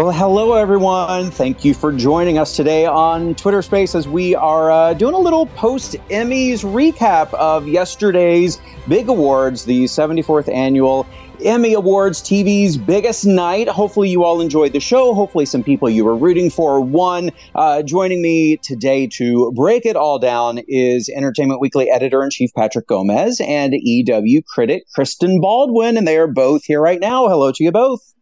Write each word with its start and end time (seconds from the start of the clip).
Well, 0.00 0.12
hello, 0.12 0.54
everyone. 0.54 1.30
Thank 1.30 1.62
you 1.62 1.74
for 1.74 1.92
joining 1.92 2.38
us 2.38 2.56
today 2.56 2.86
on 2.86 3.34
Twitter 3.34 3.60
Space 3.60 3.94
as 3.94 4.08
we 4.08 4.34
are 4.34 4.70
uh, 4.70 4.94
doing 4.94 5.12
a 5.12 5.18
little 5.18 5.44
post 5.44 5.92
Emmys 6.08 6.64
recap 6.64 7.34
of 7.34 7.68
yesterday's 7.68 8.62
big 8.88 9.10
awards, 9.10 9.66
the 9.66 9.84
74th 9.84 10.50
annual 10.50 11.06
Emmy 11.44 11.74
Awards, 11.74 12.22
TV's 12.22 12.78
biggest 12.78 13.26
night. 13.26 13.68
Hopefully, 13.68 14.08
you 14.08 14.24
all 14.24 14.40
enjoyed 14.40 14.72
the 14.72 14.80
show. 14.80 15.12
Hopefully, 15.12 15.44
some 15.44 15.62
people 15.62 15.90
you 15.90 16.06
were 16.06 16.16
rooting 16.16 16.48
for 16.48 16.80
won. 16.80 17.30
Uh, 17.54 17.82
joining 17.82 18.22
me 18.22 18.56
today 18.56 19.06
to 19.06 19.52
break 19.52 19.84
it 19.84 19.96
all 19.96 20.18
down 20.18 20.60
is 20.66 21.10
Entertainment 21.10 21.60
Weekly 21.60 21.90
editor 21.90 22.24
in 22.24 22.30
chief 22.30 22.50
Patrick 22.56 22.86
Gomez 22.86 23.38
and 23.46 23.74
EW 23.74 24.40
critic 24.48 24.84
Kristen 24.94 25.42
Baldwin, 25.42 25.98
and 25.98 26.08
they 26.08 26.16
are 26.16 26.26
both 26.26 26.64
here 26.64 26.80
right 26.80 27.00
now. 27.00 27.28
Hello 27.28 27.52
to 27.52 27.62
you 27.62 27.70
both. 27.70 28.14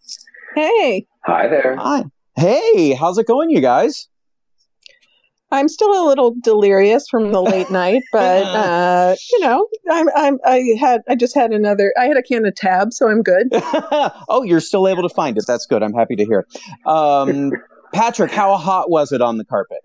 Hey. 0.56 1.06
Hi 1.28 1.46
there. 1.46 1.76
Hi. 1.76 2.04
Hey, 2.36 2.94
how's 2.94 3.18
it 3.18 3.26
going, 3.26 3.50
you 3.50 3.60
guys? 3.60 4.08
I'm 5.50 5.68
still 5.68 5.92
a 6.02 6.08
little 6.08 6.34
delirious 6.42 7.06
from 7.06 7.32
the 7.32 7.42
late 7.52 7.70
night, 7.70 8.02
but 8.12 8.44
uh, 8.44 9.14
you 9.32 9.40
know, 9.40 9.68
I'm, 9.90 10.08
I'm, 10.16 10.38
I 10.46 10.64
had, 10.80 11.02
I 11.06 11.16
just 11.16 11.34
had 11.34 11.52
another, 11.52 11.92
I 11.98 12.06
had 12.06 12.16
a 12.16 12.22
can 12.22 12.46
of 12.46 12.54
tab, 12.54 12.94
so 12.94 13.10
I'm 13.10 13.22
good. 13.22 13.48
oh, 13.52 14.42
you're 14.42 14.58
still 14.60 14.88
able 14.88 15.06
to 15.06 15.14
find 15.14 15.36
it. 15.36 15.44
That's 15.46 15.66
good. 15.66 15.82
I'm 15.82 15.92
happy 15.92 16.16
to 16.16 16.24
hear. 16.24 16.46
Um, 16.86 17.52
Patrick, 17.92 18.30
how 18.30 18.56
hot 18.56 18.88
was 18.88 19.12
it 19.12 19.20
on 19.20 19.36
the 19.36 19.44
carpet? 19.44 19.80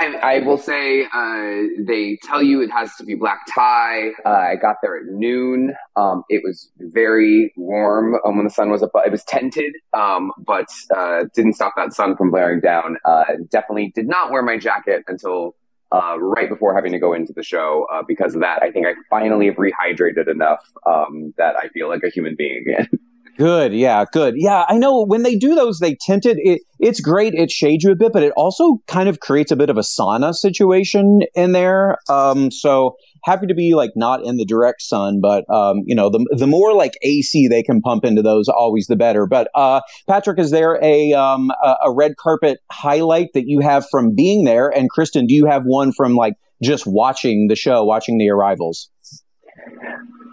I, 0.00 0.14
I 0.22 0.38
will 0.40 0.58
say 0.58 1.04
uh, 1.12 1.68
they 1.78 2.18
tell 2.22 2.42
you 2.42 2.62
it 2.62 2.70
has 2.70 2.94
to 2.96 3.04
be 3.04 3.14
black 3.14 3.40
tie. 3.54 4.10
Uh, 4.24 4.28
I 4.28 4.56
got 4.56 4.76
there 4.82 4.96
at 4.96 5.06
noon. 5.06 5.74
Um, 5.96 6.24
it 6.28 6.42
was 6.44 6.70
very 6.78 7.52
warm 7.56 8.14
um, 8.24 8.36
when 8.36 8.44
the 8.44 8.50
sun 8.50 8.70
was 8.70 8.82
up. 8.82 8.90
It 8.94 9.10
was 9.10 9.24
tented, 9.24 9.72
um, 9.92 10.32
but 10.38 10.68
uh, 10.96 11.24
didn't 11.34 11.54
stop 11.54 11.74
that 11.76 11.92
sun 11.92 12.16
from 12.16 12.30
blaring 12.30 12.60
down. 12.60 12.96
Uh, 13.04 13.24
definitely 13.50 13.92
did 13.94 14.08
not 14.08 14.30
wear 14.30 14.42
my 14.42 14.58
jacket 14.58 15.04
until 15.08 15.54
uh, 15.92 16.18
right 16.18 16.48
before 16.48 16.74
having 16.74 16.92
to 16.92 16.98
go 16.98 17.12
into 17.12 17.32
the 17.32 17.42
show. 17.42 17.86
Uh, 17.92 18.02
because 18.06 18.34
of 18.34 18.40
that, 18.40 18.62
I 18.62 18.70
think 18.70 18.86
I 18.86 18.94
finally 19.10 19.46
have 19.46 19.56
rehydrated 19.56 20.28
enough 20.28 20.64
um, 20.86 21.34
that 21.36 21.56
I 21.56 21.68
feel 21.68 21.88
like 21.88 22.02
a 22.02 22.08
human 22.08 22.34
being 22.36 22.64
again. 22.66 22.88
Good. 23.38 23.72
Yeah. 23.72 24.04
Good. 24.12 24.34
Yeah. 24.36 24.64
I 24.68 24.76
know 24.76 25.04
when 25.04 25.22
they 25.22 25.36
do 25.36 25.54
those, 25.54 25.78
they 25.78 25.96
tint 26.06 26.26
it. 26.26 26.36
it. 26.40 26.62
It's 26.78 27.00
great. 27.00 27.34
It 27.34 27.50
shades 27.50 27.82
you 27.82 27.90
a 27.90 27.96
bit, 27.96 28.12
but 28.12 28.22
it 28.22 28.32
also 28.36 28.78
kind 28.86 29.08
of 29.08 29.20
creates 29.20 29.50
a 29.50 29.56
bit 29.56 29.70
of 29.70 29.78
a 29.78 29.82
sauna 29.82 30.34
situation 30.34 31.20
in 31.34 31.52
there. 31.52 31.96
Um, 32.08 32.50
so 32.50 32.96
happy 33.24 33.46
to 33.46 33.54
be 33.54 33.74
like 33.74 33.90
not 33.96 34.24
in 34.24 34.36
the 34.36 34.44
direct 34.44 34.82
sun, 34.82 35.20
but, 35.20 35.48
um, 35.48 35.82
you 35.86 35.94
know, 35.94 36.10
the, 36.10 36.24
the 36.36 36.46
more 36.46 36.74
like 36.74 36.92
AC 37.02 37.48
they 37.48 37.62
can 37.62 37.80
pump 37.80 38.04
into 38.04 38.20
those, 38.22 38.48
always 38.48 38.86
the 38.86 38.96
better. 38.96 39.26
But, 39.26 39.48
uh, 39.54 39.80
Patrick, 40.08 40.38
is 40.38 40.50
there 40.50 40.78
a, 40.82 41.12
um, 41.12 41.50
a, 41.62 41.74
a 41.84 41.92
red 41.94 42.16
carpet 42.18 42.58
highlight 42.70 43.28
that 43.34 43.46
you 43.46 43.60
have 43.60 43.86
from 43.90 44.14
being 44.14 44.44
there? 44.44 44.68
And 44.68 44.90
Kristen, 44.90 45.26
do 45.26 45.34
you 45.34 45.46
have 45.46 45.62
one 45.64 45.92
from 45.92 46.16
like 46.16 46.34
just 46.62 46.86
watching 46.86 47.46
the 47.48 47.56
show, 47.56 47.84
watching 47.84 48.18
the 48.18 48.28
arrivals? 48.28 48.90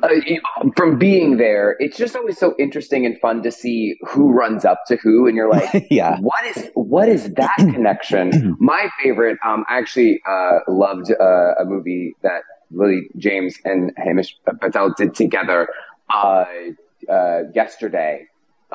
Uh, 0.02 0.10
from 0.78 0.98
being 0.98 1.38
there, 1.38 1.76
it's 1.80 1.98
just 1.98 2.16
always 2.16 2.38
so 2.38 2.56
interesting 2.58 3.06
and 3.06 3.20
fun 3.20 3.44
to 3.44 3.52
see 3.52 3.98
who 4.08 4.32
runs 4.32 4.64
up 4.64 4.80
to 4.88 4.96
who, 4.96 5.28
and 5.28 5.36
you're 5.36 5.50
like, 5.50 5.88
yeah, 5.92 6.18
what 6.20 6.46
is 6.46 6.70
what 6.74 7.10
is 7.10 7.34
that 7.34 7.56
connection? 7.58 8.56
My 8.60 8.90
favorite, 9.04 9.38
um, 9.46 9.66
I 9.70 9.78
actually 9.78 10.22
uh, 10.28 10.60
loved 10.68 11.12
uh, 11.12 11.56
a 11.60 11.66
movie 11.66 12.16
that 12.22 12.44
Lily 12.72 13.10
James 13.18 13.58
and 13.66 13.92
Himesh 13.98 14.34
Patel 14.62 14.94
did 14.98 15.14
together 15.16 15.68
uh, 16.14 16.46
uh, 17.10 17.40
yesterday 17.54 18.26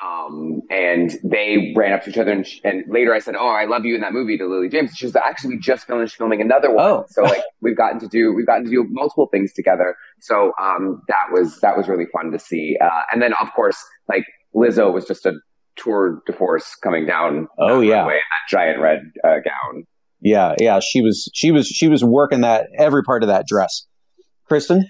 um, 0.03 0.61
and 0.71 1.13
they 1.23 1.73
ran 1.77 1.93
up 1.93 2.03
to 2.05 2.11
each 2.11 2.19
other, 2.19 2.33
and, 2.33 2.47
sh- 2.47 2.61
and, 2.65 2.85
later 2.89 3.15
I 3.15 3.21
said, 3.21 3.37
"Oh, 3.37 3.49
I 3.49 3.65
love 3.65 3.85
you" 3.85 3.95
in 3.95 4.01
that 4.01 4.13
movie 4.13 4.37
to 4.39 4.47
Lily 4.47 4.69
James. 4.69 4.93
She 4.97 5.07
was 5.07 5.15
actually 5.15 5.55
we 5.55 5.61
just 5.61 5.87
finished 5.87 6.17
filming 6.17 6.41
another 6.41 6.73
one, 6.73 6.85
oh. 6.85 7.05
so 7.09 7.23
like 7.23 7.43
we've 7.61 7.77
gotten 7.77 8.01
to 8.01 8.09
do 8.09 8.33
we've 8.35 8.47
gotten 8.47 8.65
to 8.65 8.71
do 8.71 8.85
multiple 8.91 9.29
things 9.31 9.53
together. 9.53 9.97
So 10.21 10.53
um, 10.61 11.03
that 11.09 11.33
was 11.33 11.61
that 11.61 11.77
was 11.77 11.89
really 11.89 12.07
fun 12.13 12.33
to 12.33 12.39
see. 12.39 12.77
Uh, 12.81 13.03
and 13.13 13.23
then 13.23 13.35
of 13.41 13.53
course, 13.55 13.77
like 14.09 14.25
Lizzo 14.55 14.93
was 14.93 15.05
just 15.05 15.27
a 15.27 15.35
tour 15.77 16.23
de 16.27 16.33
force 16.33 16.75
coming 16.83 17.07
down. 17.07 17.47
Oh 17.59 17.81
yeah, 17.81 18.03
in 18.03 18.09
that 18.09 18.49
giant 18.49 18.81
red 18.81 19.01
uh, 19.23 19.37
gown. 19.45 19.85
Yeah, 20.21 20.55
yeah, 20.59 20.81
she 20.81 21.03
was 21.03 21.31
she 21.35 21.53
was 21.53 21.69
she 21.69 21.87
was 21.87 22.03
working 22.03 22.41
that 22.41 22.67
every 22.79 23.03
part 23.05 23.23
of 23.23 23.29
that 23.29 23.47
dress. 23.47 23.87
Kristen. 24.47 24.87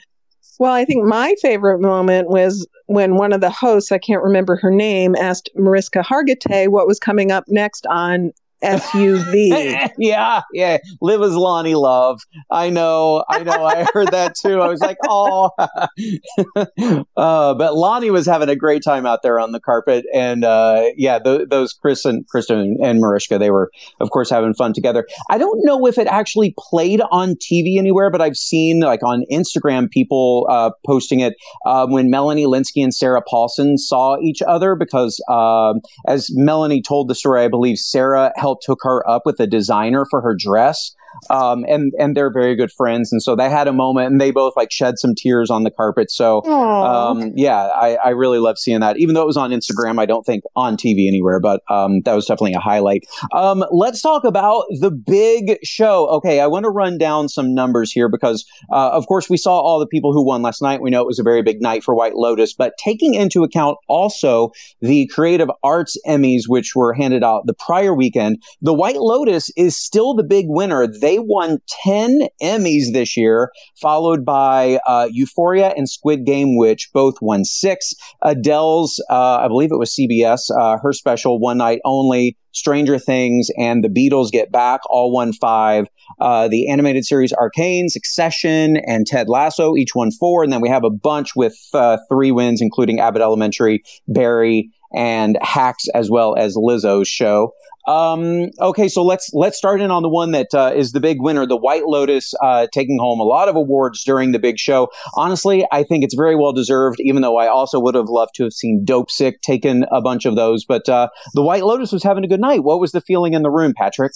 Well, 0.58 0.72
I 0.72 0.84
think 0.84 1.04
my 1.04 1.34
favorite 1.42 1.80
moment 1.80 2.28
was 2.28 2.66
when 2.86 3.16
one 3.16 3.32
of 3.32 3.40
the 3.40 3.50
hosts, 3.50 3.90
I 3.90 3.98
can't 3.98 4.22
remember 4.22 4.56
her 4.56 4.70
name, 4.70 5.16
asked 5.16 5.50
Mariska 5.54 6.00
Hargitay 6.00 6.68
what 6.68 6.86
was 6.86 6.98
coming 6.98 7.32
up 7.32 7.44
next 7.48 7.86
on 7.86 8.32
SUV. 8.64 9.90
yeah, 9.98 10.42
yeah. 10.52 10.78
Live 11.00 11.22
as 11.22 11.32
Loni 11.32 11.80
Love. 11.80 12.20
I 12.50 12.70
know, 12.70 13.24
I 13.28 13.42
know. 13.42 13.64
I 13.64 13.86
heard 13.92 14.08
that 14.12 14.34
too. 14.34 14.60
I 14.60 14.68
was 14.68 14.80
like, 14.80 14.96
oh. 15.08 15.50
uh, 15.58 17.04
but 17.16 17.72
Loni 17.72 18.10
was 18.10 18.26
having 18.26 18.48
a 18.48 18.56
great 18.56 18.82
time 18.82 19.06
out 19.06 19.22
there 19.22 19.38
on 19.38 19.52
the 19.52 19.60
carpet, 19.60 20.04
and 20.14 20.44
uh, 20.44 20.84
yeah, 20.96 21.18
th- 21.18 21.48
those 21.50 21.72
Chris 21.72 22.04
and 22.04 22.26
Kristen 22.28 22.78
and 22.82 23.00
Mariska, 23.00 23.38
they 23.38 23.50
were, 23.50 23.70
of 24.00 24.10
course, 24.10 24.30
having 24.30 24.54
fun 24.54 24.72
together. 24.72 25.06
I 25.30 25.38
don't 25.38 25.60
know 25.62 25.86
if 25.86 25.98
it 25.98 26.06
actually 26.06 26.54
played 26.58 27.00
on 27.10 27.34
TV 27.34 27.78
anywhere, 27.78 28.10
but 28.10 28.20
I've 28.20 28.36
seen 28.36 28.80
like 28.80 29.02
on 29.02 29.24
Instagram 29.30 29.90
people 29.90 30.46
uh, 30.50 30.70
posting 30.86 31.20
it 31.20 31.34
uh, 31.66 31.86
when 31.86 32.10
Melanie 32.10 32.46
Lynskey 32.46 32.82
and 32.82 32.94
Sarah 32.94 33.22
Paulson 33.28 33.76
saw 33.78 34.16
each 34.22 34.42
other 34.42 34.74
because, 34.74 35.22
um, 35.28 35.80
as 36.06 36.28
Melanie 36.32 36.82
told 36.82 37.08
the 37.08 37.14
story, 37.14 37.44
I 37.44 37.48
believe 37.48 37.78
Sarah 37.78 38.32
helped 38.36 38.53
hook 38.66 38.80
her 38.82 39.08
up 39.08 39.22
with 39.24 39.40
a 39.40 39.46
designer 39.46 40.06
for 40.08 40.20
her 40.20 40.34
dress 40.34 40.94
um, 41.30 41.64
and 41.68 41.92
and 41.98 42.16
they're 42.16 42.32
very 42.32 42.54
good 42.56 42.72
friends, 42.72 43.12
and 43.12 43.22
so 43.22 43.36
they 43.36 43.48
had 43.48 43.68
a 43.68 43.72
moment, 43.72 44.10
and 44.10 44.20
they 44.20 44.30
both 44.30 44.54
like 44.56 44.70
shed 44.70 44.98
some 44.98 45.14
tears 45.14 45.50
on 45.50 45.64
the 45.64 45.70
carpet. 45.70 46.10
So, 46.10 46.42
um, 46.44 47.32
yeah, 47.34 47.68
I, 47.68 47.96
I 47.96 48.08
really 48.10 48.38
love 48.38 48.58
seeing 48.58 48.80
that. 48.80 48.98
Even 48.98 49.14
though 49.14 49.22
it 49.22 49.26
was 49.26 49.36
on 49.36 49.50
Instagram, 49.50 50.00
I 50.00 50.06
don't 50.06 50.24
think 50.24 50.44
on 50.56 50.76
TV 50.76 51.08
anywhere, 51.08 51.40
but 51.40 51.62
um, 51.68 52.02
that 52.02 52.14
was 52.14 52.26
definitely 52.26 52.54
a 52.54 52.60
highlight. 52.60 53.04
Um, 53.32 53.64
let's 53.70 54.00
talk 54.00 54.24
about 54.24 54.64
the 54.80 54.90
big 54.90 55.58
show. 55.62 56.08
Okay, 56.08 56.40
I 56.40 56.46
want 56.46 56.64
to 56.64 56.70
run 56.70 56.98
down 56.98 57.28
some 57.28 57.54
numbers 57.54 57.92
here 57.92 58.08
because, 58.08 58.44
uh, 58.72 58.90
of 58.90 59.06
course, 59.06 59.28
we 59.30 59.36
saw 59.36 59.58
all 59.60 59.78
the 59.78 59.86
people 59.86 60.12
who 60.12 60.24
won 60.24 60.42
last 60.42 60.62
night. 60.62 60.80
We 60.80 60.90
know 60.90 61.00
it 61.00 61.06
was 61.06 61.18
a 61.18 61.24
very 61.24 61.42
big 61.42 61.60
night 61.60 61.84
for 61.84 61.94
White 61.94 62.14
Lotus, 62.14 62.54
but 62.54 62.74
taking 62.78 63.14
into 63.14 63.42
account 63.42 63.78
also 63.88 64.50
the 64.80 65.06
Creative 65.08 65.50
Arts 65.62 65.96
Emmys, 66.06 66.42
which 66.46 66.74
were 66.74 66.92
handed 66.92 67.22
out 67.22 67.46
the 67.46 67.54
prior 67.54 67.94
weekend, 67.94 68.42
the 68.60 68.74
White 68.74 68.96
Lotus 68.96 69.50
is 69.56 69.76
still 69.76 70.14
the 70.14 70.24
big 70.24 70.46
winner. 70.48 70.86
They 71.04 71.18
won 71.18 71.58
10 71.84 72.28
Emmys 72.42 72.94
this 72.94 73.14
year, 73.14 73.52
followed 73.78 74.24
by 74.24 74.78
uh, 74.86 75.06
Euphoria 75.12 75.74
and 75.76 75.86
Squid 75.86 76.24
Game, 76.24 76.56
which 76.56 76.88
both 76.94 77.16
won 77.20 77.44
six. 77.44 77.92
Adele's, 78.22 79.04
uh, 79.10 79.36
I 79.36 79.48
believe 79.48 79.70
it 79.70 79.78
was 79.78 79.94
CBS, 79.94 80.50
uh, 80.58 80.78
her 80.82 80.94
special 80.94 81.38
One 81.38 81.58
Night 81.58 81.80
Only. 81.84 82.38
Stranger 82.54 83.00
Things 83.00 83.48
and 83.58 83.82
The 83.82 83.88
Beatles 83.88 84.30
Get 84.30 84.52
Back 84.52 84.80
all 84.88 85.12
won 85.12 85.32
five. 85.32 85.88
Uh, 86.20 86.46
the 86.46 86.70
animated 86.70 87.04
series 87.04 87.32
Arcane, 87.32 87.88
Succession, 87.88 88.76
and 88.76 89.06
Ted 89.06 89.28
Lasso 89.28 89.74
each 89.74 89.94
won 89.94 90.12
four. 90.12 90.44
And 90.44 90.52
then 90.52 90.60
we 90.60 90.68
have 90.68 90.84
a 90.84 90.90
bunch 90.90 91.34
with 91.34 91.56
uh, 91.74 91.98
three 92.08 92.30
wins, 92.30 92.62
including 92.62 93.00
Abbott 93.00 93.22
Elementary, 93.22 93.82
Barry, 94.06 94.70
and 94.94 95.38
Hacks, 95.42 95.88
as 95.94 96.10
well 96.10 96.36
as 96.36 96.56
Lizzo's 96.56 97.08
show. 97.08 97.52
Um, 97.86 98.48
okay, 98.60 98.88
so 98.88 99.04
let's 99.04 99.28
let's 99.34 99.58
start 99.58 99.82
in 99.82 99.90
on 99.90 100.02
the 100.02 100.08
one 100.08 100.30
that 100.30 100.54
uh, 100.54 100.72
is 100.74 100.92
the 100.92 101.00
big 101.00 101.20
winner, 101.20 101.46
the 101.46 101.56
White 101.56 101.84
Lotus, 101.84 102.32
uh, 102.42 102.66
taking 102.72 102.98
home 102.98 103.20
a 103.20 103.24
lot 103.24 103.48
of 103.48 103.56
awards 103.56 104.02
during 104.04 104.32
the 104.32 104.38
big 104.38 104.58
show. 104.58 104.88
Honestly, 105.16 105.66
I 105.70 105.82
think 105.82 106.02
it's 106.02 106.14
very 106.14 106.34
well 106.34 106.52
deserved. 106.54 106.98
Even 107.00 107.20
though 107.20 107.36
I 107.36 107.46
also 107.46 107.78
would 107.80 107.94
have 107.94 108.08
loved 108.08 108.36
to 108.36 108.44
have 108.44 108.54
seen 108.54 108.86
Dopesick 108.86 109.42
taken 109.42 109.84
a 109.92 110.00
bunch 110.00 110.24
of 110.24 110.34
those, 110.34 110.64
but 110.64 110.88
uh, 110.88 111.08
the 111.34 111.42
White 111.42 111.64
Lotus 111.64 111.92
was 111.92 112.02
having 112.02 112.24
a 112.24 112.28
good 112.28 112.40
night. 112.40 112.64
What 112.64 112.80
was 112.80 112.92
the 112.92 113.02
feeling 113.02 113.34
in 113.34 113.42
the 113.42 113.50
room, 113.50 113.74
Patrick? 113.76 114.12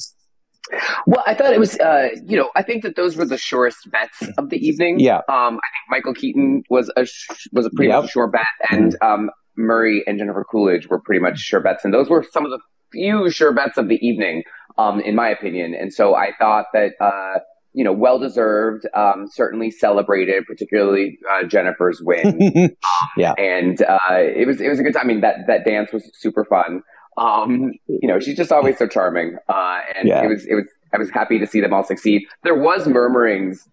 Well, 1.06 1.22
I 1.26 1.32
thought 1.34 1.52
it 1.54 1.58
was, 1.58 1.78
uh, 1.78 2.08
you 2.26 2.36
know, 2.36 2.50
I 2.54 2.62
think 2.62 2.82
that 2.82 2.94
those 2.94 3.16
were 3.16 3.24
the 3.24 3.38
surest 3.38 3.90
bets 3.90 4.32
of 4.36 4.50
the 4.50 4.58
evening. 4.58 5.00
Yeah. 5.00 5.18
Um, 5.18 5.24
I 5.28 5.68
think 5.72 5.88
Michael 5.88 6.12
Keaton 6.12 6.62
was 6.68 6.90
a 6.94 7.06
sh- 7.06 7.48
was 7.52 7.64
a 7.64 7.70
pretty 7.70 7.90
Yep. 7.90 8.10
sure 8.10 8.28
bet, 8.28 8.42
and 8.70 8.94
um, 9.02 9.30
Murray 9.58 10.02
and 10.06 10.18
Jennifer 10.18 10.44
Coolidge 10.50 10.86
were 10.88 11.00
pretty 11.00 11.20
much 11.20 11.38
sure 11.38 11.60
bets, 11.60 11.84
and 11.84 11.92
those 11.92 12.08
were 12.08 12.24
some 12.30 12.44
of 12.44 12.50
the 12.50 12.58
few 12.92 13.28
sure 13.30 13.52
bets 13.52 13.76
of 13.76 13.88
the 13.88 13.98
evening, 14.06 14.44
um, 14.78 15.00
in 15.00 15.14
my 15.14 15.28
opinion. 15.28 15.74
And 15.74 15.92
so 15.92 16.14
I 16.14 16.28
thought 16.38 16.66
that, 16.72 16.92
uh, 17.00 17.40
you 17.74 17.84
know, 17.84 17.92
well 17.92 18.18
deserved, 18.18 18.86
um, 18.94 19.26
certainly 19.30 19.70
celebrated, 19.70 20.44
particularly 20.46 21.18
uh, 21.30 21.46
Jennifer's 21.46 22.00
win. 22.02 22.74
Yeah, 23.16 23.32
and 23.38 23.80
uh, 23.82 23.98
it 24.12 24.46
was 24.46 24.60
it 24.60 24.68
was 24.68 24.78
a 24.78 24.82
good 24.82 24.92
time. 24.94 25.02
I 25.04 25.06
mean, 25.06 25.20
that 25.22 25.46
that 25.48 25.64
dance 25.64 25.92
was 25.92 26.08
super 26.14 26.44
fun. 26.44 26.82
Um, 27.16 27.72
you 27.88 28.08
know, 28.08 28.20
she's 28.20 28.36
just 28.36 28.52
always 28.52 28.78
so 28.78 28.86
charming, 28.86 29.36
uh, 29.48 29.78
and 29.96 30.08
Yeah. 30.08 30.24
it 30.24 30.28
was 30.28 30.46
it 30.46 30.54
was. 30.54 30.64
I 30.94 30.98
was 30.98 31.10
happy 31.10 31.38
to 31.38 31.46
see 31.46 31.60
them 31.60 31.72
all 31.74 31.82
succeed. 31.84 32.22
There 32.44 32.54
was 32.58 32.86
murmurings 32.86 33.68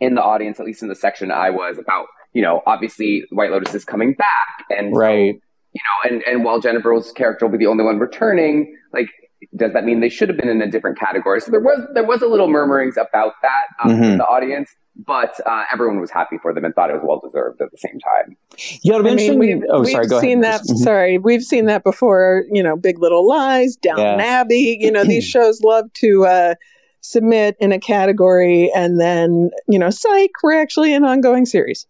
in 0.00 0.14
the 0.14 0.22
audience, 0.22 0.58
at 0.60 0.66
least 0.66 0.82
in 0.82 0.88
the 0.88 0.94
section 0.94 1.30
I 1.30 1.50
was, 1.50 1.78
about 1.78 2.06
you 2.36 2.42
know, 2.42 2.62
obviously 2.66 3.24
White 3.30 3.50
Lotus 3.50 3.74
is 3.74 3.84
coming 3.84 4.12
back, 4.14 4.48
and 4.76 4.94
so, 4.94 4.98
right. 5.00 5.34
you 5.76 5.80
know, 5.86 5.96
and 6.10 6.22
and 6.30 6.44
while 6.44 6.60
Jennifer's 6.60 7.10
character 7.12 7.46
will 7.46 7.52
be 7.56 7.62
the 7.64 7.70
only 7.74 7.84
one 7.84 7.98
returning, 7.98 8.56
like. 8.92 9.08
Does 9.54 9.72
that 9.74 9.84
mean 9.84 10.00
they 10.00 10.08
should 10.08 10.28
have 10.30 10.38
been 10.38 10.48
in 10.48 10.60
a 10.62 10.70
different 10.70 10.98
category? 10.98 11.40
So 11.42 11.50
there 11.50 11.60
was 11.60 11.80
there 11.92 12.04
was 12.12 12.22
a 12.22 12.26
little 12.26 12.48
murmurings 12.48 12.96
about 12.96 13.34
that 13.42 13.64
um, 13.84 13.90
Mhm. 13.92 14.12
in 14.12 14.18
the 14.18 14.24
audience, 14.24 14.70
but 15.06 15.32
uh, 15.46 15.64
everyone 15.72 16.00
was 16.00 16.10
happy 16.10 16.36
for 16.40 16.54
them 16.54 16.64
and 16.64 16.74
thought 16.74 16.88
it 16.90 16.94
was 16.94 17.02
well 17.06 17.20
deserved 17.22 17.60
at 17.60 17.70
the 17.70 17.76
same 17.76 17.98
time. 18.00 18.34
Yeah, 18.82 18.94
it'll 18.94 19.04
be 19.04 19.10
I 19.10 19.14
mean, 19.14 19.30
interesting. 19.32 19.38
we've, 19.60 19.62
oh, 19.70 19.80
we've 19.82 19.90
sorry. 19.92 20.06
Go 20.06 20.20
seen 20.20 20.42
ahead. 20.42 20.60
that. 20.62 20.66
Mhm. 20.72 20.76
Sorry, 20.78 21.18
we've 21.18 21.42
seen 21.42 21.66
that 21.66 21.84
before. 21.84 22.44
You 22.50 22.62
know, 22.62 22.76
Big 22.76 22.98
Little 22.98 23.28
Lies, 23.28 23.76
Downton 23.76 24.18
Yeah. 24.18 24.24
Abbey. 24.40 24.78
You 24.80 24.90
know, 24.90 25.04
these 25.04 25.24
shows 25.34 25.60
love 25.60 25.92
to 26.00 26.24
uh, 26.26 26.54
submit 27.02 27.56
in 27.60 27.72
a 27.72 27.78
category, 27.78 28.72
and 28.74 28.98
then 28.98 29.50
you 29.68 29.78
know, 29.78 29.90
psych, 29.90 30.30
we're 30.42 30.58
actually 30.60 30.94
an 30.94 31.04
ongoing 31.04 31.44
series. 31.44 31.86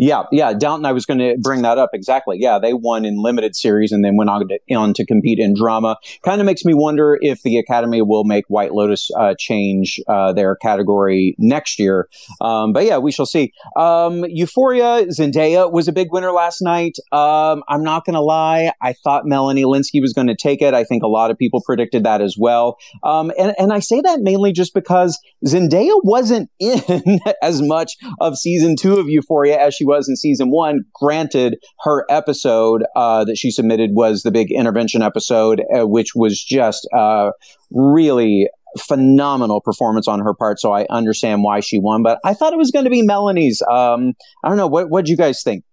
Yeah, 0.00 0.22
yeah. 0.32 0.54
Downton, 0.54 0.86
I 0.86 0.92
was 0.92 1.04
going 1.04 1.18
to 1.18 1.36
bring 1.42 1.60
that 1.60 1.76
up 1.76 1.90
exactly. 1.92 2.38
Yeah, 2.40 2.58
they 2.58 2.72
won 2.72 3.04
in 3.04 3.18
limited 3.18 3.54
series 3.54 3.92
and 3.92 4.02
then 4.02 4.16
went 4.16 4.30
on 4.30 4.48
to, 4.48 4.74
on 4.74 4.94
to 4.94 5.04
compete 5.04 5.38
in 5.38 5.52
drama. 5.52 5.98
Kind 6.24 6.40
of 6.40 6.46
makes 6.46 6.64
me 6.64 6.72
wonder 6.72 7.18
if 7.20 7.42
the 7.42 7.58
Academy 7.58 8.00
will 8.00 8.24
make 8.24 8.46
White 8.48 8.72
Lotus 8.72 9.10
uh, 9.18 9.34
change 9.38 10.00
uh, 10.08 10.32
their 10.32 10.56
category 10.56 11.36
next 11.38 11.78
year. 11.78 12.08
Um, 12.40 12.72
but 12.72 12.86
yeah, 12.86 12.96
we 12.96 13.12
shall 13.12 13.26
see. 13.26 13.52
Um, 13.76 14.24
Euphoria, 14.26 15.04
Zendaya 15.08 15.70
was 15.70 15.86
a 15.86 15.92
big 15.92 16.10
winner 16.10 16.32
last 16.32 16.62
night. 16.62 16.96
Um, 17.12 17.62
I'm 17.68 17.84
not 17.84 18.06
going 18.06 18.14
to 18.14 18.22
lie. 18.22 18.72
I 18.80 18.94
thought 18.94 19.26
Melanie 19.26 19.64
Lynskey 19.64 20.00
was 20.00 20.14
going 20.14 20.28
to 20.28 20.36
take 20.36 20.62
it. 20.62 20.72
I 20.72 20.82
think 20.82 21.02
a 21.02 21.08
lot 21.08 21.30
of 21.30 21.36
people 21.36 21.60
predicted 21.60 22.04
that 22.04 22.22
as 22.22 22.36
well. 22.38 22.78
Um, 23.02 23.32
and, 23.38 23.54
and 23.58 23.70
I 23.70 23.80
say 23.80 24.00
that 24.00 24.20
mainly 24.20 24.52
just 24.52 24.72
because 24.72 25.18
Zendaya 25.46 26.00
wasn't 26.04 26.48
in 26.58 27.20
as 27.42 27.60
much 27.60 27.98
of 28.18 28.38
season 28.38 28.76
two 28.76 28.98
of 28.98 29.06
Euphoria 29.06 29.60
as 29.60 29.74
she 29.74 29.89
was 29.90 30.08
in 30.08 30.16
season 30.16 30.50
one. 30.50 30.84
Granted, 30.94 31.56
her 31.80 32.06
episode 32.08 32.84
uh, 32.96 33.24
that 33.24 33.36
she 33.36 33.50
submitted 33.50 33.90
was 33.92 34.22
the 34.22 34.30
big 34.30 34.50
intervention 34.52 35.02
episode, 35.02 35.62
uh, 35.74 35.86
which 35.86 36.14
was 36.14 36.42
just 36.42 36.88
uh, 36.96 37.30
really 37.72 38.48
phenomenal 38.78 39.60
performance 39.60 40.06
on 40.06 40.20
her 40.20 40.32
part. 40.32 40.60
So 40.60 40.72
I 40.72 40.86
understand 40.90 41.42
why 41.42 41.60
she 41.60 41.80
won, 41.80 42.02
but 42.02 42.18
I 42.24 42.34
thought 42.34 42.52
it 42.52 42.58
was 42.58 42.70
going 42.70 42.84
to 42.84 42.90
be 42.90 43.02
Melanie's. 43.02 43.62
Um, 43.70 44.12
I 44.44 44.48
don't 44.48 44.56
know. 44.56 44.68
What 44.68 44.90
what 44.90 45.04
do 45.04 45.10
you 45.10 45.16
guys 45.16 45.42
think? 45.42 45.64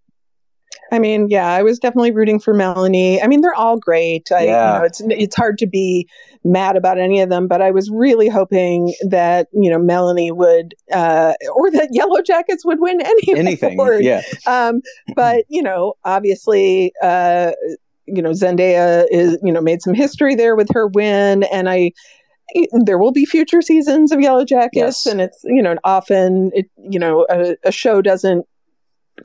I 0.91 0.99
mean, 0.99 1.27
yeah, 1.29 1.47
I 1.47 1.63
was 1.63 1.79
definitely 1.79 2.11
rooting 2.11 2.39
for 2.39 2.53
Melanie. 2.53 3.21
I 3.21 3.27
mean, 3.27 3.41
they're 3.41 3.53
all 3.53 3.77
great. 3.77 4.31
I, 4.31 4.45
Yeah. 4.45 4.73
you 4.73 4.79
know, 4.79 4.85
it's 4.85 5.01
it's 5.05 5.35
hard 5.35 5.57
to 5.59 5.67
be 5.67 6.07
mad 6.43 6.75
about 6.77 6.97
any 6.97 7.19
of 7.19 7.29
them, 7.29 7.47
but 7.47 7.61
I 7.61 7.71
was 7.71 7.89
really 7.89 8.29
hoping 8.29 8.93
that 9.09 9.47
you 9.53 9.69
know 9.69 9.79
Melanie 9.79 10.31
would, 10.31 10.73
uh, 10.91 11.33
or 11.55 11.69
that 11.71 11.89
Yellow 11.91 12.21
Jackets 12.21 12.65
would 12.65 12.79
win 12.79 13.01
any 13.01 13.21
Anything? 13.37 13.73
award. 13.73 14.03
Yeah. 14.03 14.21
Um, 14.45 14.81
but 15.15 15.45
you 15.49 15.61
know, 15.61 15.93
obviously, 16.05 16.93
uh, 17.03 17.51
you 18.05 18.21
know, 18.21 18.31
Zendaya 18.31 19.05
is 19.11 19.37
you 19.43 19.51
know 19.51 19.61
made 19.61 19.81
some 19.81 19.93
history 19.93 20.35
there 20.35 20.55
with 20.55 20.69
her 20.73 20.87
win, 20.87 21.43
and 21.43 21.69
I. 21.69 21.91
There 22.85 22.97
will 22.97 23.11
be 23.11 23.25
future 23.25 23.61
seasons 23.61 24.13
of 24.13 24.21
Yellow 24.21 24.45
Jackets, 24.45 24.73
Yes. 24.75 25.05
and 25.05 25.19
it's 25.19 25.37
you 25.43 25.61
know 25.61 25.75
often 25.83 26.49
it 26.53 26.67
you 26.77 26.97
know 26.97 27.27
a, 27.29 27.57
a 27.65 27.73
show 27.73 28.01
doesn't 28.01 28.45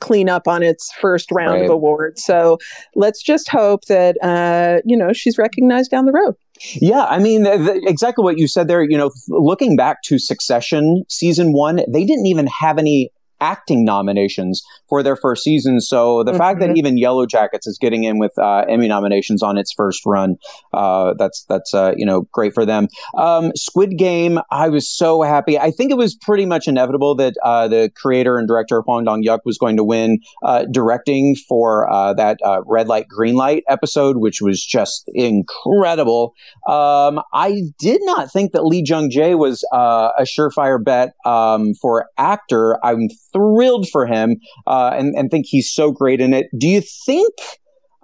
clean 0.00 0.28
up 0.28 0.48
on 0.48 0.62
its 0.62 0.90
first 1.00 1.30
round 1.32 1.52
Right. 1.60 1.64
of 1.64 1.70
awards. 1.70 2.24
So 2.24 2.58
let's 2.94 3.22
just 3.22 3.48
hope 3.48 3.84
that 3.86 4.16
uh, 4.22 4.80
you 4.84 4.96
know 4.96 5.12
she's 5.12 5.38
recognized 5.38 5.90
down 5.90 6.06
the 6.06 6.12
road. 6.12 6.34
Yeah, 6.74 7.04
I 7.04 7.18
mean, 7.18 7.44
th- 7.44 7.58
th- 7.66 7.82
exactly 7.86 8.22
what 8.22 8.38
you 8.38 8.46
said 8.46 8.68
there. 8.68 8.82
You 8.82 8.96
know, 8.96 9.10
looking 9.28 9.76
back 9.76 10.02
to 10.04 10.18
Succession 10.18 11.02
season 11.08 11.52
one, 11.52 11.76
they 11.88 12.04
didn't 12.04 12.26
even 12.26 12.46
have 12.46 12.78
any 12.78 13.10
acting 13.42 13.84
nominations 13.84 14.62
for 14.88 15.02
their 15.02 15.16
first 15.16 15.42
season. 15.42 15.80
So 15.80 16.22
the 16.22 16.34
fact 16.34 16.60
that 16.60 16.70
Mhm. 16.70 16.76
even 16.76 16.98
Yellow 16.98 17.26
Jackets 17.26 17.66
is 17.66 17.78
getting 17.80 18.04
in 18.04 18.18
with 18.18 18.32
uh, 18.38 18.64
Emmy 18.68 18.88
nominations 18.88 19.42
on 19.42 19.58
its 19.58 19.72
first 19.76 20.02
run, 20.06 20.36
uh, 20.72 21.14
that's 21.18 21.44
that's 21.48 21.74
uh, 21.74 21.92
you 21.96 22.06
know 22.06 22.22
great 22.32 22.52
for 22.54 22.64
them. 22.64 22.88
Um, 23.16 23.50
Squid 23.56 23.98
Game, 23.98 24.38
I 24.50 24.68
was 24.68 24.88
so 24.88 25.22
happy. 25.22 25.58
I 25.58 25.70
think 25.70 25.90
it 25.90 25.96
was 25.96 26.14
pretty 26.14 26.46
much 26.46 26.68
inevitable 26.68 27.14
that 27.16 27.34
uh, 27.42 27.66
the 27.68 27.90
creator 28.02 28.38
and 28.38 28.46
director 28.46 28.80
Hwang 28.82 29.04
Dong-hyuk 29.04 29.40
was 29.44 29.58
going 29.58 29.76
to 29.76 29.84
win 29.84 30.18
uh, 30.44 30.64
directing 30.70 31.34
for 31.48 31.90
uh, 31.90 32.12
that 32.14 32.38
uh, 32.44 32.60
Red 32.66 32.86
Light 32.88 33.06
Green 33.08 33.34
Light 33.34 33.64
episode, 33.68 34.16
which 34.18 34.38
was 34.40 34.62
just 34.64 35.04
incredible. 35.14 36.34
Um, 36.68 37.20
I 37.32 37.62
did 37.78 38.00
not 38.04 38.30
think 38.30 38.52
that 38.52 38.64
Lee 38.64 38.84
Jung 38.86 39.10
Jae 39.10 39.36
was 39.38 39.64
uh, 39.72 40.10
a 40.18 40.22
surefire 40.22 40.82
bet 40.82 41.10
um, 41.26 41.72
for 41.80 42.06
actor. 42.18 42.78
I'm 42.84 43.08
thrilled 43.32 43.86
for 43.90 44.06
him 44.06 44.36
uh, 44.66 44.92
and, 44.94 45.14
and 45.16 45.30
think 45.30 45.46
he's 45.48 45.72
so 45.72 45.90
great 45.90 46.20
in 46.20 46.32
it. 46.34 46.46
Do 46.58 46.68
you 46.68 46.82
think, 47.06 47.32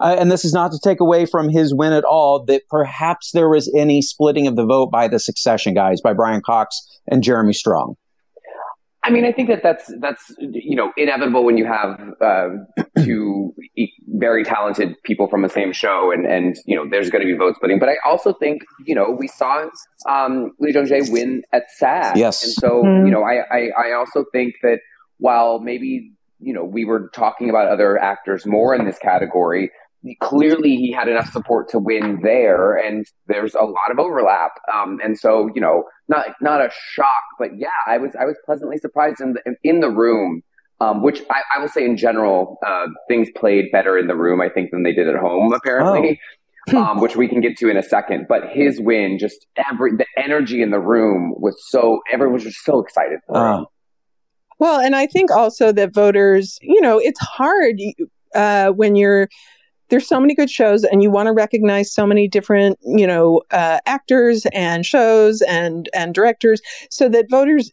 uh, 0.00 0.16
and 0.18 0.30
this 0.30 0.44
is 0.44 0.52
not 0.52 0.70
to 0.72 0.78
take 0.82 1.00
away 1.00 1.26
from 1.26 1.48
his 1.48 1.74
win 1.74 1.92
at 1.92 2.04
all, 2.04 2.44
that 2.46 2.62
perhaps 2.70 3.30
there 3.32 3.48
was 3.48 3.72
any 3.76 4.00
splitting 4.02 4.46
of 4.46 4.56
the 4.56 4.64
vote 4.64 4.90
by 4.90 5.08
the 5.08 5.18
Succession 5.18 5.74
guys, 5.74 6.00
by 6.00 6.12
Brian 6.12 6.40
Cox 6.44 6.80
and 7.10 7.22
Jeremy 7.22 7.52
Strong? 7.52 7.94
I 9.04 9.10
mean, 9.10 9.24
I 9.24 9.32
think 9.32 9.48
that 9.48 9.62
that's 9.62 9.90
that's 10.00 10.34
you 10.38 10.76
know 10.76 10.92
inevitable 10.98 11.42
when 11.44 11.56
you 11.56 11.64
have 11.64 11.98
uh, 12.20 12.48
two 13.04 13.54
e- 13.76 13.88
very 14.16 14.44
talented 14.44 14.96
people 15.04 15.28
from 15.28 15.40
the 15.42 15.48
same 15.48 15.72
show, 15.72 16.10
and 16.12 16.26
and 16.26 16.56
you 16.66 16.76
know 16.76 16.84
there's 16.90 17.08
going 17.08 17.22
to 17.24 17.32
be 17.32 17.38
vote 17.38 17.54
splitting. 17.56 17.78
But 17.78 17.88
I 17.88 17.94
also 18.04 18.34
think 18.34 18.60
you 18.84 18.94
know 18.94 19.16
we 19.18 19.26
saw 19.28 19.66
um, 20.10 20.50
Lee 20.60 20.74
Jung 20.74 20.86
Jae 20.86 21.10
win 21.10 21.42
at 21.52 21.62
SAG, 21.78 22.18
Yes. 22.18 22.42
and 22.44 22.52
so 22.54 22.82
Mhm. 22.82 23.06
you 23.06 23.12
know 23.12 23.22
I, 23.22 23.36
I 23.50 23.68
I 23.88 23.92
also 23.96 24.24
think 24.32 24.54
that 24.62 24.80
while 25.18 25.60
maybe 25.60 26.12
you 26.40 26.52
know 26.52 26.64
we 26.64 26.84
were 26.84 27.10
talking 27.14 27.50
about 27.50 27.68
other 27.68 27.98
actors 27.98 28.46
more 28.46 28.74
in 28.74 28.84
this 28.86 28.98
category. 28.98 29.70
Clearly, 30.20 30.76
he 30.76 30.92
had 30.92 31.08
enough 31.08 31.30
support 31.32 31.68
to 31.70 31.78
win 31.80 32.20
there, 32.22 32.76
and 32.76 33.04
there's 33.26 33.54
a 33.54 33.64
lot 33.64 33.90
of 33.90 33.98
overlap. 33.98 34.52
Um, 34.72 35.00
and 35.02 35.18
so, 35.18 35.50
you 35.54 35.60
know, 35.60 35.84
not 36.06 36.28
not 36.40 36.60
a 36.60 36.70
shock, 36.92 37.24
but 37.38 37.50
yeah, 37.58 37.68
I 37.86 37.98
was 37.98 38.12
I 38.18 38.24
was 38.24 38.36
pleasantly 38.46 38.78
surprised 38.78 39.20
in 39.20 39.34
the 39.34 39.54
in 39.64 39.80
the 39.80 39.90
room. 39.90 40.42
Um, 40.80 41.02
which 41.02 41.22
I, 41.28 41.40
I 41.56 41.60
will 41.60 41.66
say 41.66 41.84
in 41.84 41.96
general, 41.96 42.56
uh, 42.64 42.86
things 43.08 43.26
played 43.34 43.64
better 43.72 43.98
in 43.98 44.06
the 44.06 44.14
room, 44.14 44.40
I 44.40 44.48
think, 44.48 44.70
than 44.70 44.84
they 44.84 44.92
did 44.92 45.08
at 45.08 45.16
home, 45.16 45.52
apparently. 45.52 46.20
um, 46.76 47.00
which 47.00 47.16
we 47.16 47.28
can 47.28 47.40
get 47.40 47.56
to 47.58 47.68
in 47.68 47.76
a 47.76 47.82
second. 47.82 48.26
But 48.28 48.50
his 48.50 48.80
win, 48.80 49.18
just 49.18 49.46
every 49.70 49.92
the 49.96 50.06
energy 50.16 50.62
in 50.62 50.70
the 50.70 50.78
room 50.78 51.34
was 51.36 51.56
so 51.68 52.00
everyone 52.12 52.34
was 52.34 52.44
just 52.44 52.64
so 52.64 52.80
excited 52.80 53.20
for 53.26 53.36
him. 53.36 53.60
Uh, 53.62 53.64
Well, 54.58 54.80
and 54.80 54.96
I 54.96 55.06
think 55.06 55.30
also 55.30 55.72
that 55.72 55.94
voters, 55.94 56.58
you 56.62 56.80
know, 56.80 56.98
it's 56.98 57.20
hard 57.20 57.76
uh, 58.34 58.70
when 58.72 58.96
you're 58.96 59.28
there's 59.88 60.06
so 60.06 60.20
many 60.20 60.34
good 60.34 60.50
shows 60.50 60.84
and 60.84 61.02
you 61.02 61.10
want 61.10 61.26
to 61.26 61.32
recognize 61.32 61.92
so 61.92 62.06
many 62.06 62.28
different 62.28 62.78
you 62.84 63.06
know 63.06 63.42
uh, 63.50 63.78
actors 63.86 64.46
and 64.52 64.84
shows 64.86 65.42
and 65.42 65.88
and 65.94 66.14
directors 66.14 66.60
so 66.90 67.08
that 67.08 67.26
voters 67.30 67.72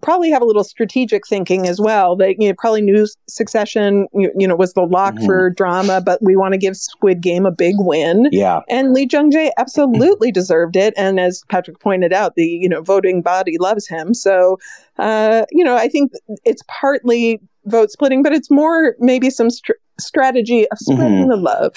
probably 0.00 0.30
have 0.30 0.42
a 0.42 0.44
little 0.44 0.64
strategic 0.64 1.26
thinking 1.28 1.68
as 1.68 1.80
well 1.80 2.16
that 2.16 2.34
you 2.40 2.48
know, 2.48 2.54
probably 2.58 2.82
knew 2.82 3.06
succession 3.28 4.06
you, 4.12 4.32
you 4.36 4.48
know 4.48 4.56
was 4.56 4.72
the 4.74 4.82
lock 4.82 5.14
Mhm. 5.14 5.26
for 5.26 5.50
drama 5.50 6.00
but 6.04 6.20
we 6.22 6.34
want 6.36 6.52
to 6.52 6.58
give 6.58 6.76
squid 6.76 7.20
game 7.20 7.46
a 7.46 7.52
big 7.52 7.74
win 7.78 8.28
yeah. 8.32 8.60
and 8.68 8.92
Lee 8.92 9.06
Jung 9.10 9.30
Jae 9.30 9.50
absolutely 9.58 10.32
deserved 10.32 10.76
it. 10.76 10.94
And 10.96 11.20
as 11.20 11.42
Patrick 11.48 11.80
pointed 11.80 12.12
out, 12.12 12.34
the 12.34 12.44
you 12.46 12.68
know 12.68 12.82
voting 12.82 13.22
body 13.22 13.56
loves 13.58 13.86
him. 13.86 14.14
So 14.14 14.58
uh, 14.98 15.44
you 15.50 15.64
know, 15.64 15.76
I 15.76 15.88
think 15.88 16.12
it's 16.44 16.62
partly 16.68 17.40
vote 17.66 17.90
splitting, 17.90 18.22
but 18.22 18.32
it's 18.32 18.50
more 18.50 18.94
maybe 18.98 19.30
some 19.30 19.50
str- 19.50 19.72
strategy 19.98 20.66
of 20.70 20.78
spreading 20.78 21.28
the 21.28 21.36
love. 21.36 21.72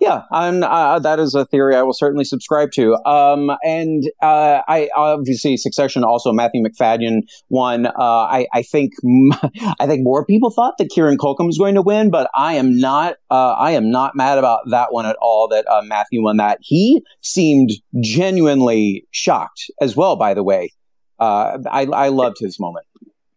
Yeah, 0.00 0.22
uh, 0.32 0.98
that 0.98 1.20
is 1.20 1.34
a 1.34 1.44
theory 1.46 1.76
I 1.76 1.82
will 1.82 1.92
certainly 1.92 2.24
subscribe 2.24 2.72
to. 2.72 2.96
Um, 3.06 3.50
and 3.62 4.04
uh, 4.22 4.62
I 4.66 4.88
obviously 4.96 5.56
Succession 5.56 6.02
also 6.02 6.32
Matthew 6.32 6.62
Macfadyen 6.62 7.22
won. 7.48 7.86
Uh, 7.86 7.92
I, 7.98 8.46
I 8.52 8.62
think 8.62 8.92
I 9.78 9.86
think 9.86 10.02
more 10.02 10.24
people 10.24 10.50
thought 10.50 10.74
that 10.78 10.88
Kieran 10.90 11.18
Culkin 11.18 11.46
was 11.46 11.58
going 11.58 11.74
to 11.74 11.82
win, 11.82 12.10
but 12.10 12.30
I 12.34 12.54
am 12.54 12.76
not. 12.78 13.16
Uh, 13.30 13.52
I 13.52 13.72
am 13.72 13.90
not 13.90 14.16
mad 14.16 14.38
about 14.38 14.60
that 14.70 14.92
one 14.92 15.06
at 15.06 15.16
all. 15.20 15.48
That 15.48 15.66
uh, 15.68 15.82
Matthew 15.84 16.22
won 16.22 16.38
that. 16.38 16.58
He 16.62 17.02
seemed 17.20 17.70
genuinely 18.00 19.06
shocked 19.10 19.70
as 19.80 19.96
well. 19.96 20.16
By 20.16 20.34
the 20.34 20.42
way, 20.42 20.72
uh, 21.18 21.58
I, 21.70 21.84
I 21.84 22.08
loved 22.08 22.36
his 22.40 22.58
moment. 22.58 22.86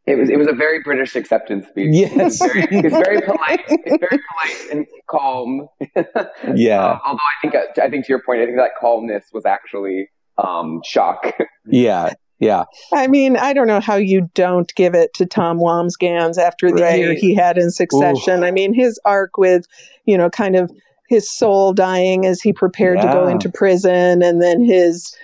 It 0.06 0.16
was 0.18 0.30
it 0.30 0.38
was 0.38 0.48
a 0.48 0.54
very 0.54 0.82
British 0.84 1.16
acceptance 1.16 1.68
speech. 1.68 1.90
Yes, 1.92 2.12
it's 2.42 2.46
very, 2.54 2.68
it's 2.70 2.96
very 2.96 3.22
polite. 3.22 3.62
It's 3.70 3.98
very 3.98 4.20
polite 4.30 4.72
and 4.72 4.86
calm. 5.10 5.68
Yeah. 6.56 6.84
Uh, 6.84 7.00
although 7.06 7.20
I 7.20 7.42
think 7.42 7.56
I 7.82 7.90
think 7.90 8.06
to 8.06 8.10
your 8.10 8.22
point, 8.22 8.42
I 8.42 8.46
think 8.46 8.58
that 8.58 8.72
calmness 8.80 9.26
was 9.34 9.46
actually 9.46 10.10
um, 10.38 10.82
shock. 10.86 11.34
Yeah. 11.66 12.14
Yeah. 12.40 12.66
I 12.92 13.08
mean, 13.08 13.38
I 13.38 13.54
don't 13.54 13.68
know 13.68 13.80
how 13.80 13.96
you 13.96 14.30
don't 14.36 14.74
give 14.76 14.94
it 14.94 15.14
to 15.14 15.26
Tom 15.26 15.60
Wambsgans 15.60 16.38
after 16.38 16.70
the 16.70 16.82
Right. 16.82 17.00
year 17.00 17.14
he 17.14 17.34
had 17.34 17.58
in 17.58 17.72
Succession. 17.72 18.44
I 18.44 18.52
mean, 18.52 18.74
his 18.74 19.00
arc 19.06 19.38
with, 19.38 19.66
you 20.04 20.18
know, 20.18 20.30
kind 20.30 20.58
of 20.58 20.70
his 21.08 21.32
soul 21.32 21.72
dying 21.74 22.26
as 22.26 22.42
he 22.42 22.52
prepared 22.52 23.00
to 23.00 23.08
go 23.08 23.28
into 23.28 23.50
prison 23.50 24.22
and 24.22 24.42
then 24.42 24.62
his 24.62 25.16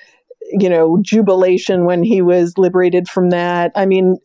you 0.51 0.69
know 0.69 0.97
jubilation 1.01 1.85
when 1.85 2.03
he 2.03 2.21
was 2.21 2.57
liberated 2.57 3.07
from 3.07 3.29
that. 3.29 3.71
I 3.75 3.85
mean 3.85 4.17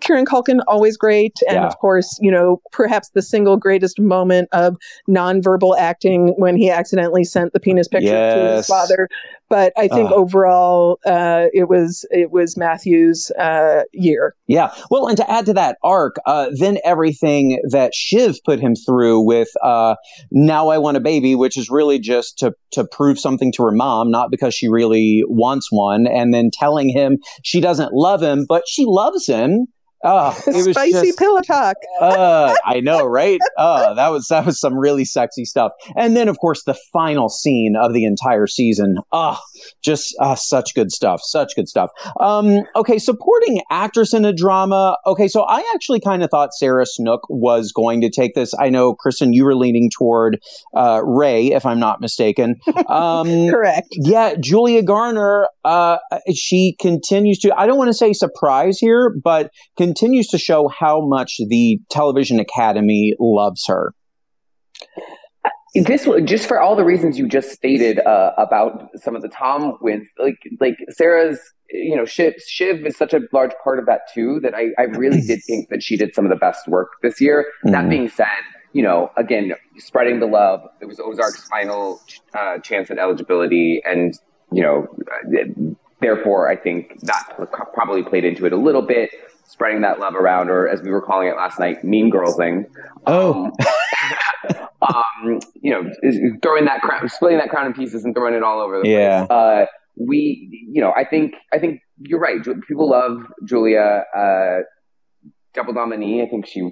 kieran 0.00 0.26
culkin 0.26 0.60
always 0.66 0.96
great. 0.96 1.38
And 1.48 1.56
Yeah. 1.56 1.66
of 1.66 1.78
course 1.78 2.18
you 2.20 2.30
know 2.30 2.60
perhaps 2.72 3.10
the 3.10 3.22
single 3.22 3.56
greatest 3.56 3.98
moment 3.98 4.48
of 4.52 4.76
nonverbal 5.08 5.78
acting 5.78 6.34
when 6.36 6.56
he 6.56 6.70
accidentally 6.70 7.24
sent 7.24 7.52
the 7.52 7.60
penis 7.60 7.88
picture 7.88 8.34
to 8.34 8.56
his 8.56 8.66
father 8.66 9.08
but 9.50 9.72
i 9.76 9.86
think 9.88 10.10
Ah. 10.10 10.14
overall 10.14 10.98
uh, 11.04 11.46
it 11.52 11.68
was 11.68 12.06
it 12.10 12.30
was 12.30 12.56
matthew's 12.56 13.30
uh, 13.32 13.82
year 13.92 14.34
Yeah. 14.46 14.72
Well, 14.90 15.06
and 15.06 15.16
to 15.18 15.30
add 15.30 15.46
to 15.46 15.52
that 15.54 15.76
arc, 15.84 16.16
uh, 16.26 16.48
then 16.58 16.78
everything 16.84 17.60
that 17.70 17.94
Shiv 17.94 18.36
put 18.44 18.58
him 18.60 18.74
through 18.74 19.20
with 19.20 19.48
uh, 19.62 19.94
"Now 20.32 20.68
I 20.68 20.78
Want 20.78 20.96
a 20.96 21.00
Baby," 21.00 21.34
which 21.34 21.56
is 21.56 21.70
really 21.70 21.98
just 21.98 22.38
to 22.38 22.52
to 22.72 22.84
prove 22.84 23.18
something 23.18 23.52
to 23.56 23.62
her 23.64 23.70
mom, 23.72 24.10
not 24.10 24.30
because 24.30 24.54
she 24.54 24.68
really 24.68 25.22
wants 25.28 25.68
one, 25.70 26.06
and 26.06 26.32
then 26.34 26.50
telling 26.52 26.88
him 26.88 27.18
she 27.42 27.60
doesn't 27.60 27.92
love 27.92 28.22
him, 28.22 28.46
but 28.48 28.64
she 28.66 28.84
loves 28.86 29.26
him. 29.26 29.66
It 30.50 30.66
was 30.66 30.70
spicy 30.70 31.08
just, 31.08 31.18
pillow 31.18 31.40
talk 31.40 31.76
uh, 32.00 32.54
I 32.64 32.80
know, 32.80 33.04
right? 33.04 33.40
Uh, 33.56 33.94
that 33.94 34.08
was 34.08 34.26
that 34.28 34.46
was 34.46 34.58
some 34.58 34.76
really 34.76 35.04
sexy 35.04 35.44
stuff. 35.44 35.72
And 35.96 36.16
then, 36.16 36.28
of 36.28 36.38
course, 36.38 36.64
the 36.64 36.76
final 36.92 37.28
scene 37.28 37.76
of 37.80 37.92
the 37.92 38.04
entire 38.04 38.46
season. 38.46 38.96
Ah, 39.12 39.40
just 39.82 40.14
uh, 40.20 40.34
such 40.34 40.74
good 40.74 40.90
stuff. 40.90 41.20
Such 41.22 41.54
good 41.54 41.68
stuff. 41.68 41.90
Um, 42.18 42.62
okay, 42.74 42.98
supporting 42.98 43.60
actress 43.70 44.14
in 44.14 44.24
a 44.24 44.32
drama. 44.32 44.96
Okay, 45.06 45.28
so 45.28 45.42
I 45.42 45.62
actually 45.74 46.00
kind 46.00 46.22
of 46.22 46.30
thought 46.30 46.54
Sarah 46.54 46.86
Snook 46.86 47.22
was 47.28 47.72
going 47.72 48.00
to 48.00 48.10
take 48.10 48.34
this. 48.34 48.54
I 48.58 48.70
know, 48.70 48.94
Kristen, 48.94 49.32
you 49.32 49.44
were 49.44 49.54
leaning 49.54 49.90
toward 49.90 50.40
uh, 50.74 51.02
Rhea, 51.04 51.54
if 51.56 51.66
I'm 51.66 51.78
not 51.78 52.00
mistaken. 52.00 52.56
Um, 52.88 53.28
correct 53.50 53.90
yeah, 53.92 54.34
Julia 54.40 54.82
Garner, 54.82 55.48
uh, 55.64 55.98
she 56.34 56.76
continues 56.80 57.38
to, 57.40 57.54
I 57.56 57.66
don't 57.66 57.78
want 57.78 57.88
to 57.88 57.94
say 57.94 58.12
surprise 58.12 58.78
here, 58.78 59.14
but 59.22 59.50
continues 59.90 60.28
to 60.28 60.38
show 60.38 60.68
how 60.68 61.04
much 61.04 61.40
the 61.48 61.80
television 61.90 62.38
academy 62.38 63.14
loves 63.18 63.64
her. 63.66 63.92
This 65.74 66.08
just 66.24 66.46
for 66.48 66.60
all 66.60 66.74
the 66.76 66.84
reasons 66.84 67.18
you 67.18 67.28
just 67.28 67.50
stated 67.50 67.98
uh, 68.00 68.32
about 68.38 68.88
some 68.96 69.14
of 69.16 69.22
the 69.22 69.28
Tom 69.28 69.76
wins, 69.80 70.08
like 70.18 70.38
like 70.60 70.76
Sarah's, 70.90 71.38
you 71.70 71.94
know, 71.96 72.04
Shiv, 72.04 72.34
Shiv 72.46 72.84
is 72.86 72.96
such 72.96 73.14
a 73.14 73.20
large 73.32 73.52
part 73.62 73.78
of 73.78 73.86
that 73.86 74.00
too. 74.12 74.40
That 74.42 74.54
I, 74.54 74.66
I 74.78 74.84
really 74.84 75.20
did 75.26 75.40
think 75.44 75.68
that 75.70 75.82
she 75.82 75.96
did 75.96 76.14
some 76.14 76.24
of 76.24 76.30
the 76.30 76.36
best 76.36 76.66
work 76.68 76.88
this 77.02 77.20
year. 77.20 77.46
That 77.64 77.84
Mhm. 77.84 77.90
being 77.90 78.08
said, 78.08 78.26
you 78.72 78.82
know, 78.82 79.10
again, 79.16 79.52
spreading 79.78 80.18
the 80.18 80.26
love. 80.26 80.60
It 80.80 80.86
was 80.86 80.98
Ozark's 81.00 81.46
final 81.48 82.00
uh, 82.36 82.58
chance 82.58 82.90
at 82.90 82.98
eligibility, 82.98 83.80
and 83.84 84.14
you 84.52 84.62
know, 84.62 84.88
uh, 85.12 85.72
therefore, 86.00 86.48
I 86.48 86.56
think 86.56 86.98
that 87.02 87.24
probably 87.74 88.02
played 88.02 88.24
into 88.24 88.44
it 88.46 88.52
a 88.52 88.56
little 88.56 88.82
bit. 88.82 89.10
Spreading 89.50 89.82
that 89.82 89.98
love 89.98 90.14
around, 90.14 90.48
or 90.48 90.68
as 90.68 90.80
we 90.80 90.90
were 90.90 91.02
calling 91.02 91.26
it 91.28 91.36
last 91.36 91.58
night, 91.58 91.82
mean 91.82 92.08
girlsing. 92.08 92.66
Oh. 93.06 93.50
um, 94.82 95.40
you 95.60 95.70
know, 95.72 95.82
throwing 96.42 96.64
that 96.66 96.80
crown, 96.82 97.08
splitting 97.08 97.38
that 97.38 97.50
crown 97.50 97.66
in 97.66 97.72
pieces 97.72 98.04
and 98.04 98.14
throwing 98.14 98.34
it 98.34 98.42
all 98.42 98.60
over 98.60 98.80
the 98.80 98.88
Yeah. 98.88 99.26
place. 99.26 99.30
Uh, 99.30 99.66
we, 99.96 100.66
you 100.72 100.80
know, 100.80 100.92
I 100.96 101.04
think, 101.04 101.34
I 101.52 101.58
think 101.58 101.80
you're 101.98 102.20
right. 102.20 102.38
People 102.68 102.88
love 102.90 103.18
Julia, 103.44 104.04
uh, 104.16 104.58
double 105.54 105.74
nominee. 105.74 106.22
I 106.22 106.28
think 106.28 106.46
she 106.46 106.70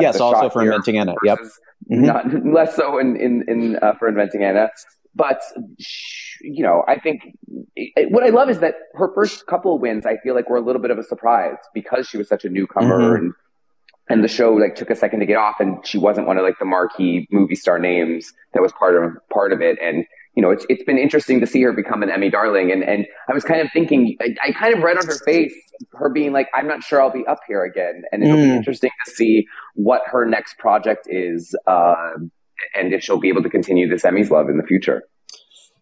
Yes, 0.00 0.20
also 0.20 0.50
for 0.50 0.62
Inventing 0.62 0.98
Anna. 0.98 1.14
Yep. 1.24 1.38
Mhm. 1.90 2.04
Not 2.04 2.44
less 2.52 2.76
so 2.76 2.98
in 2.98 3.16
in, 3.16 3.42
in 3.48 3.76
uh, 3.80 3.94
for 3.98 4.06
inventing 4.08 4.44
Anna, 4.44 4.68
but 5.24 5.40
you 6.40 6.62
know, 6.66 6.84
I 6.88 6.96
think 7.04 7.18
it, 7.76 8.10
what 8.14 8.22
I 8.24 8.30
love 8.30 8.48
is 8.48 8.60
that 8.60 8.74
her 8.94 9.08
first 9.14 9.46
couple 9.52 9.74
of 9.74 9.80
wins, 9.82 10.06
I 10.06 10.16
feel 10.22 10.34
like 10.34 10.48
were 10.48 10.56
a 10.56 10.66
little 10.68 10.80
bit 10.80 10.90
of 10.92 10.98
a 10.98 11.02
surprise 11.12 11.56
because 11.74 12.08
she 12.08 12.16
was 12.16 12.28
such 12.34 12.44
a 12.44 12.48
newcomer 12.48 12.98
Mhm. 13.00 13.18
and 13.18 13.32
and 14.10 14.24
the 14.24 14.28
show 14.28 14.54
like 14.54 14.74
took 14.74 14.88
a 14.88 14.94
second 15.04 15.20
to 15.20 15.26
get 15.26 15.36
off, 15.36 15.56
and 15.60 15.86
she 15.86 15.98
wasn't 15.98 16.26
one 16.26 16.38
of 16.38 16.44
like 16.48 16.58
the 16.58 16.64
marquee 16.64 17.28
movie 17.30 17.54
star 17.64 17.78
names 17.78 18.32
that 18.54 18.62
was 18.62 18.72
part 18.72 18.94
of 18.96 19.12
part 19.38 19.52
of 19.52 19.60
it, 19.60 19.76
and. 19.82 20.04
You 20.34 20.42
know, 20.42 20.50
it's, 20.50 20.64
it's 20.68 20.84
been 20.84 20.98
interesting 20.98 21.40
to 21.40 21.48
see 21.48 21.60
her 21.62 21.72
become 21.72 22.00
an 22.04 22.10
Emmy 22.10 22.30
darling. 22.30 22.70
And, 22.70 22.84
and 22.84 23.06
I 23.28 23.32
was 23.34 23.42
kind 23.42 23.60
of 23.60 23.66
thinking, 23.72 24.16
I, 24.20 24.28
I 24.46 24.52
kind 24.52 24.72
of 24.72 24.84
read 24.84 24.96
on 24.96 25.04
her 25.04 25.18
face, 25.24 25.52
her 25.94 26.08
being 26.10 26.32
like, 26.32 26.46
I'm 26.54 26.68
not 26.68 26.84
sure 26.84 27.02
I'll 27.02 27.10
be 27.10 27.26
up 27.26 27.40
here 27.48 27.64
again. 27.64 28.02
And 28.12 28.22
it'll 28.22 28.36
be 28.36 28.42
Mm. 28.44 28.56
interesting 28.58 28.90
to 29.04 29.10
see 29.10 29.46
what 29.74 30.02
her 30.06 30.24
next 30.26 30.56
project 30.58 31.08
is. 31.10 31.56
Uh, 31.66 31.94
and 32.74 32.92
if 32.92 33.02
she'll 33.02 33.20
be 33.20 33.28
able 33.28 33.42
to 33.42 33.50
continue 33.50 33.88
this 33.88 34.02
Emmys 34.02 34.30
love 34.30 34.48
in 34.48 34.56
the 34.56 34.64
future. 34.64 35.02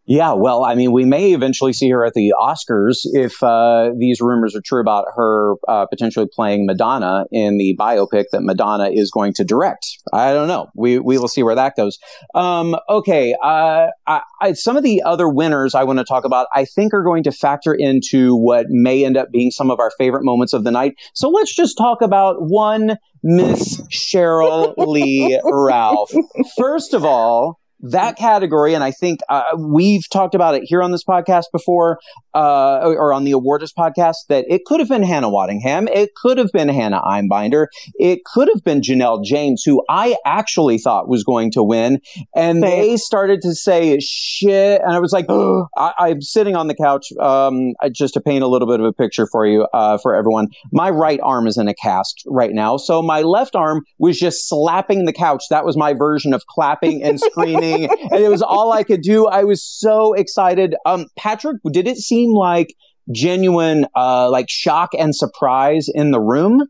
Yeah, 0.09 0.35
well, 0.35 0.65
I 0.65 0.77
mean, 0.77 0.93
we 0.93 1.05
may 1.05 1.33
eventually 1.33 1.73
see 1.73 1.91
her 1.91 2.05
at 2.05 2.15
the 2.15 2.33
Oscars 2.41 2.99
if 3.05 3.43
uh, 3.43 3.91
these 3.99 4.21
rumors 4.21 4.55
are 4.55 4.61
true 4.61 4.81
about 4.81 5.07
her 5.17 5.55
uh, 5.67 5.87
potentially 5.87 6.29
playing 6.33 6.65
Madonna 6.65 7.25
in 7.33 7.59
the 7.59 7.77
biopic 7.77 8.27
that 8.31 8.43
Madonna 8.43 8.89
is 8.89 9.11
going 9.11 9.35
to 9.35 9.45
direct. 9.45 9.85
I 10.13 10.33
don't 10.33 10.47
know. 10.47 10.69
We 10.77 11.01
we 11.01 11.19
will 11.19 11.27
see 11.27 11.43
where 11.43 11.57
that 11.57 11.75
goes. 11.77 11.99
Um, 12.35 12.77
okay, 12.89 13.35
uh, 13.43 13.89
I, 14.07 14.23
I, 14.41 14.53
some 14.53 14.77
of 14.77 14.85
the 14.85 15.03
other 15.03 15.29
winners 15.29 15.75
I 15.75 15.83
want 15.83 15.99
to 15.99 16.05
talk 16.05 16.25
about, 16.25 16.47
I 16.55 16.67
think, 16.67 16.95
are 16.95 17.03
going 17.03 17.25
to 17.25 17.33
factor 17.33 17.75
into 17.75 18.37
what 18.37 18.67
may 18.69 19.05
end 19.05 19.17
up 19.17 19.33
being 19.33 19.51
some 19.51 19.73
of 19.73 19.81
our 19.81 19.91
favorite 19.99 20.25
moments 20.25 20.53
of 20.53 20.63
the 20.63 20.71
night. 20.71 20.95
So 21.15 21.29
let's 21.29 21.55
just 21.55 21.77
talk 21.77 22.01
about 22.01 22.37
one 22.39 22.97
Miss 23.25 23.81
Sheryl 23.89 24.75
Lee 24.77 25.41
Ralph. 25.45 26.13
First 26.57 26.95
of 26.95 27.05
all 27.05 27.59
that 27.81 28.17
category, 28.17 28.75
and 28.75 28.83
I 28.83 28.91
think 28.91 29.21
uh, 29.29 29.43
we've 29.59 30.09
talked 30.09 30.35
about 30.35 30.55
it 30.55 30.63
here 30.65 30.83
on 30.83 30.93
this 30.93 31.05
podcast 31.05 31.45
before, 31.53 31.99
uh, 32.35 32.81
or 32.81 33.13
on 33.13 33.25
the 33.25 33.33
Awardist 33.33 33.73
podcast, 33.79 34.17
that 34.29 34.45
it 34.49 34.65
could 34.65 34.81
have 34.81 34.89
been 34.89 35.03
Hannah 35.03 35.29
Waddingham, 35.29 35.89
it 35.93 36.15
could 36.15 36.39
have 36.39 36.51
been 36.53 36.69
Hannah 36.69 37.03
Einbinder, 37.03 37.67
it 37.97 38.21
could 38.25 38.49
have 38.53 38.65
been 38.65 38.81
Janelle 38.81 39.23
James, 39.23 39.63
who 39.63 39.83
I 39.91 40.17
actually 40.25 40.79
thought 40.79 41.09
was 41.09 41.23
going 41.23 41.51
to 41.53 41.63
win, 41.63 42.01
and 42.35 42.63
they 42.63 42.97
started 42.97 43.43
to 43.43 43.55
say 43.55 43.99
shit, 44.01 44.81
and 44.81 44.93
I 44.93 44.99
was 44.99 45.13
like, 45.13 45.27
oh, 45.29 45.69
I, 45.77 45.93
I'm 45.99 46.23
sitting 46.23 46.57
on 46.57 46.69
the 46.69 46.75
couch, 46.75 47.13
um, 47.21 47.75
just 47.93 48.15
to 48.15 48.21
paint 48.21 48.43
a 48.43 48.49
little 48.49 48.69
bit 48.69 48.81
of 48.81 48.87
a 48.87 48.93
picture 48.93 49.27
for 49.27 49.47
you, 49.47 49.67
uh, 49.75 49.99
for 49.99 50.15
everyone. 50.15 50.49
My 50.73 50.89
right 50.91 51.21
arm 51.23 51.47
is 51.47 51.59
in 51.59 51.69
a 51.69 51.75
cast 51.75 52.23
right 52.27 52.53
now, 52.53 52.79
so 52.79 53.03
my 53.03 53.23
left 53.23 53.55
arm 53.55 53.83
was 53.99 54.19
just 54.19 54.49
slapping 54.49 55.05
the 55.05 55.13
couch. 55.13 55.45
That 55.51 55.67
was 55.67 55.77
my 55.77 55.93
version 55.93 56.33
of 56.33 56.47
clapping 56.47 57.03
and 57.03 57.21
screaming 57.21 57.66
and 57.75 58.25
it 58.25 58.29
was 58.29 58.43
all 58.43 58.73
I 58.73 58.83
could 58.83 59.03
do. 59.03 59.27
I 59.27 59.45
was 59.45 59.63
so 59.63 60.13
excited. 60.15 60.75
Um, 60.85 61.07
Patrick, 61.19 61.59
did 61.73 61.87
it 61.87 61.97
seem 61.99 62.33
like 62.33 62.75
genuine, 63.13 63.87
uh, 63.95 64.31
like 64.31 64.47
shock 64.49 64.91
and 64.99 65.15
surprise 65.15 65.89
in 65.93 66.11
the 66.11 66.21
room? 66.21 66.63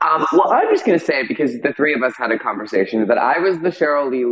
Um, 0.00 0.26
well, 0.32 0.50
I'm 0.52 0.70
just 0.72 0.84
going 0.84 0.98
to 0.98 1.04
say 1.04 1.22
because 1.26 1.52
the 1.60 1.72
three 1.72 1.94
of 1.94 2.02
us 2.02 2.14
had 2.16 2.30
a 2.30 2.38
conversation 2.38 3.06
that 3.08 3.18
I 3.18 3.38
was 3.38 3.58
the 3.60 3.68
Sheryl 3.68 4.10
Lee, 4.10 4.24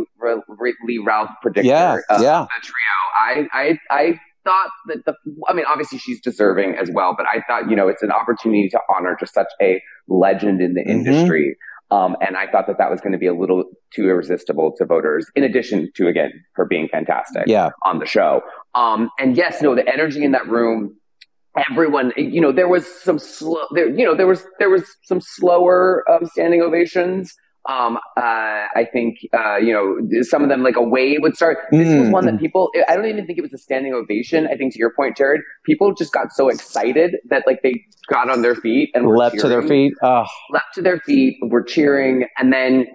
Lee 0.85 1.03
Ralph 1.05 1.29
predictor 1.41 1.67
Yeah, 1.67 1.97
of 2.09 2.21
yeah. 2.21 2.45
the 2.45 2.61
trio. 2.63 2.93
I, 3.17 3.47
I, 3.53 3.79
I 3.89 4.19
thought 4.43 4.69
that 4.87 5.05
the, 5.05 5.13
I 5.49 5.53
mean, 5.53 5.65
obviously 5.67 5.97
she's 5.97 6.21
deserving 6.21 6.75
as 6.79 6.89
well, 6.93 7.15
but 7.17 7.25
I 7.27 7.41
thought, 7.47 7.69
you 7.69 7.75
know, 7.75 7.87
it's 7.87 8.03
an 8.03 8.11
opportunity 8.11 8.69
to 8.69 8.79
honor 8.95 9.15
just 9.19 9.33
such 9.33 9.47
a 9.61 9.81
legend 10.07 10.61
in 10.61 10.73
the 10.73 10.81
Mhm. 10.81 10.89
industry. 11.07 11.55
Um, 11.91 12.15
and 12.19 12.35
I 12.35 12.47
thought 12.51 12.65
that 12.67 12.77
that 12.79 12.89
was 12.89 12.99
going 12.99 13.11
to 13.13 13.17
be 13.19 13.27
a 13.27 13.33
little 13.33 13.63
too 13.93 14.09
irresistible 14.09 14.73
to 14.77 14.85
voters, 14.85 15.27
in 15.35 15.43
addition 15.43 15.91
to, 15.95 16.07
again, 16.07 16.31
her 16.53 16.65
being 16.65 16.87
fantastic 16.87 17.43
Yeah. 17.45 17.69
on 17.83 17.99
the 17.99 18.05
show. 18.07 18.41
Um, 18.73 19.09
and 19.19 19.37
yes, 19.37 19.61
no, 19.61 19.75
the 19.75 19.87
energy 19.87 20.23
in 20.23 20.31
that 20.31 20.47
room, 20.47 20.95
everyone, 21.69 22.11
you 22.17 22.41
know, 22.41 22.51
there 22.51 22.67
was 22.67 22.85
some 22.87 23.19
slow, 23.19 23.61
there, 23.71 23.87
you 23.87 24.03
know, 24.03 24.15
there 24.15 24.27
was, 24.27 24.45
there 24.59 24.69
was 24.69 24.83
some 25.03 25.21
slower 25.21 26.03
um, 26.09 26.25
standing 26.25 26.61
ovations. 26.61 27.33
Um, 27.67 27.97
uh, 28.15 28.19
I 28.75 28.87
think, 28.93 29.17
uh, 29.33 29.57
you 29.57 29.73
know, 29.73 29.97
some 30.23 30.43
of 30.43 30.49
them 30.49 30.61
like 30.61 30.75
a 30.75 30.83
wave 30.83 31.19
would 31.21 31.35
start. 31.35 31.57
This 31.71 31.87
mm. 31.87 32.01
was 32.01 32.09
one 32.09 32.25
that 32.25 32.35
mm. 32.35 32.39
people, 32.39 32.71
I 32.87 32.95
don't 32.95 33.07
even 33.07 33.25
think 33.25 33.39
it 33.39 33.41
was 33.41 33.53
a 33.53 33.57
standing 33.57 33.93
ovation. 33.93 34.47
I 34.47 34.55
think 34.55 34.73
to 34.73 34.79
your 34.79 34.93
point, 34.93 35.17
Gerrad, 35.17 35.39
people 35.65 35.93
just 35.93 36.13
got 36.13 36.31
so 36.31 36.49
excited 36.49 37.15
that 37.29 37.43
like 37.47 37.63
they 37.63 37.83
got 38.07 38.29
on 38.29 38.43
their 38.43 38.55
feet 38.55 38.91
and 38.93 39.07
leapt 39.07 39.35
cheering, 39.35 39.41
to 39.41 39.49
their 39.49 39.67
feet. 39.67 39.93
Oh. 40.03 40.25
Leapt 40.51 40.75
to 40.75 40.81
their 40.83 40.99
feet, 40.99 41.37
were 41.41 41.63
cheering. 41.63 42.27
And 42.37 42.53
then, 42.53 42.85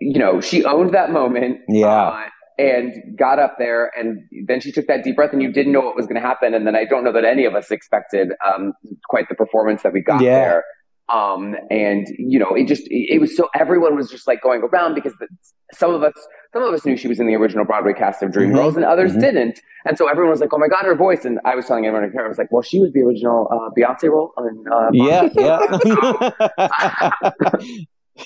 you 0.00 0.18
know, 0.18 0.40
she 0.40 0.64
owned 0.64 0.92
that 0.92 1.12
moment. 1.12 1.60
Yeah. 1.68 1.86
Uh, 1.86 2.20
and 2.58 3.16
got 3.18 3.38
up 3.38 3.56
there 3.58 3.90
and 3.96 4.22
then 4.46 4.60
she 4.60 4.70
took 4.70 4.86
that 4.86 5.02
deep 5.02 5.16
breath 5.16 5.32
and 5.32 5.40
you 5.40 5.50
didn't 5.50 5.72
know 5.72 5.80
what 5.80 5.96
was 5.96 6.06
going 6.06 6.20
to 6.20 6.26
happen 6.26 6.52
and 6.52 6.66
then 6.66 6.76
i 6.76 6.84
don't 6.84 7.04
know 7.04 7.12
that 7.12 7.24
any 7.24 7.46
of 7.46 7.54
us 7.54 7.70
expected 7.70 8.32
um, 8.46 8.74
quite 9.08 9.26
the 9.30 9.34
performance 9.34 9.82
that 9.82 9.94
we 9.94 10.02
got 10.02 10.20
yeah. 10.20 10.40
there 10.40 10.64
um, 11.12 11.56
and 11.70 12.06
you 12.18 12.38
know, 12.38 12.54
it 12.54 12.66
just 12.68 12.82
it, 12.86 13.14
it, 13.14 13.20
was 13.20 13.36
so 13.36 13.48
everyone 13.54 13.96
was 13.96 14.10
just 14.10 14.26
like 14.26 14.40
going 14.42 14.62
around 14.62 14.94
because 14.94 15.12
the, 15.18 15.26
some 15.72 15.92
of 15.92 16.02
us 16.02 16.12
some 16.52 16.62
of 16.62 16.72
us 16.72 16.84
knew 16.84 16.96
she 16.96 17.08
was 17.08 17.18
in 17.18 17.26
the 17.26 17.34
original 17.34 17.64
Broadway 17.64 17.92
cast 17.92 18.22
of 18.22 18.30
Dreamgirls, 18.30 18.70
mm-hmm. 18.70 18.78
and 18.78 18.84
others 18.84 19.12
mm-hmm. 19.12 19.20
didn't. 19.20 19.60
And 19.86 19.98
so 19.98 20.08
everyone 20.08 20.30
was 20.30 20.40
like, 20.40 20.52
"Oh 20.52 20.58
my 20.58 20.68
god, 20.68 20.84
her 20.84 20.94
voice!" 20.94 21.24
And 21.24 21.40
I 21.44 21.54
was 21.54 21.66
telling 21.66 21.86
everyone, 21.86 22.12
I 22.18 22.28
was 22.28 22.38
like, 22.38 22.52
"Well, 22.52 22.62
she 22.62 22.80
was 22.80 22.92
the 22.92 23.00
original 23.00 23.48
uh, 23.50 23.70
Beyonce 23.76 24.10
role." 24.10 24.32
On, 24.36 24.64
uh, 24.72 24.90
yeah, 24.92 25.28
yeah. 25.34 27.20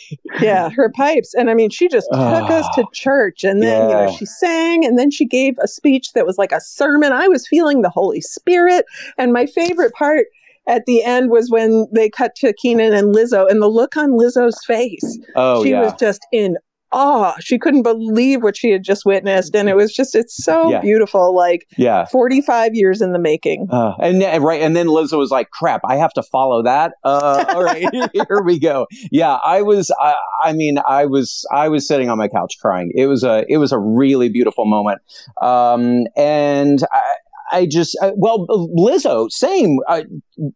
yeah, 0.40 0.70
her 0.70 0.90
pipes. 0.90 1.34
And 1.34 1.50
I 1.50 1.54
mean, 1.54 1.70
she 1.70 1.88
just 1.88 2.08
took 2.12 2.50
us 2.50 2.66
to 2.74 2.84
church 2.92 3.44
and 3.44 3.62
then, 3.62 3.88
yeah. 3.88 4.00
you 4.00 4.06
know, 4.06 4.16
she 4.16 4.26
sang 4.26 4.84
and 4.84 4.98
then 4.98 5.10
she 5.10 5.24
gave 5.24 5.54
a 5.62 5.68
speech 5.68 6.12
that 6.14 6.26
was 6.26 6.38
like 6.38 6.52
a 6.52 6.60
sermon. 6.60 7.12
I 7.12 7.28
was 7.28 7.46
feeling 7.46 7.82
the 7.82 7.90
Holy 7.90 8.20
Spirit. 8.20 8.84
And 9.18 9.32
my 9.32 9.46
favorite 9.46 9.92
part 9.92 10.26
at 10.66 10.84
the 10.86 11.02
end 11.02 11.30
was 11.30 11.50
when 11.50 11.86
they 11.92 12.08
cut 12.08 12.34
to 12.36 12.52
Kenan 12.54 12.94
and 12.94 13.14
Lizzo, 13.14 13.50
and 13.50 13.60
the 13.60 13.68
look 13.68 13.96
on 13.96 14.12
Lizzo's 14.12 14.58
face. 14.66 15.18
Oh, 15.36 15.62
she 15.62 15.70
yeah. 15.70 15.82
was 15.82 15.94
just 15.98 16.26
in 16.32 16.56
awe. 16.94 17.34
She 17.40 17.58
couldn't 17.58 17.82
believe 17.82 18.42
what 18.42 18.56
she 18.56 18.70
had 18.70 18.82
just 18.82 19.04
witnessed, 19.04 19.54
and 19.54 19.68
it 19.68 19.76
was 19.76 19.92
just 19.92 20.14
it's 20.14 20.42
so 20.42 20.70
yeah. 20.70 20.80
beautiful. 20.80 21.34
Like 21.34 21.66
yeah, 21.76 22.06
forty 22.06 22.40
five 22.40 22.74
years 22.74 23.02
in 23.02 23.12
the 23.12 23.18
making. 23.18 23.68
Uh, 23.70 23.94
and 24.00 24.22
right, 24.42 24.62
and 24.62 24.74
then 24.74 24.86
Lizzo 24.86 25.18
was 25.18 25.30
like, 25.30 25.50
"Crap, 25.50 25.82
I 25.86 25.96
have 25.96 26.12
to 26.14 26.22
follow 26.22 26.62
that." 26.62 26.92
Uh, 27.02 27.44
all 27.54 27.62
right, 27.62 27.84
here 28.12 28.42
we 28.44 28.58
go. 28.58 28.86
Yeah, 29.10 29.38
I 29.44 29.62
was. 29.62 29.90
I, 30.00 30.14
I, 30.42 30.52
mean, 30.52 30.78
I 30.86 31.06
was. 31.06 31.44
I 31.52 31.68
was 31.68 31.86
sitting 31.86 32.08
on 32.08 32.16
my 32.16 32.28
couch 32.28 32.56
crying. 32.60 32.92
It 32.94 33.06
was 33.06 33.24
a. 33.24 33.44
It 33.48 33.58
was 33.58 33.72
a 33.72 33.78
really 33.78 34.28
beautiful 34.28 34.64
moment. 34.64 35.00
Um, 35.42 36.06
and 36.16 36.82
I, 36.92 37.02
I 37.50 37.66
just, 37.66 37.96
uh, 38.02 38.12
well, 38.16 38.46
Lizzo, 38.48 39.30
same. 39.30 39.78
Uh, 39.88 40.02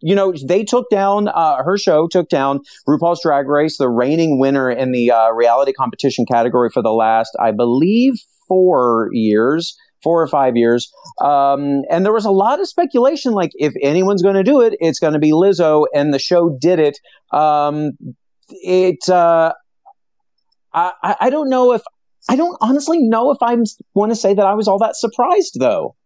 you 0.00 0.14
know, 0.14 0.33
they 0.47 0.64
took 0.64 0.88
down, 0.90 1.28
uh, 1.28 1.62
her 1.62 1.76
show 1.76 2.09
took 2.09 2.28
down 2.28 2.61
RuPaul's 2.88 3.21
Drag 3.23 3.47
Race, 3.49 3.78
the 3.78 3.88
reigning 3.88 4.38
winner 4.38 4.71
in 4.71 4.92
the 4.92 5.11
uh, 5.11 5.30
reality 5.30 5.73
competition 5.73 6.25
category 6.30 6.71
for 6.73 6.83
the 6.83 6.92
last, 6.92 7.30
I 7.40 7.50
believe, 7.50 8.14
four 8.49 9.09
years. 9.12 9.76
Four 10.04 10.23
or 10.23 10.28
five 10.28 10.57
years. 10.57 10.92
Um, 11.21 11.83
and 11.90 12.04
there 12.04 12.12
was 12.12 12.25
a 12.25 12.30
lot 12.30 12.61
of 12.61 12.68
speculation 12.68 13.33
like, 13.33 13.50
if 13.57 13.73
anyone's 13.83 14.23
going 14.23 14.37
to 14.37 14.45
do 14.45 14.61
it, 14.61 14.76
it's 14.78 15.00
going 15.00 15.14
to 15.14 15.18
be 15.18 15.33
Lizzo. 15.33 15.87
And 15.92 16.14
the 16.14 16.21
show 16.21 16.57
did 16.61 16.78
it. 16.78 17.00
Um, 17.33 17.99
it, 18.49 19.09
uh, 19.09 19.54
I, 20.73 20.92
I 21.21 21.30
don't 21.30 21.50
know 21.50 21.73
if, 21.73 21.83
I 22.28 22.37
don't 22.37 22.57
honestly 22.61 23.00
know 23.00 23.33
if 23.33 23.38
I 23.42 23.57
want 23.95 24.12
to 24.12 24.16
say 24.16 24.35
that 24.35 24.47
I 24.47 24.54
was 24.54 24.68
all 24.68 24.78
that 24.78 24.95
surprised 24.95 25.57
though. 25.59 25.97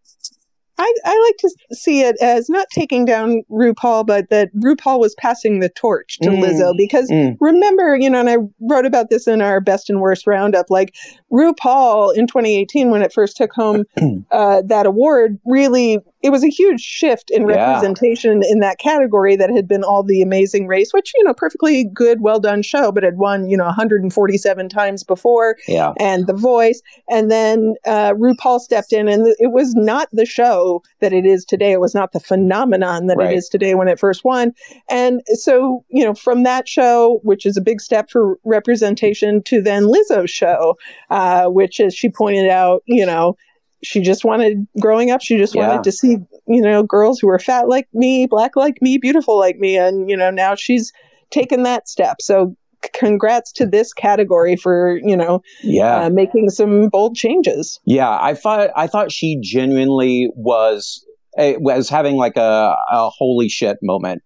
I, 0.83 0.95
I 1.05 1.21
like 1.29 1.37
to 1.39 1.77
see 1.77 2.01
it 2.01 2.17
as 2.21 2.49
not 2.49 2.67
taking 2.71 3.05
down 3.05 3.43
RuPaul, 3.51 4.07
but 4.07 4.31
that 4.31 4.55
RuPaul 4.57 4.99
was 4.99 5.15
passing 5.17 5.61
the 5.61 5.69
torch 5.69 6.19
to 6.23 6.31
mm. 6.31 6.43
Lizzo. 6.43 6.77
Because 6.77 7.09
mm. 7.09 7.37
remember, 7.41 7.97
you 7.97 8.11
know, 8.11 8.21
and 8.21 8.31
I 8.31 8.37
wrote 8.61 8.87
about 8.87 9.09
this 9.11 9.29
in 9.29 9.41
our 9.41 9.61
best 9.61 9.89
and 9.89 10.01
worst 10.01 10.27
roundup, 10.27 10.71
like 10.71 10.95
RuPaul 11.33 12.17
in 12.17 12.27
2018, 12.27 12.91
when 12.91 13.03
it 13.03 13.13
first 13.13 13.37
took 13.37 13.53
home 13.53 13.85
uh, 14.33 14.63
that 14.67 14.87
award, 14.87 15.39
really 15.47 15.99
it 16.23 16.31
was 16.31 16.45
a 16.45 16.49
huge 16.49 16.81
shift 16.81 17.31
in 17.31 17.45
representation 17.45 18.43
yeah. 18.43 18.49
in 18.51 18.61
that 18.61 18.79
category 18.79 19.37
that 19.37 19.51
had 19.51 19.67
been 19.67 19.83
all 19.83 20.03
the 20.03 20.23
amazing 20.23 20.67
race 20.67 20.93
which 20.93 21.13
you 21.17 21.25
know 21.25 21.35
perfectly 21.35 21.85
good 21.85 22.21
well 22.21 22.41
done 22.41 22.63
show 22.63 22.93
but 22.93 23.03
had 23.03 23.19
won 23.19 23.49
you 23.49 23.57
know 23.57 23.65
147 23.65 24.69
times 24.69 25.03
before 25.03 25.57
yeah. 25.67 25.93
and 25.99 26.27
the 26.27 26.33
voice 26.33 26.81
and 27.09 27.31
then 27.31 27.75
uh, 27.87 28.13
rupaul 28.15 28.61
stepped 28.61 28.93
in 28.93 29.09
and 29.09 29.27
it 29.39 29.53
was 29.53 29.75
not 29.75 30.09
the 30.13 30.27
show 30.27 30.83
that 31.01 31.13
it 31.13 31.27
is 31.27 31.45
today 31.45 31.73
it 31.73 31.81
was 31.81 31.95
not 31.95 32.13
the 32.13 32.21
phenomenon 32.21 33.07
that 33.07 33.17
right. 33.17 33.33
it 33.33 33.37
is 33.37 33.49
today 33.49 33.75
when 33.75 33.89
it 33.89 33.99
first 33.99 34.25
won 34.25 34.53
and 34.89 35.21
so 35.35 35.85
you 35.89 36.05
know 36.05 36.15
from 36.15 36.43
that 36.45 36.69
show 36.69 37.21
which 37.23 37.45
is 37.45 37.57
a 37.57 37.61
big 37.61 37.81
step 37.81 38.11
for 38.11 38.39
representation 38.45 39.43
to 39.43 39.61
then 39.61 39.85
lizzo's 39.85 40.31
show 40.31 40.77
uh, 41.11 41.47
which 41.47 41.81
as 41.81 41.95
she 41.95 42.09
pointed 42.09 42.49
out 42.49 42.83
you 42.87 43.05
know 43.05 43.37
she 43.83 44.01
just 44.01 44.25
wanted 44.25 44.67
growing 44.81 45.11
up 45.11 45.21
she 45.23 45.37
just 45.37 45.55
wanted 45.55 45.75
yeah. 45.75 45.83
to 45.83 45.93
see 45.93 46.17
you 46.47 46.61
know 46.61 46.83
girls 46.83 47.19
who 47.19 47.27
were 47.27 47.39
fat 47.39 47.69
like 47.69 47.89
me 47.93 48.27
black 48.27 48.57
like 48.57 48.81
me 48.81 48.99
beautiful 48.99 49.39
like 49.39 49.57
me 49.59 49.77
and 49.77 50.09
you 50.09 50.17
know 50.17 50.31
now 50.31 50.55
she's 50.55 50.93
taken 51.33 51.63
that 51.65 51.89
step. 51.89 52.17
So 52.21 52.55
congrats 52.95 53.53
to 53.53 53.65
this 53.65 53.93
category 53.93 54.57
for 54.57 54.99
you 55.05 55.17
know 55.17 55.41
yeah. 55.63 56.03
uh, 56.03 56.11
making 56.11 56.51
some 56.51 56.89
bold 56.89 57.15
changes. 57.17 57.81
Yeah 57.85 58.19
i 58.21 58.35
thought 58.35 58.71
i 58.77 58.87
thought 58.87 59.13
she 59.13 59.39
genuinely 59.41 60.31
was 60.35 61.05
uh, 61.39 61.53
was 61.59 61.89
having 61.89 62.17
like 62.17 62.37
a, 62.37 62.77
a 62.91 63.09
holy 63.09 63.49
shit 63.49 63.79
moment 63.83 64.23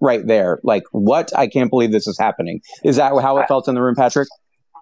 right 0.00 0.26
there. 0.26 0.58
Like 0.64 0.84
what? 0.92 1.36
I 1.36 1.46
can't 1.48 1.70
believe 1.70 1.92
this 1.92 2.06
is 2.06 2.18
happening. 2.18 2.60
Is 2.84 2.96
that 2.96 3.12
how 3.20 3.38
it 3.38 3.46
felt 3.48 3.68
in 3.68 3.74
the 3.74 3.82
room 3.82 3.94
patrick 3.94 4.28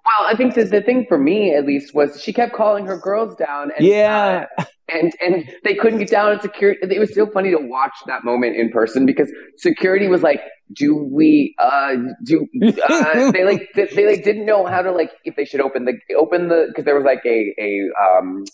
well, 0.06 0.28
I 0.28 0.36
think 0.36 0.54
that 0.54 0.70
the 0.70 0.82
thing 0.82 1.04
for 1.08 1.18
me, 1.18 1.54
at 1.54 1.66
least, 1.66 1.94
was 1.94 2.22
she 2.22 2.32
kept 2.32 2.54
calling 2.54 2.86
her 2.86 2.96
girls 2.96 3.34
down. 3.36 3.72
And, 3.76 3.86
yeah. 3.86 4.46
Uh, 4.58 4.64
and 4.88 5.12
and 5.20 5.50
they 5.64 5.74
couldn't 5.74 5.98
get 5.98 6.10
down. 6.10 6.32
And 6.32 6.40
security, 6.40 6.78
it 6.82 7.00
was 7.00 7.12
so 7.12 7.26
funny 7.26 7.50
to 7.50 7.58
watch 7.58 7.94
that 8.06 8.24
moment 8.24 8.56
in 8.56 8.70
person 8.70 9.04
because 9.04 9.32
security 9.56 10.06
was 10.06 10.22
like, 10.22 10.40
"Do 10.72 10.96
we? 10.96 11.56
Uh, 11.58 11.96
do 12.24 12.46
uh, 12.62 13.30
they 13.32 13.44
like? 13.44 13.68
They, 13.74 13.86
they 13.86 14.06
like 14.06 14.22
didn't 14.22 14.46
know 14.46 14.64
how 14.66 14.82
to 14.82 14.92
like 14.92 15.10
if 15.24 15.34
they 15.34 15.44
should 15.44 15.60
open 15.60 15.86
the 15.86 15.94
open 16.16 16.48
the 16.48 16.66
because 16.68 16.84
there 16.84 16.94
was 16.94 17.04
like 17.04 17.22
a 17.26 17.52
a 17.58 17.88
um 18.00 18.44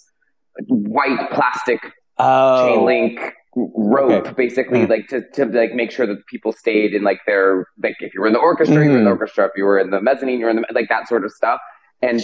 white 0.69 1.31
plastic 1.33 1.81
oh. 2.19 2.67
chain 2.67 2.85
link 2.87 3.21
rope 3.55 4.27
okay. 4.27 4.33
basically 4.33 4.81
mm. 4.81 4.89
like 4.89 5.09
to, 5.09 5.23
to 5.35 5.45
like 5.47 5.75
make 5.75 5.91
sure 5.91 6.07
that 6.07 6.27
people 6.27 6.53
stayed 6.53 6.95
in 6.95 7.03
like 7.03 7.21
their 7.27 7.67
like 7.83 7.97
if 8.01 8.15
you 8.15 8.21
were 8.21 8.27
in 8.27 8.33
the 8.33 8.39
orchestra 8.39 8.77
mm. 8.77 8.85
you 8.85 8.91
were 8.91 8.99
in 8.99 9.05
the 9.05 9.11
mm. 9.11 9.19
orchestra 9.19 9.45
if 9.45 9.53
you 9.57 9.65
were 9.65 9.79
in 9.79 9.91
the 9.91 10.01
mezzanine 10.01 10.39
you 10.39 10.45
were 10.47 10.51
in 10.51 10.57
the 10.57 10.67
like 10.73 10.89
that 10.89 11.07
sort 11.07 11.25
of 11.25 11.31
stuff 11.31 11.61
and 12.01 12.21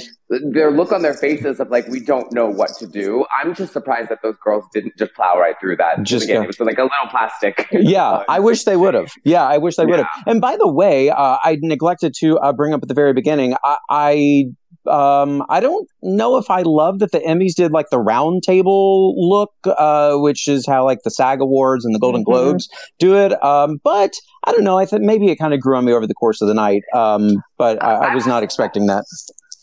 their 0.53 0.71
look 0.71 0.91
on 0.91 1.03
their 1.03 1.14
faces 1.14 1.61
of 1.61 1.71
like 1.71 1.87
we 1.88 2.01
don't 2.01 2.33
know 2.33 2.47
what 2.47 2.71
to 2.79 2.87
do 2.87 3.27
i'm 3.41 3.55
just 3.55 3.75
surprised 3.75 4.09
that 4.09 4.19
those 4.23 4.37
girls 4.43 4.64
didn't 4.73 4.97
just 4.97 5.12
plow 5.14 5.38
right 5.38 5.57
through 5.61 5.77
that 5.77 6.03
just 6.03 6.29
it 6.29 6.47
was 6.47 6.59
like 6.61 6.79
a 6.79 6.83
little 6.83 7.09
plastic 7.11 7.69
yeah 7.73 8.25
i 8.29 8.41
wish 8.41 8.64
they 8.64 8.77
would 8.77 8.95
have 8.95 9.11
yeah 9.25 9.45
i 9.45 9.59
wish 9.59 9.77
they 9.77 9.85
would 9.85 9.99
have 9.99 10.09
and 10.27 10.41
by 10.41 10.57
the 10.57 10.71
way 10.71 11.11
uh, 11.11 11.37
i 11.43 11.59
neglected 11.61 12.14
to 12.14 12.38
uh, 12.38 12.53
bring 12.55 12.73
up 12.73 12.83
at 12.83 12.88
the 12.88 12.95
very 12.95 13.12
beginning 13.12 13.55
I, 13.62 13.77
I 13.91 14.45
um, 14.88 15.44
I 15.48 15.61
don't 15.61 15.88
know 16.03 16.37
if 16.37 16.51
I 16.51 16.62
love 16.62 16.98
that 16.98 17.12
the 17.12 17.20
Emmys 17.20 17.55
did 17.55 17.72
like 17.72 17.90
the 17.90 17.98
round 17.98 18.42
table 18.42 19.14
look, 19.16 19.53
uh, 19.64 20.16
which 20.16 20.48
is 20.48 20.66
how 20.66 20.85
like 20.85 21.03
the 21.05 21.11
SAG 21.11 21.40
Awards 21.40 21.85
and 21.85 21.94
the 21.94 21.98
Golden 21.98 22.22
mm-hmm. 22.22 22.31
Globes 22.31 22.68
do 22.98 23.16
it. 23.16 23.42
Um, 23.44 23.81
but 23.85 24.14
I 24.44 24.53
don't 24.53 24.64
know. 24.64 24.79
I 24.79 24.87
think 24.87 25.03
maybe 25.03 25.29
it 25.29 25.37
kind 25.37 25.55
of 25.55 25.61
grew 25.61 25.77
on 25.77 25.85
me 25.85 25.92
over 25.92 26.07
the 26.07 26.14
course 26.14 26.40
of 26.40 26.48
the 26.48 26.55
night. 26.55 26.83
Um, 26.94 27.42
but 27.57 27.83
I, 27.83 28.11
I 28.11 28.14
was 28.14 28.27
not 28.27 28.42
expecting 28.42 28.87
that. 28.87 29.05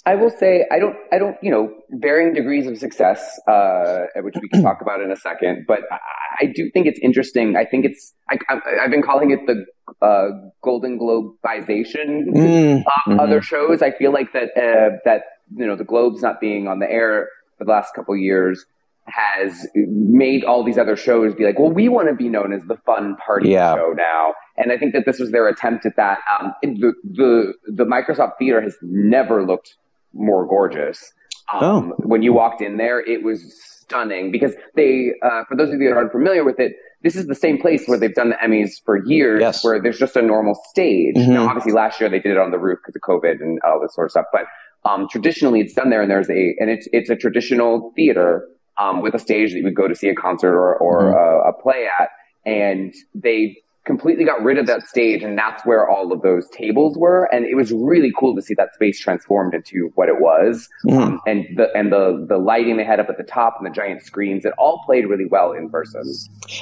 I 0.05 0.15
will 0.15 0.29
say 0.29 0.65
I 0.71 0.77
don't 0.77 0.95
I 1.11 1.17
don't 1.17 1.35
you 1.41 1.49
know 1.49 1.73
varying 1.89 2.33
degrees 2.33 2.67
of 2.67 2.77
success, 2.77 3.39
uh, 3.47 4.05
which 4.17 4.35
we 4.41 4.47
can 4.49 4.61
talk 4.61 4.81
about 4.81 5.01
in 5.01 5.11
a 5.11 5.15
second. 5.15 5.65
But 5.67 5.79
I, 5.91 5.97
I 6.41 6.45
do 6.45 6.69
think 6.71 6.85
it's 6.85 6.99
interesting. 7.01 7.55
I 7.55 7.65
think 7.65 7.85
it's 7.85 8.13
I, 8.29 8.37
have 8.81 8.91
been 8.91 9.01
calling 9.01 9.31
it 9.31 9.39
the 9.47 9.65
uh, 10.05 10.29
Golden 10.63 10.99
Globization 10.99 12.27
mm, 12.27 12.77
of 12.77 12.83
mm-hmm. 12.83 13.19
other 13.19 13.41
shows. 13.41 13.81
I 13.81 13.91
feel 13.91 14.13
like 14.13 14.31
that 14.33 14.49
uh, 14.55 14.97
that 15.05 15.23
you 15.55 15.65
know 15.65 15.75
the 15.75 15.83
Globes 15.83 16.21
not 16.21 16.39
being 16.39 16.67
on 16.67 16.79
the 16.79 16.89
air 16.89 17.27
for 17.57 17.65
the 17.65 17.71
last 17.71 17.95
couple 17.95 18.15
years 18.15 18.63
has 19.07 19.67
made 19.75 20.43
all 20.43 20.63
these 20.63 20.79
other 20.79 20.95
shows 20.95 21.35
be 21.35 21.45
like, 21.45 21.59
well, 21.59 21.71
we 21.71 21.87
want 21.87 22.09
to 22.09 22.15
be 22.15 22.27
known 22.27 22.51
as 22.51 22.63
the 22.63 22.75
fun 22.87 23.15
party 23.17 23.49
yeah. 23.49 23.75
show 23.75 23.93
now. 23.95 24.33
And 24.57 24.71
I 24.71 24.77
think 24.77 24.93
that 24.93 25.05
this 25.05 25.19
was 25.19 25.31
their 25.31 25.47
attempt 25.47 25.85
at 25.85 25.95
that. 25.97 26.19
Um, 26.39 26.53
the, 26.63 26.93
the 27.03 27.53
the 27.67 27.85
Microsoft 27.85 28.37
Theater 28.39 28.61
has 28.61 28.75
never 28.81 29.45
looked 29.45 29.75
more 30.15 30.47
gorgeous. 30.47 31.13
Um, 31.53 31.61
oh. 31.63 31.95
When 31.99 32.23
you 32.23 32.33
walked 32.33 32.61
in 32.61 32.77
there, 32.77 32.99
it 32.99 33.23
was 33.23 33.53
stunning 33.81 34.31
because 34.31 34.53
they, 34.75 35.11
uh, 35.21 35.43
for 35.47 35.55
those 35.55 35.73
of 35.73 35.79
you 35.79 35.89
that 35.89 35.95
aren't 35.95 36.11
familiar 36.11 36.43
with 36.43 36.59
it, 36.59 36.73
this 37.03 37.15
is 37.15 37.27
the 37.27 37.35
same 37.35 37.59
place 37.59 37.85
where 37.85 37.99
they've 37.99 38.15
done 38.15 38.29
the 38.29 38.35
Emmys 38.37 38.83
for 38.83 39.05
years, 39.05 39.39
yes. 39.39 39.63
where 39.63 39.79
there's 39.79 39.99
just 39.99 40.15
a 40.15 40.23
normal 40.23 40.55
stage. 40.69 41.15
Mm-hmm. 41.15 41.33
Now, 41.33 41.47
obviously, 41.47 41.71
last 41.71 42.01
year 42.01 42.09
they 42.09 42.19
did 42.19 42.31
it 42.31 42.37
on 42.39 42.49
the 42.49 42.57
roof 42.57 42.79
because 42.83 42.95
of 42.95 43.01
COVID 43.03 43.41
and 43.41 43.59
all 43.63 43.79
this 43.79 43.93
sort 43.93 44.07
of 44.07 44.11
stuff. 44.11 44.25
But 44.31 44.45
um, 44.89 45.07
traditionally, 45.07 45.61
it's 45.61 45.73
done 45.73 45.91
there, 45.91 46.01
and 46.01 46.09
there's 46.09 46.29
a 46.29 46.55
and 46.59 46.71
it's 46.71 46.87
it's 46.91 47.11
a 47.11 47.15
traditional 47.15 47.93
theater 47.95 48.47
um, 48.79 49.01
with 49.01 49.13
a 49.13 49.19
stage 49.19 49.51
that 49.51 49.57
you 49.57 49.63
would 49.63 49.75
go 49.75 49.87
to 49.87 49.95
see 49.95 50.09
a 50.09 50.15
concert 50.15 50.55
or, 50.55 50.75
or 50.77 51.03
mm-hmm. 51.03 51.47
a, 51.47 51.49
a 51.49 51.53
play 51.61 51.87
at, 51.99 52.09
and 52.43 52.93
they 53.13 53.57
completely 53.85 54.25
got 54.25 54.41
rid 54.43 54.57
of 54.57 54.65
that 54.67 54.87
stage 54.87 55.23
and 55.23 55.37
that's 55.37 55.63
where 55.65 55.87
all 55.87 56.11
of 56.11 56.21
those 56.21 56.49
tables 56.49 56.97
were. 56.97 57.29
And 57.31 57.45
it 57.45 57.55
was 57.55 57.71
really 57.71 58.11
cool 58.17 58.35
to 58.35 58.41
see 58.41 58.53
that 58.55 58.73
space 58.73 58.99
transformed 58.99 59.53
into 59.53 59.91
what 59.95 60.09
it 60.09 60.19
was. 60.19 60.67
Mm. 60.85 61.01
um, 61.01 61.21
and 61.25 61.45
the 61.55 61.69
and 61.75 61.91
the 61.91 62.25
the 62.27 62.37
lighting 62.37 62.77
they 62.77 62.83
had 62.83 62.99
up 62.99 63.09
at 63.09 63.17
the 63.17 63.23
top 63.23 63.55
and 63.59 63.65
the 63.65 63.73
giant 63.73 64.03
screens 64.03 64.45
it 64.45 64.53
all 64.57 64.81
played 64.85 65.05
really 65.05 65.25
well 65.25 65.51
in 65.51 65.69
person. 65.69 66.01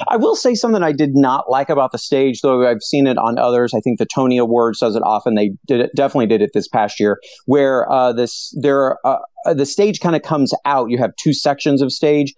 I 0.08 0.16
will 0.16 0.36
say 0.36 0.54
something 0.54 0.82
i 0.82 0.92
did 0.92 1.14
not 1.14 1.50
like 1.50 1.68
about 1.68 1.92
the 1.92 1.98
stage 1.98 2.40
though 2.42 2.66
i've 2.66 2.82
seen 2.82 3.06
it 3.06 3.18
on 3.18 3.38
others. 3.38 3.74
I 3.74 3.80
think 3.80 3.98
the 3.98 4.06
tony 4.06 4.38
awards 4.38 4.80
does 4.80 4.96
it 4.96 5.02
often. 5.02 5.34
They 5.34 5.52
did 5.66 5.80
it 5.80 5.90
definitely 5.94 6.26
did 6.26 6.42
it 6.42 6.50
this 6.54 6.68
past 6.68 7.00
year 7.00 7.18
where 7.46 7.90
uh, 7.90 8.12
this 8.12 8.56
there 8.60 8.98
uh, 9.06 9.18
the 9.52 9.66
stage 9.66 10.00
kind 10.00 10.16
of 10.16 10.22
comes 10.22 10.54
out. 10.64 10.90
You 10.90 10.98
have 10.98 11.14
two 11.16 11.32
sections 11.32 11.82
of 11.82 11.92
stage 11.92 12.34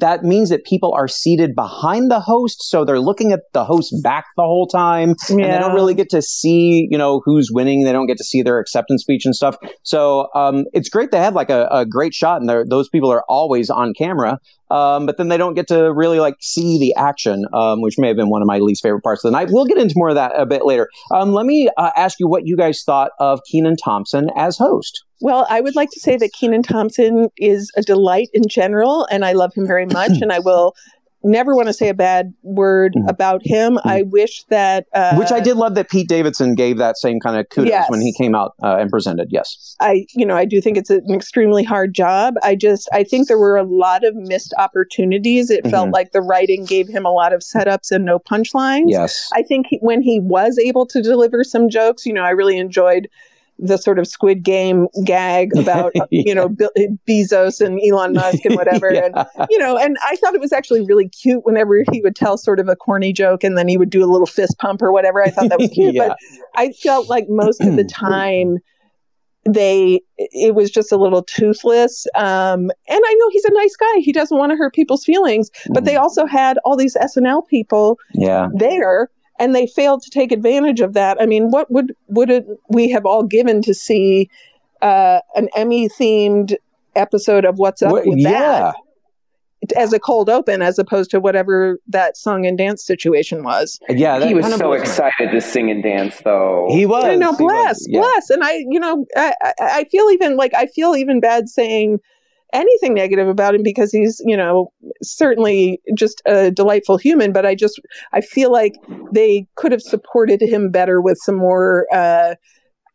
that 0.00 0.22
means 0.22 0.50
that 0.50 0.64
people 0.64 0.92
are 0.94 1.08
seated 1.08 1.54
behind 1.54 2.10
the 2.10 2.20
host, 2.20 2.62
so 2.62 2.84
they're 2.84 3.00
looking 3.00 3.32
at 3.32 3.40
the 3.52 3.64
host 3.64 3.94
back 4.02 4.24
the 4.36 4.42
whole 4.42 4.66
time, 4.66 5.14
yeah. 5.28 5.36
and 5.36 5.52
they 5.52 5.58
don't 5.58 5.74
really 5.74 5.94
get 5.94 6.10
to 6.10 6.22
see, 6.22 6.88
you 6.90 6.98
know, 6.98 7.22
who's 7.24 7.50
winning. 7.52 7.84
They 7.84 7.92
don't 7.92 8.06
get 8.06 8.18
to 8.18 8.24
see 8.24 8.42
their 8.42 8.58
acceptance 8.58 9.02
speech 9.02 9.24
and 9.24 9.34
stuff. 9.34 9.56
So 9.82 10.28
um, 10.34 10.64
it's 10.72 10.88
great 10.88 11.10
to 11.12 11.18
have 11.18 11.34
like 11.34 11.50
a, 11.50 11.68
a 11.70 11.86
great 11.86 12.14
shot, 12.14 12.40
and 12.40 12.70
those 12.70 12.88
people 12.88 13.10
are 13.12 13.24
always 13.28 13.70
on 13.70 13.92
camera. 13.96 14.38
Um, 14.70 15.06
but 15.06 15.16
then 15.16 15.28
they 15.28 15.36
don't 15.36 15.54
get 15.54 15.68
to 15.68 15.92
really 15.92 16.20
like 16.20 16.36
see 16.40 16.78
the 16.78 16.94
action, 16.94 17.44
um, 17.52 17.80
which 17.80 17.98
may 17.98 18.08
have 18.08 18.16
been 18.16 18.30
one 18.30 18.42
of 18.42 18.46
my 18.46 18.58
least 18.58 18.82
favorite 18.82 19.02
parts 19.02 19.24
of 19.24 19.30
the 19.30 19.36
night. 19.36 19.48
We'll 19.50 19.66
get 19.66 19.78
into 19.78 19.94
more 19.96 20.10
of 20.10 20.14
that 20.14 20.32
a 20.36 20.46
bit 20.46 20.64
later. 20.64 20.88
Um, 21.12 21.32
let 21.32 21.46
me 21.46 21.68
uh, 21.76 21.90
ask 21.96 22.20
you 22.20 22.28
what 22.28 22.46
you 22.46 22.56
guys 22.56 22.82
thought 22.82 23.12
of 23.18 23.40
Kenan 23.50 23.76
Thompson 23.76 24.30
as 24.36 24.56
host. 24.56 25.04
Well, 25.20 25.46
I 25.50 25.60
would 25.60 25.76
like 25.76 25.90
to 25.90 26.00
say 26.00 26.16
that 26.16 26.32
Kenan 26.32 26.62
Thompson 26.62 27.28
is 27.36 27.70
a 27.76 27.82
delight 27.82 28.28
in 28.32 28.44
general, 28.48 29.06
and 29.10 29.24
I 29.24 29.32
love 29.32 29.52
him 29.54 29.66
very 29.66 29.86
much, 29.86 30.12
and 30.22 30.32
I 30.32 30.38
will 30.38 30.74
never 31.22 31.54
want 31.54 31.68
to 31.68 31.72
say 31.72 31.88
a 31.88 31.94
bad 31.94 32.32
word 32.42 32.94
mm-hmm. 32.96 33.08
about 33.08 33.42
him. 33.44 33.76
Mm-hmm. 33.76 33.88
I 33.88 34.02
wish 34.02 34.44
that. 34.44 34.86
Uh, 34.92 35.16
Which 35.16 35.32
I 35.32 35.40
did 35.40 35.56
love 35.56 35.74
that 35.74 35.88
Pete 35.90 36.08
Davidson 36.08 36.54
gave 36.54 36.78
that 36.78 36.96
same 36.96 37.20
kind 37.20 37.38
of 37.38 37.48
kudos 37.50 37.70
yes. 37.70 37.90
when 37.90 38.00
he 38.00 38.12
came 38.12 38.34
out 38.34 38.54
uh, 38.62 38.76
and 38.78 38.90
presented. 38.90 39.28
Yes. 39.30 39.76
I, 39.80 40.06
you 40.14 40.24
know, 40.24 40.36
I 40.36 40.44
do 40.44 40.60
think 40.60 40.76
it's 40.76 40.90
an 40.90 41.12
extremely 41.12 41.64
hard 41.64 41.94
job. 41.94 42.34
I 42.42 42.54
just, 42.54 42.88
I 42.92 43.04
think 43.04 43.28
there 43.28 43.38
were 43.38 43.56
a 43.56 43.64
lot 43.64 44.04
of 44.04 44.14
missed 44.14 44.54
opportunities. 44.58 45.50
It 45.50 45.62
mm-hmm. 45.62 45.70
felt 45.70 45.90
like 45.90 46.12
the 46.12 46.22
writing 46.22 46.64
gave 46.64 46.88
him 46.88 47.04
a 47.04 47.12
lot 47.12 47.32
of 47.32 47.40
setups 47.40 47.90
and 47.90 48.04
no 48.04 48.18
punchlines. 48.18 48.84
Yes. 48.86 49.28
I 49.34 49.42
think 49.42 49.66
he, 49.68 49.78
when 49.78 50.02
he 50.02 50.20
was 50.20 50.58
able 50.58 50.86
to 50.86 51.02
deliver 51.02 51.44
some 51.44 51.68
jokes, 51.68 52.06
you 52.06 52.12
know, 52.12 52.22
I 52.22 52.30
really 52.30 52.58
enjoyed 52.58 53.08
the 53.62 53.76
sort 53.76 53.98
of 53.98 54.06
Squid 54.06 54.42
Game 54.42 54.88
gag 55.04 55.50
about 55.56 55.92
yeah. 55.94 56.02
you 56.10 56.34
know 56.34 56.48
Be- 56.48 56.88
Bezos 57.08 57.64
and 57.64 57.80
Elon 57.86 58.14
Musk 58.14 58.44
and 58.44 58.56
whatever, 58.56 58.90
yeah. 58.92 59.06
and 59.06 59.48
you 59.50 59.58
know, 59.58 59.76
and 59.76 59.96
I 60.02 60.16
thought 60.16 60.34
it 60.34 60.40
was 60.40 60.52
actually 60.52 60.82
really 60.82 61.08
cute 61.08 61.44
whenever 61.44 61.84
he 61.92 62.00
would 62.00 62.16
tell 62.16 62.38
sort 62.38 62.60
of 62.60 62.68
a 62.68 62.76
corny 62.76 63.12
joke 63.12 63.44
and 63.44 63.56
then 63.56 63.68
he 63.68 63.76
would 63.76 63.90
do 63.90 64.04
a 64.04 64.10
little 64.10 64.26
fist 64.26 64.58
pump 64.58 64.82
or 64.82 64.92
whatever. 64.92 65.22
I 65.22 65.30
thought 65.30 65.48
that 65.50 65.58
was 65.58 65.70
cute, 65.74 65.94
yeah. 65.94 66.08
but 66.08 66.16
I 66.56 66.72
felt 66.72 67.08
like 67.08 67.26
most 67.28 67.60
of 67.60 67.76
the 67.76 67.84
time 67.92 68.58
they 69.46 70.00
it 70.18 70.54
was 70.54 70.70
just 70.70 70.92
a 70.92 70.98
little 70.98 71.22
toothless 71.22 72.06
um 72.14 72.70
and 72.88 73.00
i 73.06 73.14
know 73.14 73.28
he's 73.32 73.44
a 73.46 73.52
nice 73.54 73.74
guy 73.74 74.00
he 74.00 74.12
doesn't 74.12 74.36
want 74.36 74.52
to 74.52 74.56
hurt 74.56 74.74
people's 74.74 75.02
feelings 75.02 75.50
but 75.70 75.86
they 75.86 75.94
mm. 75.94 76.00
also 76.00 76.26
had 76.26 76.58
all 76.66 76.76
these 76.76 76.94
snl 76.94 77.46
people 77.48 77.98
yeah 78.12 78.48
there 78.54 79.08
and 79.40 79.56
they 79.56 79.66
failed 79.66 80.02
to 80.02 80.10
take 80.10 80.30
advantage 80.30 80.80
of 80.80 80.92
that. 80.92 81.20
I 81.20 81.26
mean, 81.26 81.50
what 81.50 81.68
would 81.72 81.96
would 82.08 82.30
it, 82.30 82.46
we 82.68 82.90
have 82.90 83.06
all 83.06 83.24
given 83.24 83.62
to 83.62 83.74
see 83.74 84.30
uh, 84.82 85.20
an 85.34 85.48
Emmy 85.56 85.88
themed 85.88 86.54
episode 86.94 87.44
of 87.44 87.58
What's 87.58 87.82
Up 87.82 87.90
what, 87.90 88.06
with 88.06 88.18
yeah. 88.18 88.72
That? 88.72 88.74
As 89.76 89.92
a 89.92 90.00
cold 90.00 90.30
open, 90.30 90.62
as 90.62 90.78
opposed 90.78 91.10
to 91.10 91.20
whatever 91.20 91.78
that 91.86 92.16
song 92.16 92.46
and 92.46 92.56
dance 92.56 92.84
situation 92.84 93.42
was. 93.44 93.78
Yeah, 93.90 94.24
he 94.24 94.32
was 94.32 94.46
so 94.56 94.72
excited 94.72 95.30
to 95.32 95.40
sing 95.40 95.70
and 95.70 95.82
dance, 95.82 96.18
though. 96.24 96.66
He 96.70 96.86
was. 96.86 97.04
I 97.04 97.14
know, 97.14 97.36
bless, 97.36 97.76
was, 97.76 97.86
yeah. 97.90 98.00
bless, 98.00 98.30
and 98.30 98.42
I, 98.42 98.64
you 98.70 98.80
know, 98.80 99.04
I, 99.16 99.34
I 99.60 99.84
feel 99.84 100.08
even 100.10 100.36
like 100.36 100.54
I 100.54 100.66
feel 100.66 100.96
even 100.96 101.20
bad 101.20 101.50
saying 101.50 102.00
anything 102.52 102.94
negative 102.94 103.28
about 103.28 103.54
him 103.54 103.62
because 103.62 103.92
he's, 103.92 104.20
you 104.24 104.36
know, 104.36 104.72
certainly 105.02 105.80
just 105.94 106.22
a 106.26 106.50
delightful 106.50 106.96
human. 106.96 107.32
But 107.32 107.46
I 107.46 107.54
just, 107.54 107.80
I 108.12 108.20
feel 108.20 108.52
like 108.52 108.74
they 109.12 109.46
could 109.56 109.72
have 109.72 109.82
supported 109.82 110.40
him 110.40 110.70
better 110.70 111.00
with 111.00 111.18
some 111.22 111.36
more 111.36 111.86
uh, 111.92 112.34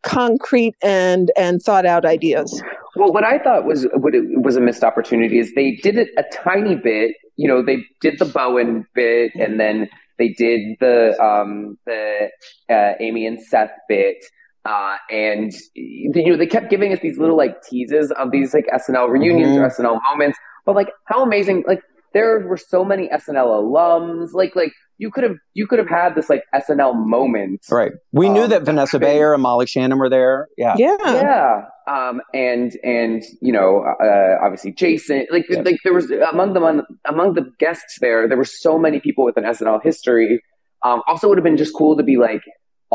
concrete 0.05 0.75
and 0.81 1.31
and 1.35 1.61
thought 1.61 1.85
out 1.85 2.05
ideas. 2.05 2.61
Well, 2.95 3.11
what 3.11 3.25
I 3.25 3.39
thought 3.39 3.65
was 3.65 3.87
what 3.93 4.13
was 4.37 4.55
a 4.55 4.61
missed 4.61 4.83
opportunity 4.83 5.39
is 5.39 5.53
they 5.53 5.71
did 5.83 5.97
it 5.97 6.09
a 6.17 6.23
tiny 6.31 6.75
bit. 6.75 7.15
You 7.35 7.49
know, 7.49 7.61
they 7.61 7.83
did 7.99 8.19
the 8.19 8.25
Bowen 8.25 8.85
bit, 8.93 9.33
and 9.35 9.59
then 9.59 9.89
they 10.17 10.29
did 10.29 10.77
the 10.79 11.19
um, 11.21 11.77
the 11.85 12.29
uh, 12.69 12.93
Amy 12.99 13.25
and 13.25 13.41
Seth 13.41 13.71
bit. 13.89 14.23
Uh, 14.65 14.97
and 15.11 15.53
you 15.75 16.31
know 16.31 16.37
they 16.37 16.47
kept 16.47 16.71
giving 16.71 16.91
us 16.91 16.99
these 16.99 17.19
little 17.19 17.37
like 17.37 17.61
teases 17.61 18.11
of 18.11 18.31
these 18.31 18.53
like 18.53 18.65
SNL 18.73 19.09
reunions 19.09 19.55
mm-hmm. 19.55 19.63
or 19.63 19.69
SNL 19.69 19.99
moments. 20.11 20.39
But 20.65 20.75
like 20.75 20.89
how 21.05 21.23
amazing! 21.23 21.63
Like 21.67 21.81
there 22.13 22.39
were 22.47 22.57
so 22.57 22.83
many 22.83 23.07
SNL 23.09 23.45
alums. 23.45 24.33
Like 24.33 24.55
like 24.55 24.73
you 24.97 25.11
could 25.11 25.23
have 25.23 25.35
you 25.53 25.67
could 25.67 25.79
have 25.79 25.89
had 25.89 26.15
this 26.15 26.29
like 26.29 26.43
SNL 26.53 26.95
moment. 26.95 27.65
Right. 27.69 27.91
We 28.11 28.27
um, 28.27 28.33
knew 28.33 28.47
that 28.47 28.63
Vanessa 28.63 28.97
Bayer 28.97 29.33
and 29.33 29.43
Molly 29.43 29.67
Shannon 29.67 29.99
were 29.99 30.09
there. 30.09 30.47
Yeah. 30.57 30.75
Yeah. 30.77 30.95
Yeah. 31.03 31.65
Um, 31.87 32.21
and 32.33 32.75
and 32.83 33.23
you 33.41 33.51
know 33.51 33.85
uh, 34.01 34.43
obviously 34.43 34.71
Jason 34.71 35.27
like 35.29 35.45
yes. 35.49 35.63
like 35.65 35.77
there 35.83 35.93
was 35.93 36.09
among 36.09 36.53
them 36.53 36.81
among 37.05 37.33
the 37.33 37.51
guests 37.59 37.99
there 38.01 38.27
there 38.27 38.37
were 38.37 38.45
so 38.45 38.79
many 38.79 38.99
people 38.99 39.25
with 39.25 39.37
an 39.37 39.43
SNL 39.43 39.83
history. 39.83 40.41
Um, 40.83 41.01
also 41.07 41.27
would 41.27 41.37
have 41.37 41.43
been 41.43 41.57
just 41.57 41.75
cool 41.75 41.97
to 41.97 42.03
be 42.03 42.17
like 42.17 42.41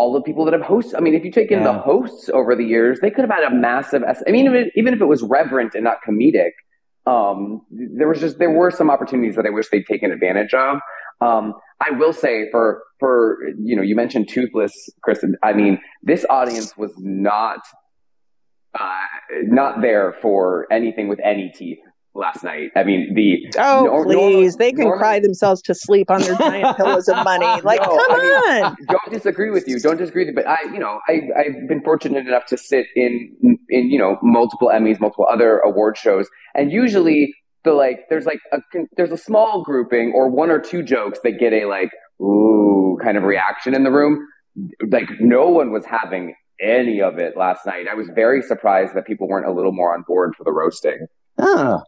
all 0.00 0.14
the 0.14 0.22
people 0.22 0.46
that 0.46 0.54
have 0.54 0.62
hosts. 0.62 0.94
I 0.96 1.00
mean, 1.00 1.14
if 1.14 1.24
you 1.26 1.30
take 1.30 1.50
in 1.50 1.62
the 1.62 1.74
hosts 1.74 2.30
over 2.30 2.56
the 2.56 2.64
years, 2.64 3.00
they 3.00 3.10
could 3.10 3.22
have 3.28 3.30
had 3.38 3.44
a 3.52 3.54
massive. 3.54 4.02
I 4.02 4.30
mean, 4.30 4.46
even, 4.46 4.70
even 4.74 4.94
if 4.94 5.00
it 5.02 5.04
was 5.04 5.22
reverent 5.22 5.74
and 5.74 5.84
not 5.84 5.98
comedic, 6.08 6.52
um, 7.06 7.60
there 7.70 8.08
was 8.08 8.18
just 8.18 8.38
there 8.38 8.50
were 8.50 8.70
some 8.70 8.90
opportunities 8.90 9.36
that 9.36 9.44
I 9.44 9.50
wish 9.50 9.68
they'd 9.68 9.84
taken 9.84 10.10
advantage 10.10 10.54
of. 10.54 10.78
Um, 11.20 11.52
I 11.86 11.90
will 11.90 12.14
say 12.14 12.50
for 12.50 12.82
for 12.98 13.36
you 13.58 13.76
know 13.76 13.82
you 13.82 13.94
mentioned 13.94 14.30
toothless, 14.30 14.72
Kristen. 15.02 15.36
I 15.42 15.52
mean, 15.52 15.78
this 16.02 16.24
audience 16.30 16.74
was 16.78 16.92
not 16.96 17.60
uh, 18.78 19.06
not 19.42 19.82
there 19.82 20.14
for 20.22 20.66
anything 20.72 21.08
with 21.08 21.20
any 21.22 21.52
teeth 21.54 21.80
last 22.14 22.42
night. 22.42 22.70
I 22.76 22.84
mean, 22.84 23.14
the 23.14 23.52
oh 23.58 23.84
nor- 23.84 24.04
please, 24.04 24.56
they 24.56 24.72
can 24.72 24.90
cry 24.92 25.20
themselves 25.20 25.62
to 25.62 25.74
sleep 25.74 26.10
on 26.10 26.20
their 26.22 26.36
giant 26.36 26.76
pillows 26.76 27.08
of 27.08 27.24
money. 27.24 27.60
Like, 27.62 27.80
no, 27.80 27.88
come 27.88 28.10
I 28.10 28.62
on! 28.62 28.62
Mean, 28.64 28.86
don't 28.88 29.12
disagree 29.12 29.50
with 29.50 29.68
you. 29.68 29.78
Don't 29.80 29.96
disagree 29.96 30.22
with 30.24 30.28
you. 30.28 30.34
But 30.34 30.48
I, 30.48 30.62
you 30.72 30.78
know, 30.78 31.00
I 31.08 31.20
I've 31.38 31.68
been 31.68 31.82
fortunate 31.82 32.26
enough 32.26 32.46
to 32.46 32.56
sit 32.56 32.86
in 32.96 33.34
in 33.68 33.90
you 33.90 33.98
know 33.98 34.18
multiple 34.22 34.68
Emmys, 34.68 35.00
multiple 35.00 35.26
other 35.30 35.58
award 35.58 35.96
shows, 35.96 36.28
and 36.54 36.72
usually 36.72 37.34
the 37.64 37.72
like 37.72 38.00
there's 38.08 38.26
like 38.26 38.40
a 38.52 38.58
there's 38.96 39.12
a 39.12 39.18
small 39.18 39.62
grouping 39.62 40.12
or 40.14 40.30
one 40.30 40.50
or 40.50 40.60
two 40.60 40.82
jokes 40.82 41.18
that 41.24 41.32
get 41.38 41.52
a 41.52 41.66
like 41.66 41.90
ooh 42.20 42.98
kind 43.02 43.16
of 43.16 43.22
reaction 43.22 43.74
in 43.74 43.84
the 43.84 43.90
room. 43.90 44.26
Like 44.90 45.08
no 45.20 45.48
one 45.48 45.70
was 45.72 45.84
having 45.84 46.34
any 46.60 47.00
of 47.00 47.18
it 47.18 47.36
last 47.36 47.64
night. 47.66 47.86
I 47.90 47.94
was 47.94 48.08
very 48.14 48.42
surprised 48.42 48.94
that 48.94 49.06
people 49.06 49.28
weren't 49.28 49.46
a 49.46 49.52
little 49.52 49.72
more 49.72 49.94
on 49.94 50.04
board 50.06 50.34
for 50.36 50.44
the 50.44 50.52
roasting. 50.52 51.06
Ah, 51.38 51.82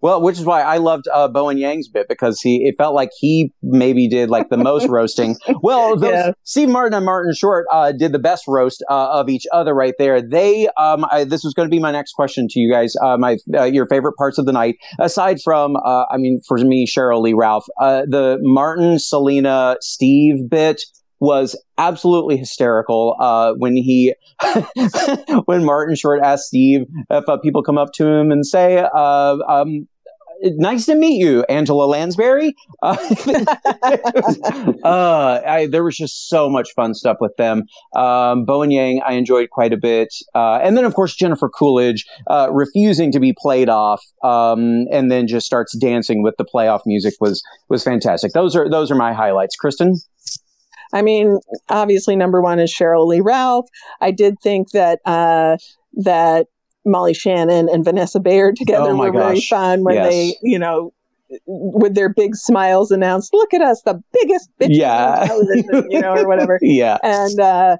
well, 0.00 0.22
which 0.22 0.38
is 0.38 0.44
why 0.44 0.62
I 0.62 0.78
loved 0.78 1.06
uh, 1.12 1.28
Bowen 1.28 1.58
Yang's 1.58 1.88
bit 1.88 2.08
because 2.08 2.40
he 2.40 2.66
it 2.66 2.76
felt 2.78 2.94
like 2.94 3.10
he 3.18 3.52
maybe 3.62 4.08
did 4.08 4.30
like 4.30 4.48
the 4.48 4.56
most 4.56 4.88
roasting. 4.88 5.36
Well, 5.62 5.96
those, 5.96 6.10
yeah. 6.10 6.32
Steve 6.44 6.68
Martin 6.68 6.94
and 6.94 7.04
Martin 7.04 7.34
Short 7.34 7.66
uh, 7.72 7.92
did 7.92 8.12
the 8.12 8.18
best 8.18 8.44
roast 8.46 8.84
uh, 8.90 9.10
of 9.10 9.28
each 9.28 9.44
other 9.52 9.74
right 9.74 9.94
there. 9.98 10.22
They, 10.22 10.68
um, 10.76 11.04
I, 11.10 11.24
this 11.24 11.42
was 11.44 11.54
going 11.54 11.68
to 11.68 11.70
be 11.70 11.80
my 11.80 11.92
next 11.92 12.12
question 12.12 12.46
to 12.50 12.60
you 12.60 12.70
guys. 12.70 12.94
Uh, 13.02 13.16
my 13.18 13.36
uh, 13.54 13.64
your 13.64 13.86
favorite 13.86 14.14
parts 14.14 14.38
of 14.38 14.46
the 14.46 14.52
night, 14.52 14.76
aside 14.98 15.38
from, 15.42 15.76
uh, 15.76 16.04
I 16.10 16.16
mean, 16.16 16.40
for 16.46 16.58
me, 16.58 16.86
Sheryl 16.86 17.22
Lee 17.22 17.34
Ralph, 17.34 17.66
the 17.78 18.38
Martin, 18.40 18.98
Selena, 18.98 19.76
Steve 19.80 20.48
bit 20.48 20.82
was 21.20 21.60
absolutely 21.78 22.36
hysterical 22.36 23.16
uh, 23.20 23.52
when 23.54 23.76
he 23.76 24.14
when 25.46 25.64
Martin 25.64 25.96
Short 25.96 26.20
asked 26.22 26.44
Steve 26.44 26.86
if 27.10 27.28
uh, 27.28 27.38
people 27.38 27.62
come 27.62 27.78
up 27.78 27.92
to 27.94 28.06
him 28.06 28.30
and 28.30 28.46
say, 28.46 28.78
uh, 28.94 29.36
um, 29.48 29.88
"Nice 30.42 30.86
to 30.86 30.94
meet 30.94 31.18
you, 31.18 31.44
Angela 31.48 31.86
Lansbury." 31.86 32.54
Uh, 32.82 32.96
uh, 34.84 35.40
I, 35.46 35.68
there 35.70 35.82
was 35.82 35.96
just 35.96 36.28
so 36.28 36.48
much 36.48 36.72
fun 36.74 36.94
stuff 36.94 37.16
with 37.20 37.36
them. 37.36 37.64
Um, 37.96 38.44
Bowen 38.44 38.70
Yang, 38.70 39.02
I 39.04 39.12
enjoyed 39.12 39.50
quite 39.50 39.72
a 39.72 39.76
bit, 39.76 40.14
uh, 40.34 40.60
and 40.62 40.76
then 40.76 40.84
of 40.84 40.94
course 40.94 41.16
Jennifer 41.16 41.48
Coolidge 41.48 42.06
refusing 42.50 43.10
to 43.12 43.18
be 43.18 43.34
played 43.36 43.68
off, 43.68 44.04
um, 44.22 44.86
and 44.92 45.10
then 45.10 45.26
just 45.26 45.46
starts 45.46 45.76
dancing 45.76 46.22
with 46.22 46.36
the 46.38 46.44
playoff 46.44 46.82
music 46.86 47.14
was 47.20 47.42
was 47.68 47.82
fantastic. 47.82 48.32
Those 48.32 48.54
are 48.54 48.70
those 48.70 48.90
are 48.90 48.96
my 48.96 49.12
highlights. 49.12 49.56
Kristen. 49.56 49.96
I 50.92 51.02
mean, 51.02 51.38
obviously, 51.68 52.16
number 52.16 52.40
one 52.40 52.58
is 52.58 52.74
Sheryl 52.74 53.06
Lee 53.06 53.20
Ralph. 53.20 53.68
I 54.00 54.10
did 54.10 54.40
think 54.40 54.70
that 54.70 55.00
uh, 55.04 55.56
that 55.94 56.46
Molly 56.84 57.14
Shannon 57.14 57.68
and 57.68 57.84
Vanessa 57.84 58.20
Bayer 58.20 58.52
together 58.52 58.90
oh 58.90 58.96
were 58.96 59.10
gosh. 59.10 59.22
very 59.22 59.40
fun 59.40 59.84
when 59.84 59.96
yes. 59.96 60.10
they, 60.10 60.36
you 60.42 60.58
know, 60.58 60.92
with 61.46 61.94
their 61.94 62.08
big 62.08 62.34
smiles 62.34 62.90
announced, 62.90 63.34
"Look 63.34 63.52
at 63.52 63.60
us, 63.60 63.82
the 63.82 64.02
biggest 64.12 64.50
bitches 64.58 64.78
Yeah. 64.78 65.20
on 65.20 65.26
television," 65.26 65.90
you 65.90 66.00
know, 66.00 66.14
or 66.14 66.26
whatever. 66.26 66.58
yeah. 66.62 66.98
And 67.02 67.38
uh, 67.38 67.76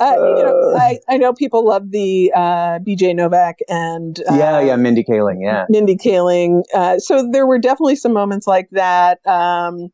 uh, 0.00 0.12
you 0.16 0.42
know, 0.42 0.74
I, 0.78 0.98
I 1.08 1.18
know 1.18 1.32
people 1.32 1.66
love 1.66 1.90
the 1.90 2.32
uh, 2.34 2.78
BJ 2.78 3.14
Novak 3.14 3.58
and 3.68 4.20
uh, 4.30 4.34
yeah, 4.34 4.60
yeah, 4.60 4.76
Mindy 4.76 5.04
Kaling, 5.04 5.42
yeah. 5.42 5.66
Mindy 5.68 5.96
Kaling. 5.96 6.62
Uh, 6.74 6.98
so 6.98 7.28
there 7.30 7.46
were 7.46 7.58
definitely 7.58 7.96
some 7.96 8.12
moments 8.12 8.46
like 8.46 8.70
that. 8.70 9.18
Um, 9.26 9.90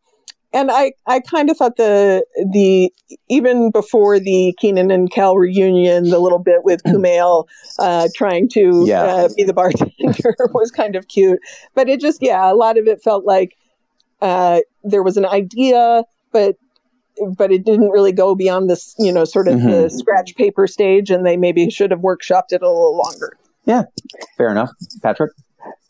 and 0.53 0.71
I, 0.71 0.93
I 1.07 1.21
kind 1.21 1.51
of 1.51 1.57
thought 1.57 1.77
the 1.77 2.25
the 2.53 2.93
even 3.29 3.71
before 3.71 4.19
the 4.19 4.55
Kenan 4.61 4.91
and 4.91 5.11
Kel 5.11 5.37
reunion, 5.37 6.11
the 6.11 6.19
little 6.19 6.39
bit 6.39 6.65
with 6.65 6.83
Kumail 6.87 7.47
uh, 7.79 8.09
trying 8.15 8.49
to 8.51 8.85
Yeah. 8.87 9.03
uh, 9.03 9.29
be 9.37 9.45
the 9.45 9.53
bartender 9.53 10.37
was 10.55 10.71
kind 10.71 10.97
of 10.97 11.09
cute. 11.09 11.41
But 11.75 11.89
it 11.89 12.01
just 12.01 12.23
yeah, 12.23 12.51
a 12.51 12.55
lot 12.55 12.79
of 12.79 12.87
it 12.87 13.03
felt 13.03 13.25
like 13.25 13.57
uh, 14.23 14.61
there 14.85 15.03
was 15.03 15.17
an 15.17 15.27
idea, 15.27 16.05
but 16.33 16.57
but 17.37 17.51
it 17.51 17.65
didn't 17.65 17.89
really 17.91 18.13
go 18.13 18.35
beyond 18.35 18.69
this, 18.69 18.95
you 18.99 19.11
know, 19.13 19.25
sort 19.25 19.49
of 19.49 19.61
the 19.63 19.89
scratch 19.89 20.35
paper 20.37 20.67
stage, 20.67 21.11
and 21.11 21.25
they 21.25 21.37
maybe 21.37 21.69
should 21.71 21.91
have 21.91 22.01
workshopped 22.01 22.51
it 22.53 22.63
a 22.63 22.69
little 22.69 22.97
longer. 22.97 23.37
Yeah, 23.65 23.85
fair 24.37 24.51
enough. 24.51 24.71
Patrick? 25.03 25.33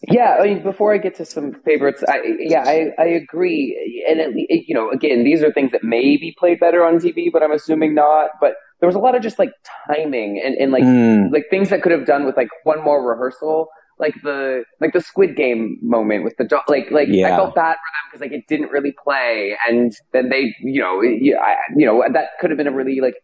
Yeah, 0.08 0.36
I 0.40 0.44
mean, 0.46 0.62
before 0.62 0.94
I 0.94 0.98
get 0.98 1.14
to 1.16 1.24
some 1.24 1.52
favorites, 1.64 2.02
I 2.08 2.20
yeah, 2.38 2.62
I, 2.66 2.90
I 2.98 3.06
agree, 3.06 4.04
and 4.08 4.20
it, 4.20 4.30
it- 4.48 4.64
you 4.68 4.74
know, 4.74 4.90
again, 4.90 5.24
these 5.24 5.42
are 5.42 5.52
things 5.52 5.72
that 5.72 5.82
maybe 5.82 6.34
played 6.38 6.60
better 6.60 6.84
on 6.84 6.98
TV, 6.98 7.30
but 7.32 7.42
I'm 7.42 7.52
assuming 7.52 7.94
not. 7.94 8.30
But 8.40 8.54
there 8.80 8.86
was 8.86 8.96
a 8.96 8.98
lot 9.00 9.14
of 9.16 9.22
just 9.22 9.38
like 9.38 9.50
timing 9.88 10.40
and, 10.44 10.54
and 10.56 10.70
like 10.72 10.84
Mm, 10.84 11.32
like 11.32 11.44
things 11.50 11.70
that 11.70 11.82
could 11.82 11.92
have 11.92 12.06
done 12.06 12.24
with 12.26 12.36
like 12.36 12.48
one 12.64 12.82
more 12.84 13.06
rehearsal, 13.08 13.68
like 13.98 14.14
the 14.22 14.64
like 14.80 14.92
the 14.92 15.00
Squid 15.00 15.34
Game 15.36 15.78
moment 15.82 16.24
with 16.24 16.36
the 16.36 16.44
dog. 16.44 16.62
Like 16.68 16.90
like 16.90 17.08
Yeah. 17.10 17.32
I 17.32 17.36
felt 17.36 17.54
bad 17.54 17.74
for 17.74 17.90
them 17.94 18.04
because 18.08 18.20
like 18.20 18.32
it 18.32 18.46
didn't 18.48 18.70
really 18.70 18.94
play, 19.02 19.56
and 19.68 19.92
then 20.12 20.28
they 20.28 20.54
you 20.60 20.80
know 20.80 21.00
you, 21.02 21.36
I, 21.36 21.56
you 21.76 21.86
know 21.86 22.04
that 22.12 22.26
could 22.40 22.50
have 22.50 22.58
been 22.58 22.68
a 22.68 22.72
really 22.72 23.00
like 23.00 23.14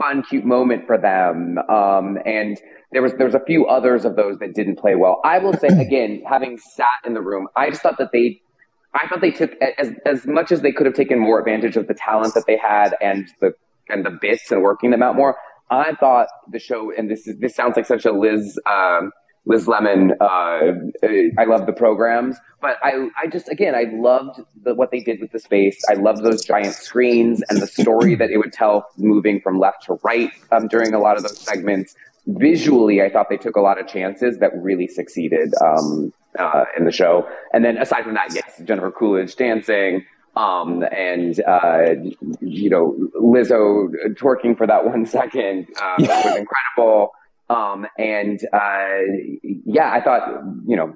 fun, 0.00 0.22
cute 0.22 0.44
moment 0.44 0.86
for 0.86 0.96
them. 0.98 1.58
Um, 1.68 2.18
and 2.24 2.58
there 2.92 3.02
was 3.02 3.12
there 3.14 3.26
was 3.26 3.34
a 3.34 3.44
few 3.46 3.66
others 3.66 4.04
of 4.04 4.16
those 4.16 4.38
that 4.38 4.54
didn't 4.54 4.76
play 4.76 4.94
well. 4.94 5.20
I 5.24 5.38
will 5.38 5.54
say 5.54 5.68
again, 5.80 6.22
having 6.28 6.58
sat 6.58 6.86
in 7.04 7.14
the 7.14 7.22
room, 7.22 7.48
I 7.56 7.70
just 7.70 7.82
thought 7.82 7.98
that 7.98 8.10
they. 8.12 8.40
I 8.94 9.08
thought 9.08 9.22
they 9.22 9.30
took 9.30 9.52
as 9.78 9.90
as 10.04 10.26
much 10.26 10.52
as 10.52 10.60
they 10.60 10.70
could 10.70 10.84
have 10.84 10.94
taken 10.94 11.18
more 11.18 11.38
advantage 11.38 11.76
of 11.76 11.86
the 11.86 11.94
talent 11.94 12.34
that 12.34 12.44
they 12.46 12.58
had 12.58 12.94
and 13.00 13.26
the 13.40 13.54
and 13.88 14.04
the 14.04 14.10
bits 14.10 14.50
and 14.50 14.62
working 14.62 14.90
them 14.90 15.02
out 15.02 15.16
more. 15.16 15.36
I 15.70 15.94
thought 15.94 16.28
the 16.50 16.58
show, 16.58 16.92
and 16.96 17.10
this 17.10 17.26
is 17.26 17.38
this 17.38 17.54
sounds 17.54 17.76
like 17.76 17.86
such 17.86 18.04
a 18.04 18.12
Liz 18.12 18.58
um, 18.70 19.10
Liz 19.46 19.66
Lemon. 19.66 20.12
Uh, 20.20 20.24
uh, 20.24 21.08
I 21.38 21.44
love 21.46 21.66
the 21.66 21.72
programs, 21.72 22.36
but 22.60 22.76
I 22.82 23.08
I 23.20 23.26
just 23.26 23.48
again 23.48 23.74
I 23.74 23.86
loved 23.90 24.40
the, 24.62 24.74
what 24.74 24.90
they 24.90 25.00
did 25.00 25.20
with 25.20 25.32
the 25.32 25.38
space. 25.38 25.80
I 25.90 25.94
loved 25.94 26.22
those 26.22 26.44
giant 26.44 26.74
screens 26.74 27.42
and 27.48 27.60
the 27.60 27.66
story 27.66 28.14
that 28.16 28.30
it 28.30 28.36
would 28.36 28.52
tell, 28.52 28.86
moving 28.98 29.40
from 29.40 29.58
left 29.58 29.84
to 29.84 29.98
right 30.04 30.30
um, 30.50 30.68
during 30.68 30.92
a 30.92 30.98
lot 30.98 31.16
of 31.16 31.22
those 31.22 31.38
segments. 31.38 31.94
Visually, 32.26 33.02
I 33.02 33.10
thought 33.10 33.28
they 33.28 33.36
took 33.36 33.56
a 33.56 33.60
lot 33.60 33.80
of 33.80 33.88
chances 33.88 34.38
that 34.38 34.52
really 34.54 34.86
succeeded 34.86 35.52
um, 35.60 36.12
uh, 36.38 36.64
in 36.78 36.84
the 36.84 36.92
show. 36.92 37.28
And 37.52 37.64
then 37.64 37.76
aside 37.78 38.04
from 38.04 38.14
that, 38.14 38.32
yes, 38.32 38.60
Jennifer 38.64 38.92
Coolidge 38.92 39.34
dancing. 39.36 40.04
Um, 40.34 40.82
and, 40.96 41.38
uh, 41.46 41.94
you 42.40 42.70
know, 42.70 42.96
Lizzo 43.20 43.88
twerking 44.14 44.56
for 44.56 44.66
that 44.66 44.84
one 44.92 45.04
second, 45.04 45.66
uh, 45.80 45.96
that 45.98 46.24
was 46.24 46.36
incredible. 46.36 47.10
Um, 47.50 47.86
and, 47.98 48.40
uh, 48.52 49.02
yeah, 49.42 49.92
I 49.92 50.00
thought, 50.00 50.26
you 50.66 50.76
know, 50.76 50.94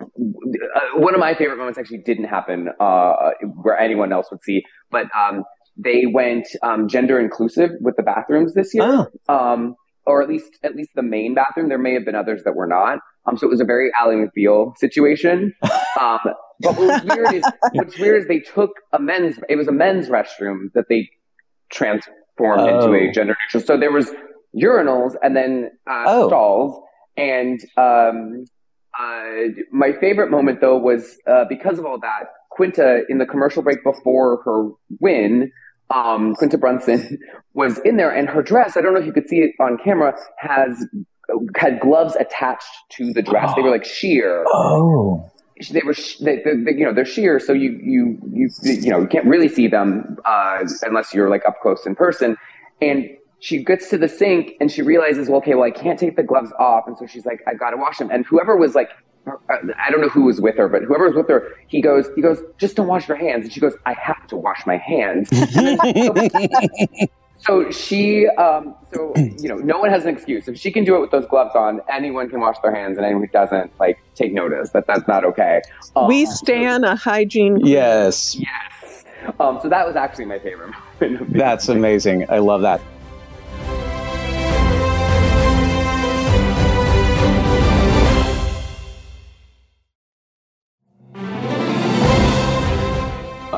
uh, 0.00 0.98
one 0.98 1.14
of 1.14 1.20
my 1.20 1.34
favorite 1.34 1.58
moments 1.58 1.78
actually 1.78 1.98
didn't 1.98 2.24
happen, 2.24 2.70
uh, 2.80 3.30
where 3.62 3.78
anyone 3.78 4.12
else 4.12 4.28
would 4.30 4.42
see, 4.42 4.64
but, 4.90 5.06
um, 5.16 5.44
they 5.76 6.06
went, 6.06 6.48
um, 6.62 6.88
gender 6.88 7.20
inclusive 7.20 7.70
with 7.80 7.96
the 7.96 8.02
bathrooms 8.02 8.54
this 8.54 8.74
year 8.74 9.08
oh, 9.28 9.34
um, 9.34 9.76
or 10.06 10.22
at 10.22 10.28
least 10.28 10.58
at 10.62 10.74
least 10.76 10.90
the 10.94 11.02
main 11.02 11.34
bathroom. 11.34 11.68
There 11.68 11.78
may 11.78 11.94
have 11.94 12.04
been 12.04 12.14
others 12.14 12.42
that 12.44 12.54
were 12.54 12.66
not. 12.66 12.98
Um, 13.26 13.36
so 13.36 13.46
it 13.46 13.50
was 13.50 13.60
a 13.60 13.64
very 13.64 13.90
Ally 13.98 14.14
McBeal 14.14 14.76
situation. 14.78 15.52
Um, 15.98 16.18
but 16.60 16.76
what 16.76 16.78
was 16.78 17.02
weird 17.04 17.32
is 17.32 17.44
what's 17.72 17.98
weird 17.98 18.20
is 18.20 18.28
they 18.28 18.40
took 18.40 18.70
a 18.92 18.98
men's. 18.98 19.38
It 19.48 19.56
was 19.56 19.66
a 19.66 19.72
men's 19.72 20.08
restroom 20.10 20.70
that 20.74 20.84
they 20.90 21.08
transformed 21.72 22.68
into 22.68 22.88
Oh. 22.88 22.94
a 22.94 23.10
gender 23.12 23.34
neutral. 23.50 23.66
So 23.66 23.78
there 23.78 23.90
was 23.92 24.10
urinals 24.54 25.14
and 25.22 25.34
then 25.34 25.70
uh, 25.88 26.04
Oh. 26.06 26.28
stalls. 26.28 26.80
And 27.16 27.60
um, 27.78 28.44
uh, 28.98 29.54
my 29.72 29.92
favorite 30.00 30.30
moment 30.30 30.60
though 30.60 30.76
was 30.78 31.16
uh, 31.26 31.44
because 31.48 31.78
of 31.78 31.86
all 31.86 31.98
that. 32.00 32.24
Quinta 32.50 33.02
in 33.08 33.18
the 33.18 33.26
commercial 33.26 33.62
break 33.62 33.82
before 33.84 34.42
her 34.44 34.68
win. 35.00 35.50
Um, 35.90 36.34
Quinta 36.34 36.58
Brunson 36.58 37.18
was 37.54 37.78
in 37.80 37.96
there, 37.96 38.10
and 38.10 38.28
her 38.28 38.42
dress—I 38.42 38.80
don't 38.80 38.94
know 38.94 39.00
if 39.00 39.06
you 39.06 39.12
could 39.12 39.28
see 39.28 39.38
it 39.38 39.52
on 39.60 39.78
camera—has 39.82 40.84
had 41.56 41.80
gloves 41.80 42.16
attached 42.16 42.66
to 42.92 43.12
the 43.12 43.22
dress. 43.22 43.54
They 43.54 43.62
were 43.62 43.70
like 43.70 43.84
sheer. 43.84 44.44
oh. 44.48 45.30
They 45.70 45.80
were, 45.86 45.94
they, 46.20 46.36
they, 46.44 46.52
they, 46.64 46.72
you 46.72 46.84
know, 46.84 46.92
they're 46.92 47.06
sheer, 47.06 47.40
so 47.40 47.54
you 47.54 47.80
you 47.82 48.18
you 48.30 48.50
you 48.62 48.90
know 48.90 49.00
you 49.00 49.06
can't 49.06 49.24
really 49.24 49.48
see 49.48 49.68
them 49.68 50.18
uh, 50.26 50.58
unless 50.82 51.14
you're 51.14 51.30
like 51.30 51.46
up 51.46 51.62
close 51.62 51.86
in 51.86 51.94
person. 51.94 52.36
And 52.82 53.08
she 53.40 53.64
gets 53.64 53.88
to 53.88 53.96
the 53.96 54.06
sink 54.08 54.52
and 54.60 54.70
she 54.70 54.82
realizes, 54.82 55.28
well, 55.28 55.38
okay, 55.38 55.54
well, 55.54 55.64
I 55.64 55.70
can't 55.70 55.98
take 55.98 56.16
the 56.16 56.22
gloves 56.22 56.52
off, 56.58 56.84
and 56.86 56.98
so 56.98 57.06
she's 57.06 57.24
like, 57.24 57.40
I 57.46 57.54
gotta 57.54 57.78
wash 57.78 57.96
them. 57.96 58.10
And 58.10 58.26
whoever 58.26 58.54
was 58.54 58.74
like, 58.74 58.90
I 59.26 59.90
don't 59.90 60.00
know 60.00 60.08
who 60.08 60.22
was 60.22 60.40
with 60.40 60.56
her, 60.56 60.68
but 60.68 60.82
whoever 60.84 61.06
was 61.06 61.16
with 61.16 61.28
her, 61.28 61.54
he 61.66 61.80
goes, 61.80 62.08
he 62.14 62.22
goes, 62.22 62.40
just 62.58 62.76
don't 62.76 62.86
wash 62.86 63.08
your 63.08 63.16
hands. 63.16 63.44
And 63.44 63.52
she 63.52 63.60
goes, 63.60 63.74
I 63.84 63.94
have 63.94 64.26
to 64.28 64.36
wash 64.36 64.66
my 64.66 64.76
hands. 64.76 65.28
So 67.38 67.70
she, 67.70 68.26
um, 68.28 68.74
so 68.92 69.12
you 69.16 69.48
know, 69.48 69.56
no 69.56 69.78
one 69.78 69.90
has 69.90 70.04
an 70.04 70.14
excuse. 70.14 70.48
If 70.48 70.58
she 70.58 70.72
can 70.72 70.84
do 70.84 70.96
it 70.96 71.00
with 71.00 71.10
those 71.10 71.26
gloves 71.26 71.54
on, 71.54 71.80
anyone 71.88 72.28
can 72.28 72.40
wash 72.40 72.56
their 72.60 72.74
hands, 72.74 72.96
and 72.96 73.04
anyone 73.04 73.24
who 73.24 73.28
doesn't, 73.28 73.70
like, 73.78 73.98
take 74.14 74.32
notice 74.32 74.70
that 74.70 74.86
that's 74.86 75.06
not 75.06 75.24
okay. 75.24 75.60
Um, 75.94 76.08
we 76.08 76.26
stand 76.26 76.84
a 76.84 76.96
hygiene. 76.96 77.60
Yes. 77.64 78.34
Yes. 78.34 79.04
Um, 79.38 79.58
so 79.62 79.68
that 79.68 79.86
was 79.86 79.96
actually 79.96 80.24
my 80.24 80.38
favorite 80.38 80.72
moment. 81.00 81.32
That's 81.32 81.68
amazing. 81.68 82.28
I 82.30 82.38
love 82.38 82.62
that. 82.62 82.80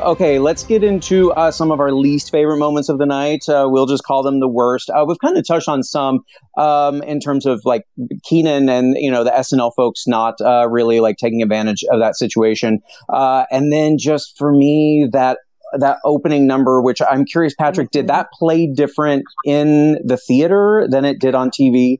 Okay, 0.03 0.39
let's 0.39 0.63
get 0.63 0.83
into 0.83 1.31
uh, 1.33 1.51
some 1.51 1.71
of 1.71 1.79
our 1.79 1.91
least 1.91 2.31
favorite 2.31 2.57
moments 2.57 2.89
of 2.89 2.99
the 2.99 3.05
night. 3.05 3.47
Uh, 3.49 3.67
we'll 3.69 3.85
just 3.85 4.03
call 4.03 4.23
them 4.23 4.39
the 4.39 4.47
worst. 4.47 4.89
Uh, 4.89 5.03
we've 5.07 5.19
kind 5.19 5.37
of 5.37 5.45
touched 5.45 5.67
on 5.67 5.83
some 5.83 6.21
um, 6.57 7.01
in 7.03 7.19
terms 7.19 7.45
of 7.45 7.61
like 7.65 7.83
Kenan 8.25 8.69
and 8.69 8.95
you 8.97 9.11
know 9.11 9.23
the 9.23 9.31
SNL 9.31 9.71
folks 9.75 10.07
not 10.07 10.35
uh, 10.41 10.69
really 10.69 10.99
like 10.99 11.17
taking 11.17 11.41
advantage 11.41 11.83
of 11.91 11.99
that 11.99 12.15
situation, 12.15 12.79
uh, 13.11 13.45
and 13.51 13.73
then 13.73 13.97
just 13.97 14.37
for 14.37 14.53
me 14.53 15.07
that 15.11 15.39
that 15.77 15.97
opening 16.05 16.47
number, 16.47 16.81
which 16.81 17.01
I'm 17.01 17.25
curious, 17.25 17.53
Patrick, 17.53 17.91
did 17.91 18.07
that 18.07 18.27
play 18.31 18.67
different 18.67 19.23
in 19.45 19.99
the 20.05 20.17
theater 20.17 20.87
than 20.89 21.03
it 21.05 21.19
did 21.19 21.35
on 21.35 21.49
TV? 21.49 21.99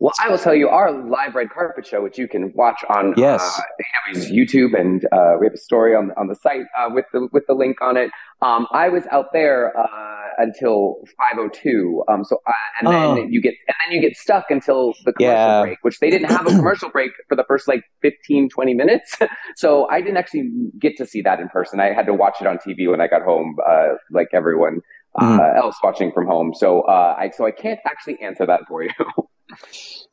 Well, 0.00 0.12
I 0.20 0.28
will 0.28 0.38
tell 0.38 0.54
you, 0.54 0.68
our 0.68 0.90
live 0.92 1.34
red 1.34 1.50
carpet 1.50 1.86
show, 1.86 2.02
which 2.02 2.18
you 2.18 2.26
can 2.26 2.52
watch 2.54 2.82
on 2.90 3.14
Yes. 3.16 3.40
uh, 3.40 4.12
EW's 4.12 4.30
YouTube, 4.30 4.78
and 4.78 5.04
uh, 5.12 5.36
we 5.38 5.46
have 5.46 5.54
a 5.54 5.58
story 5.58 5.94
on 5.94 6.10
on 6.16 6.26
the 6.26 6.34
site 6.34 6.66
uh, 6.76 6.88
with 6.92 7.04
the 7.12 7.28
with 7.32 7.46
the 7.46 7.54
link 7.54 7.80
on 7.80 7.96
it. 7.96 8.10
Um, 8.42 8.66
I 8.72 8.88
was 8.88 9.04
out 9.12 9.26
there 9.32 9.72
uh, 9.78 10.26
until 10.38 10.96
five 11.16 11.38
oh 11.38 11.48
two. 11.48 12.02
Um, 12.08 12.24
so 12.24 12.36
uh, 12.46 12.52
and 12.80 12.88
then 12.92 13.18
Oh. 13.18 13.26
you 13.28 13.40
get 13.40 13.54
and 13.68 13.76
then 13.86 13.94
you 13.94 14.00
get 14.06 14.16
stuck 14.16 14.50
until 14.50 14.94
the 15.04 15.12
commercial 15.12 15.36
Yeah. 15.36 15.62
break, 15.62 15.78
which 15.82 16.00
they 16.00 16.10
didn't 16.10 16.28
have 16.30 16.46
a 16.46 16.50
commercial 16.50 16.90
break 16.90 17.12
for 17.28 17.36
the 17.36 17.44
first 17.44 17.68
like 17.68 17.84
15, 18.02 18.48
20 18.50 18.74
minutes. 18.74 19.16
so 19.56 19.88
I 19.90 20.00
didn't 20.00 20.16
actually 20.16 20.50
get 20.78 20.96
to 20.96 21.06
see 21.06 21.22
that 21.22 21.38
in 21.38 21.48
person. 21.50 21.78
I 21.78 21.92
had 21.92 22.06
to 22.06 22.14
watch 22.14 22.38
it 22.40 22.46
on 22.48 22.58
TV 22.58 22.90
when 22.90 23.00
I 23.00 23.06
got 23.06 23.22
home, 23.22 23.56
uh, 23.66 23.90
like 24.10 24.28
everyone. 24.34 24.80
Uh, 25.16 25.38
Mhm. 25.38 25.56
else 25.58 25.76
watching 25.80 26.10
from 26.10 26.26
home, 26.26 26.52
so 26.52 26.80
uh, 26.82 27.14
I 27.16 27.30
so 27.30 27.46
I 27.46 27.52
can't 27.52 27.78
actually 27.86 28.20
answer 28.20 28.44
that 28.46 28.62
for 28.66 28.82
you. 28.82 28.90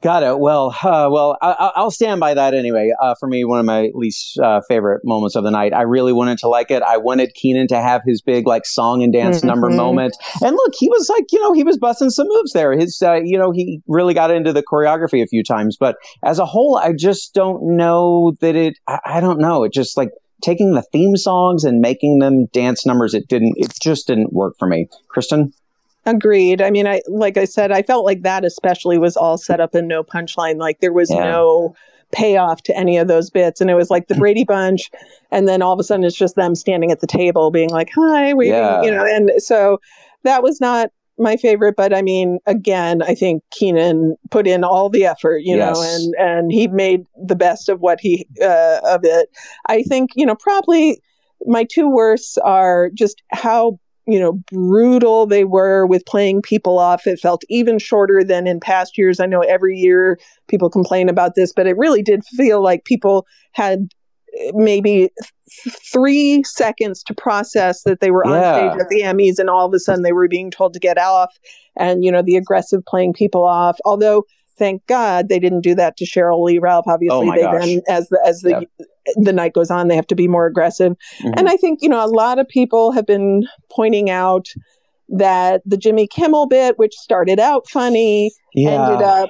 Got 0.01 0.23
it. 0.23 0.39
Well, 0.39 0.75
uh, 0.83 1.09
well, 1.11 1.37
I, 1.43 1.51
I- 1.51 1.71
I'll 1.75 1.91
stand 1.91 2.19
by 2.19 2.33
that 2.33 2.55
anyway. 2.55 2.89
Uh, 2.99 3.13
for 3.19 3.27
me, 3.27 3.45
one 3.45 3.59
of 3.59 3.65
my 3.67 3.89
least 3.93 4.39
uh, 4.39 4.61
favorite 4.67 5.01
moments 5.03 5.35
of 5.35 5.43
the 5.43 5.51
night. 5.51 5.73
I 5.75 5.83
really 5.83 6.11
wanted 6.11 6.39
to 6.39 6.47
like 6.47 6.71
it. 6.71 6.81
I 6.81 6.97
wanted 6.97 7.33
Kenan 7.35 7.67
to 7.67 7.79
have 7.79 8.01
his 8.03 8.19
big 8.19 8.47
like 8.47 8.65
song 8.65 9.03
and 9.03 9.13
dance 9.13 9.43
number 9.43 9.69
Mhm. 9.69 9.75
moment. 9.75 10.17
And 10.41 10.55
look, 10.55 10.73
he 10.75 10.89
was 10.89 11.07
like, 11.07 11.25
you 11.31 11.39
know, 11.39 11.53
he 11.53 11.63
was 11.63 11.77
busting 11.77 12.09
some 12.09 12.27
moves 12.27 12.51
there. 12.53 12.73
His, 12.73 12.99
uh, 13.05 13.19
you 13.23 13.37
know, 13.37 13.51
he 13.51 13.81
really 13.87 14.15
got 14.15 14.31
into 14.31 14.51
the 14.51 14.63
choreography 14.63 15.21
a 15.21 15.27
few 15.27 15.43
times. 15.43 15.77
But 15.79 15.97
as 16.23 16.39
a 16.39 16.45
whole, 16.47 16.77
I 16.77 16.93
just 16.97 17.35
don't 17.35 17.59
know 17.77 18.33
that 18.41 18.55
it. 18.55 18.79
I, 18.87 18.99
I 19.05 19.19
don't 19.19 19.39
know. 19.39 19.63
It 19.63 19.71
just 19.71 19.97
like 19.97 20.09
taking 20.41 20.73
the 20.73 20.81
theme 20.91 21.15
songs 21.15 21.63
and 21.63 21.79
making 21.79 22.17
them 22.17 22.47
dance 22.53 22.87
numbers. 22.87 23.13
It 23.13 23.27
didn't. 23.27 23.53
It 23.57 23.71
just 23.79 24.07
didn't 24.07 24.33
work 24.33 24.55
for 24.57 24.67
me. 24.67 24.87
Kristen. 25.09 25.53
Agreed. 26.05 26.61
I 26.61 26.71
mean, 26.71 26.87
I 26.87 27.01
like 27.07 27.37
I 27.37 27.45
said, 27.45 27.71
I 27.71 27.83
felt 27.83 28.05
like 28.05 28.23
that 28.23 28.43
especially 28.43 28.97
was 28.97 29.15
all 29.15 29.37
set 29.37 29.59
up 29.59 29.75
in 29.75 29.87
no 29.87 30.03
punchline. 30.03 30.57
Like 30.57 30.79
there 30.79 30.93
was 30.93 31.11
Yeah. 31.11 31.23
no 31.23 31.75
payoff 32.11 32.61
to 32.63 32.75
any 32.75 32.97
of 32.97 33.07
those 33.07 33.29
bits. 33.29 33.61
And 33.61 33.69
it 33.69 33.75
was 33.75 33.89
like 33.89 34.07
the 34.07 34.15
Brady 34.23 34.43
Bunch, 34.43 34.89
and 35.31 35.47
then 35.47 35.61
all 35.61 35.73
of 35.73 35.79
a 35.79 35.83
sudden 35.83 36.03
it's 36.03 36.17
just 36.17 36.35
them 36.35 36.55
standing 36.55 36.91
at 36.91 36.99
the 37.01 37.07
table 37.07 37.51
being 37.51 37.69
like, 37.69 37.89
"Hi," 37.95 38.33
we, 38.33 38.49
Yeah. 38.49 38.81
you 38.81 38.91
know. 38.91 39.05
And 39.05 39.31
so 39.37 39.79
that 40.23 40.41
was 40.43 40.59
not 40.59 40.89
my 41.17 41.37
favorite, 41.37 41.75
but 41.75 41.93
I 41.93 42.01
mean, 42.01 42.39
again, 42.47 43.03
I 43.03 43.13
think 43.13 43.43
Kenan 43.51 44.15
put 44.31 44.47
in 44.47 44.63
all 44.63 44.89
the 44.89 45.05
effort, 45.05 45.43
you 45.43 45.55
know, 45.55 45.73
and 45.77 46.15
and 46.17 46.51
he 46.51 46.67
made 46.67 47.05
the 47.27 47.35
best 47.35 47.69
of 47.69 47.79
what 47.79 47.99
he 48.01 48.25
uh, 48.41 48.79
of 48.83 49.01
it. 49.03 49.29
I 49.67 49.83
think 49.83 50.09
you 50.15 50.25
know 50.25 50.35
probably 50.35 50.99
my 51.45 51.63
two 51.63 51.89
worsts 51.89 52.37
are 52.39 52.89
just 52.95 53.21
how 53.31 53.77
you 54.07 54.19
know 54.19 54.33
brutal 54.51 55.25
they 55.25 55.43
were 55.43 55.85
with 55.85 56.05
playing 56.05 56.41
people 56.41 56.79
off. 56.79 57.07
It 57.07 57.19
felt 57.19 57.43
even 57.49 57.79
shorter 57.79 58.23
than 58.23 58.47
in 58.47 58.59
past 58.59 58.97
years. 58.97 59.19
I 59.19 59.25
know 59.25 59.41
every 59.41 59.77
year 59.77 60.19
people 60.47 60.69
complain 60.69 61.09
about 61.09 61.35
this 61.35 61.53
but 61.53 61.67
it 61.67 61.77
really 61.77 62.01
did 62.01 62.23
feel 62.25 62.61
like 62.61 62.85
people 62.85 63.25
had 63.53 63.87
eh, 64.39 64.51
maybe 64.53 65.09
th- 65.63 65.75
three 65.91 66.43
seconds 66.43 67.03
to 67.03 67.13
process 67.13 67.83
that 67.83 67.99
they 67.99 68.11
were 68.11 68.25
on 68.25 68.39
stage 68.53 68.81
at 68.81 68.89
the 68.89 69.01
emmys 69.01 69.39
and 69.39 69.49
all 69.49 69.65
of 69.65 69.73
a 69.73 69.79
sudden 69.79 70.03
they 70.03 70.13
were 70.13 70.27
being 70.27 70.51
told 70.51 70.73
to 70.73 70.79
get 70.79 70.97
off 70.97 71.37
and 71.77 72.03
you 72.03 72.11
know 72.11 72.21
the 72.21 72.35
aggressive 72.35 72.83
playing 72.85 73.13
people 73.13 73.45
off. 73.45 73.77
Although 73.85 74.25
thank 74.57 74.85
god 74.87 75.29
they 75.29 75.39
didn't 75.39 75.61
do 75.61 75.73
that 75.75 75.97
to 75.97 76.05
Sheryl 76.05 76.43
Lee 76.43 76.59
Ralph 76.59 76.85
obviously 76.87 77.29
Oh 77.29 77.33
they 77.35 77.41
gosh. 77.41 77.59
then 77.65 77.81
as 77.87 78.09
the 78.09 78.21
as 78.25 78.41
the 78.41 78.49
Yep. 78.51 78.63
the 79.17 79.33
night 79.33 79.53
goes 79.53 79.71
on 79.71 79.87
they 79.87 79.95
have 79.95 80.07
to 80.07 80.15
be 80.15 80.27
more 80.27 80.45
aggressive 80.45 80.93
Mhm. 81.23 81.33
and 81.37 81.49
I 81.49 81.57
think, 81.57 81.79
you 81.81 81.89
know, 81.89 82.03
a 82.05 82.07
lot 82.07 82.37
of 82.39 82.47
people 82.47 82.91
have 82.91 83.05
been 83.05 83.43
pointing 83.71 84.09
out 84.09 84.47
that 85.09 85.61
the 85.65 85.75
Jimmy 85.77 86.07
Kimmel 86.07 86.45
bit, 86.47 86.77
which 86.79 86.93
started 86.93 87.39
out 87.39 87.67
funny, 87.69 88.31
ended 88.55 89.01
up 89.01 89.29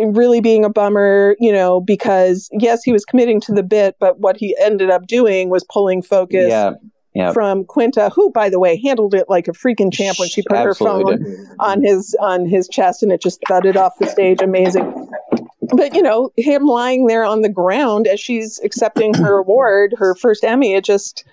really 0.00 0.40
being 0.40 0.64
a 0.64 0.70
bummer, 0.70 1.36
you 1.40 1.52
know, 1.52 1.80
because 1.80 2.48
yes, 2.52 2.82
he 2.84 2.92
was 2.92 3.04
committing 3.04 3.40
to 3.42 3.52
the 3.52 3.62
bit, 3.62 3.96
but 4.00 4.20
what 4.20 4.36
he 4.36 4.56
ended 4.60 4.90
up 4.90 5.06
doing 5.06 5.50
was 5.50 5.64
pulling 5.72 6.02
focus 6.02 6.48
yeah, 6.48 6.72
yeah. 7.18 7.32
from 7.32 7.64
Quinta, 7.64 8.10
who, 8.14 8.30
by 8.30 8.48
the 8.48 8.58
way, 8.58 8.80
handled 8.82 9.14
it 9.14 9.26
like 9.28 9.48
a 9.48 9.52
freaking 9.52 9.92
champ 9.92 10.18
when 10.18 10.28
she 10.28 10.42
put 10.42 10.58
her 10.58 10.74
phone 10.74 11.22
did. 11.22 11.36
on 11.58 11.82
his 11.82 12.16
on 12.20 12.46
his 12.46 12.68
chest 12.68 13.02
and 13.02 13.12
it 13.12 13.20
just 13.20 13.40
thudded 13.48 13.76
off 13.76 13.92
the 13.98 14.06
stage 14.06 14.40
amazing 14.40 15.10
but 15.74 15.94
you 15.94 16.00
know 16.02 16.30
him 16.36 16.64
lying 16.64 17.06
there 17.06 17.24
on 17.24 17.42
the 17.42 17.48
ground 17.48 18.06
as 18.06 18.18
she's 18.18 18.58
accepting 18.64 19.12
her 19.14 19.38
award 19.44 19.94
her 19.98 20.14
first 20.14 20.42
emmy 20.44 20.72
it 20.74 20.82
just 20.84 21.24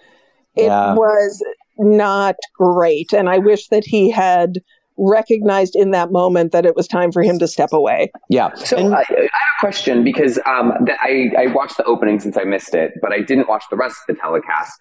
it 0.55 0.65
Yeah. 0.65 0.93
was 0.93 1.41
not 1.77 2.35
great 2.57 3.13
and 3.13 3.29
i 3.29 3.37
wish 3.37 3.67
that 3.69 3.85
he 3.85 4.09
had 4.11 4.59
recognized 4.97 5.75
in 5.75 5.91
that 5.91 6.11
moment 6.11 6.51
that 6.51 6.65
it 6.65 6.75
was 6.75 6.87
time 6.87 7.11
for 7.11 7.21
him 7.21 7.37
to 7.39 7.47
step 7.47 7.71
away 7.73 8.11
Yeah. 8.29 8.53
So 8.55 8.77
And- 8.77 8.95
I, 8.95 8.99
I 8.99 9.03
have 9.09 9.19
a 9.19 9.59
question 9.59 10.03
because 10.03 10.39
um, 10.45 10.71
that 10.85 10.97
I, 11.01 11.31
I 11.37 11.47
watched 11.47 11.77
the 11.77 11.83
opening 11.83 12.19
since 12.19 12.37
I 12.37 12.43
missed 12.45 12.73
it, 12.73 12.93
but 13.01 13.11
I 13.11 13.19
didn't 13.21 13.47
watch 13.49 13.65
the 13.69 13.75
rest 13.75 13.97
of 14.07 14.15
the 14.15 14.21
telecast. 14.21 14.71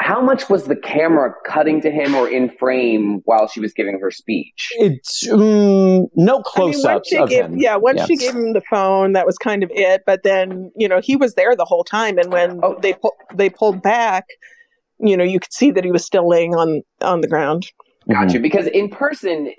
How 0.00 0.20
much 0.20 0.48
was 0.48 0.64
the 0.64 0.76
camera 0.76 1.34
cutting 1.46 1.80
to 1.82 1.90
him 1.90 2.14
or 2.14 2.28
in 2.28 2.50
frame 2.58 3.20
while 3.26 3.46
she 3.48 3.60
was 3.60 3.72
giving 3.72 3.98
her 4.00 4.10
speech? 4.10 4.68
it's 4.78 5.26
mm, 5.28 6.08
no 6.16 6.32
I 6.32 6.36
mean, 6.36 6.42
close 6.44 6.74
once 6.76 6.84
ups 6.86 7.08
she 7.10 7.16
of 7.16 7.28
gave, 7.28 7.44
him. 7.44 7.58
yeah 7.58 7.76
once 7.76 7.98
Yeah. 7.98 8.06
she 8.06 8.16
gave 8.16 8.34
him 8.34 8.52
the 8.54 8.62
phone 8.70 9.12
that 9.12 9.26
was 9.26 9.36
kind 9.38 9.62
of 9.62 9.70
it 9.74 10.02
but 10.06 10.22
then 10.22 10.72
you 10.76 10.88
know 10.88 11.00
he 11.00 11.16
was 11.16 11.34
there 11.34 11.54
the 11.54 11.64
whole 11.64 11.84
time 11.84 12.18
and 12.18 12.32
when 12.32 12.60
Oh. 12.62 12.78
they 12.80 12.94
pu- 12.94 13.10
they 13.34 13.50
pulled 13.50 13.82
back 13.82 14.24
you 14.98 15.16
know 15.16 15.24
you 15.24 15.38
could 15.40 15.52
see 15.52 15.70
that 15.70 15.84
he 15.84 15.92
was 15.92 16.04
still 16.04 16.28
laying 16.28 16.54
on 16.54 16.82
on 17.02 17.20
the 17.20 17.28
ground 17.28 17.70
Mm-hmm. 18.08 18.12
Got 18.24 18.32
you. 18.32 18.40
Because 18.40 18.66
in 18.68 18.88
person, 18.88 19.52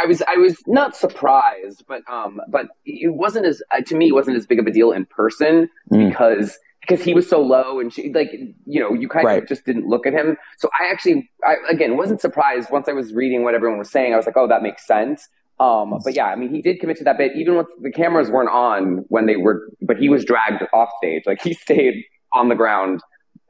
I 0.00 0.04
was 0.04 0.22
I 0.28 0.36
was 0.36 0.54
not 0.66 0.94
surprised, 0.94 1.82
but 1.88 2.02
um, 2.12 2.40
but 2.50 2.66
it 2.84 3.14
wasn't 3.14 3.46
as 3.46 3.62
uh, 3.74 3.80
to 3.86 3.96
me 3.96 4.08
it 4.08 4.12
wasn't 4.12 4.36
as 4.36 4.46
big 4.46 4.60
of 4.60 4.66
a 4.66 4.70
deal 4.70 4.92
in 4.92 5.06
person 5.06 5.68
Mm. 5.90 6.10
because 6.10 6.58
because 6.86 7.04
he 7.04 7.14
was 7.14 7.28
so 7.28 7.40
low 7.40 7.80
and 7.80 7.92
she 7.92 8.12
like 8.12 8.30
you 8.66 8.80
know 8.80 8.92
you 8.92 9.08
kind 9.08 9.24
Right. 9.26 9.42
of 9.42 9.48
just 9.48 9.64
didn't 9.64 9.86
look 9.86 10.06
at 10.06 10.12
him. 10.12 10.36
So 10.58 10.68
I 10.80 10.90
actually 10.90 11.30
I, 11.44 11.54
again 11.70 11.96
wasn't 11.96 12.20
surprised 12.20 12.70
once 12.70 12.88
I 12.88 12.92
was 12.92 13.12
reading 13.12 13.42
what 13.44 13.54
everyone 13.54 13.78
was 13.78 13.90
saying. 13.90 14.12
I 14.12 14.16
was 14.16 14.26
like, 14.26 14.36
oh, 14.36 14.46
that 14.48 14.62
makes 14.62 14.86
sense. 14.86 15.28
Um, 15.58 15.94
but 16.04 16.14
yeah, 16.14 16.26
I 16.26 16.36
mean, 16.36 16.54
he 16.54 16.60
did 16.60 16.80
commit 16.80 16.98
to 16.98 17.04
that 17.04 17.16
bit, 17.16 17.32
even 17.34 17.54
once 17.56 17.70
the 17.80 17.90
cameras 17.90 18.30
weren't 18.30 18.50
on 18.50 19.04
when 19.08 19.24
they 19.24 19.36
were, 19.36 19.66
but 19.80 19.96
he 19.96 20.10
was 20.10 20.22
dragged 20.22 20.62
off 20.74 20.90
stage. 20.98 21.22
Like 21.24 21.40
he 21.42 21.54
stayed 21.66 22.04
on 22.34 22.50
the 22.50 22.54
ground, 22.54 23.00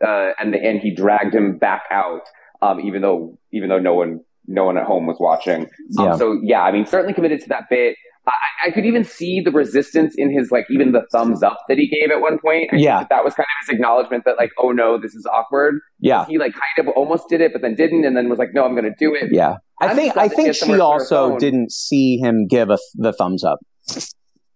uh, 0.06 0.30
and 0.38 0.54
the, 0.54 0.62
and 0.64 0.78
he 0.78 0.94
dragged 0.94 1.34
him 1.34 1.58
back 1.58 1.82
out, 1.90 2.22
um, 2.62 2.78
even 2.80 3.02
though 3.02 3.36
even 3.52 3.68
though 3.68 3.80
no 3.80 3.94
one 3.94 4.20
no 4.46 4.64
one 4.64 4.78
at 4.78 4.84
home 4.84 5.06
was 5.06 5.16
watching. 5.18 5.62
Um, 5.62 5.68
Yeah. 6.06 6.16
So 6.16 6.38
yeah, 6.44 6.62
I 6.62 6.70
mean, 6.70 6.86
certainly 6.86 7.12
committed 7.12 7.40
to 7.40 7.48
that 7.48 7.64
bit. 7.68 7.96
I, 8.32 8.68
I 8.68 8.70
could 8.72 8.84
even 8.84 9.04
see 9.04 9.40
the 9.40 9.50
resistance 9.50 10.14
in 10.16 10.32
his 10.32 10.50
like 10.50 10.66
even 10.70 10.92
the 10.92 11.02
thumbs 11.12 11.42
up 11.42 11.58
that 11.68 11.78
he 11.78 11.88
gave 11.88 12.10
at 12.10 12.20
one 12.20 12.38
point. 12.38 12.70
I 12.72 12.76
Yeah. 12.76 12.98
that, 13.00 13.08
that 13.10 13.24
was 13.24 13.34
kind 13.34 13.46
of 13.46 13.66
his 13.66 13.74
acknowledgement 13.74 14.24
that 14.24 14.36
like, 14.36 14.50
oh 14.58 14.72
no, 14.72 14.98
this 15.00 15.14
is 15.14 15.26
awkward. 15.26 15.76
Yeah. 16.00 16.26
He 16.26 16.38
like 16.38 16.52
kind 16.52 16.88
of 16.88 16.94
almost 16.96 17.28
did 17.28 17.40
it, 17.40 17.52
but 17.52 17.62
then 17.62 17.74
didn't, 17.74 18.04
and 18.04 18.16
then 18.16 18.28
was 18.28 18.38
like, 18.38 18.50
no, 18.52 18.64
I'm 18.64 18.72
going 18.72 18.84
to 18.84 18.94
do 18.98 19.14
it. 19.14 19.30
Yeah. 19.32 19.56
I 19.80 19.88
I'm 19.88 19.96
think 19.96 20.16
I 20.16 20.28
she 20.28 20.34
think 20.34 20.54
she 20.54 20.60
to 20.60 20.66
put 20.66 20.76
her 20.76 20.82
also 20.82 21.38
didn't 21.38 21.70
see 21.70 22.16
him 22.18 22.46
give 22.48 22.70
a, 22.70 22.78
the 22.94 23.12
thumbs 23.12 23.44
up. 23.44 23.58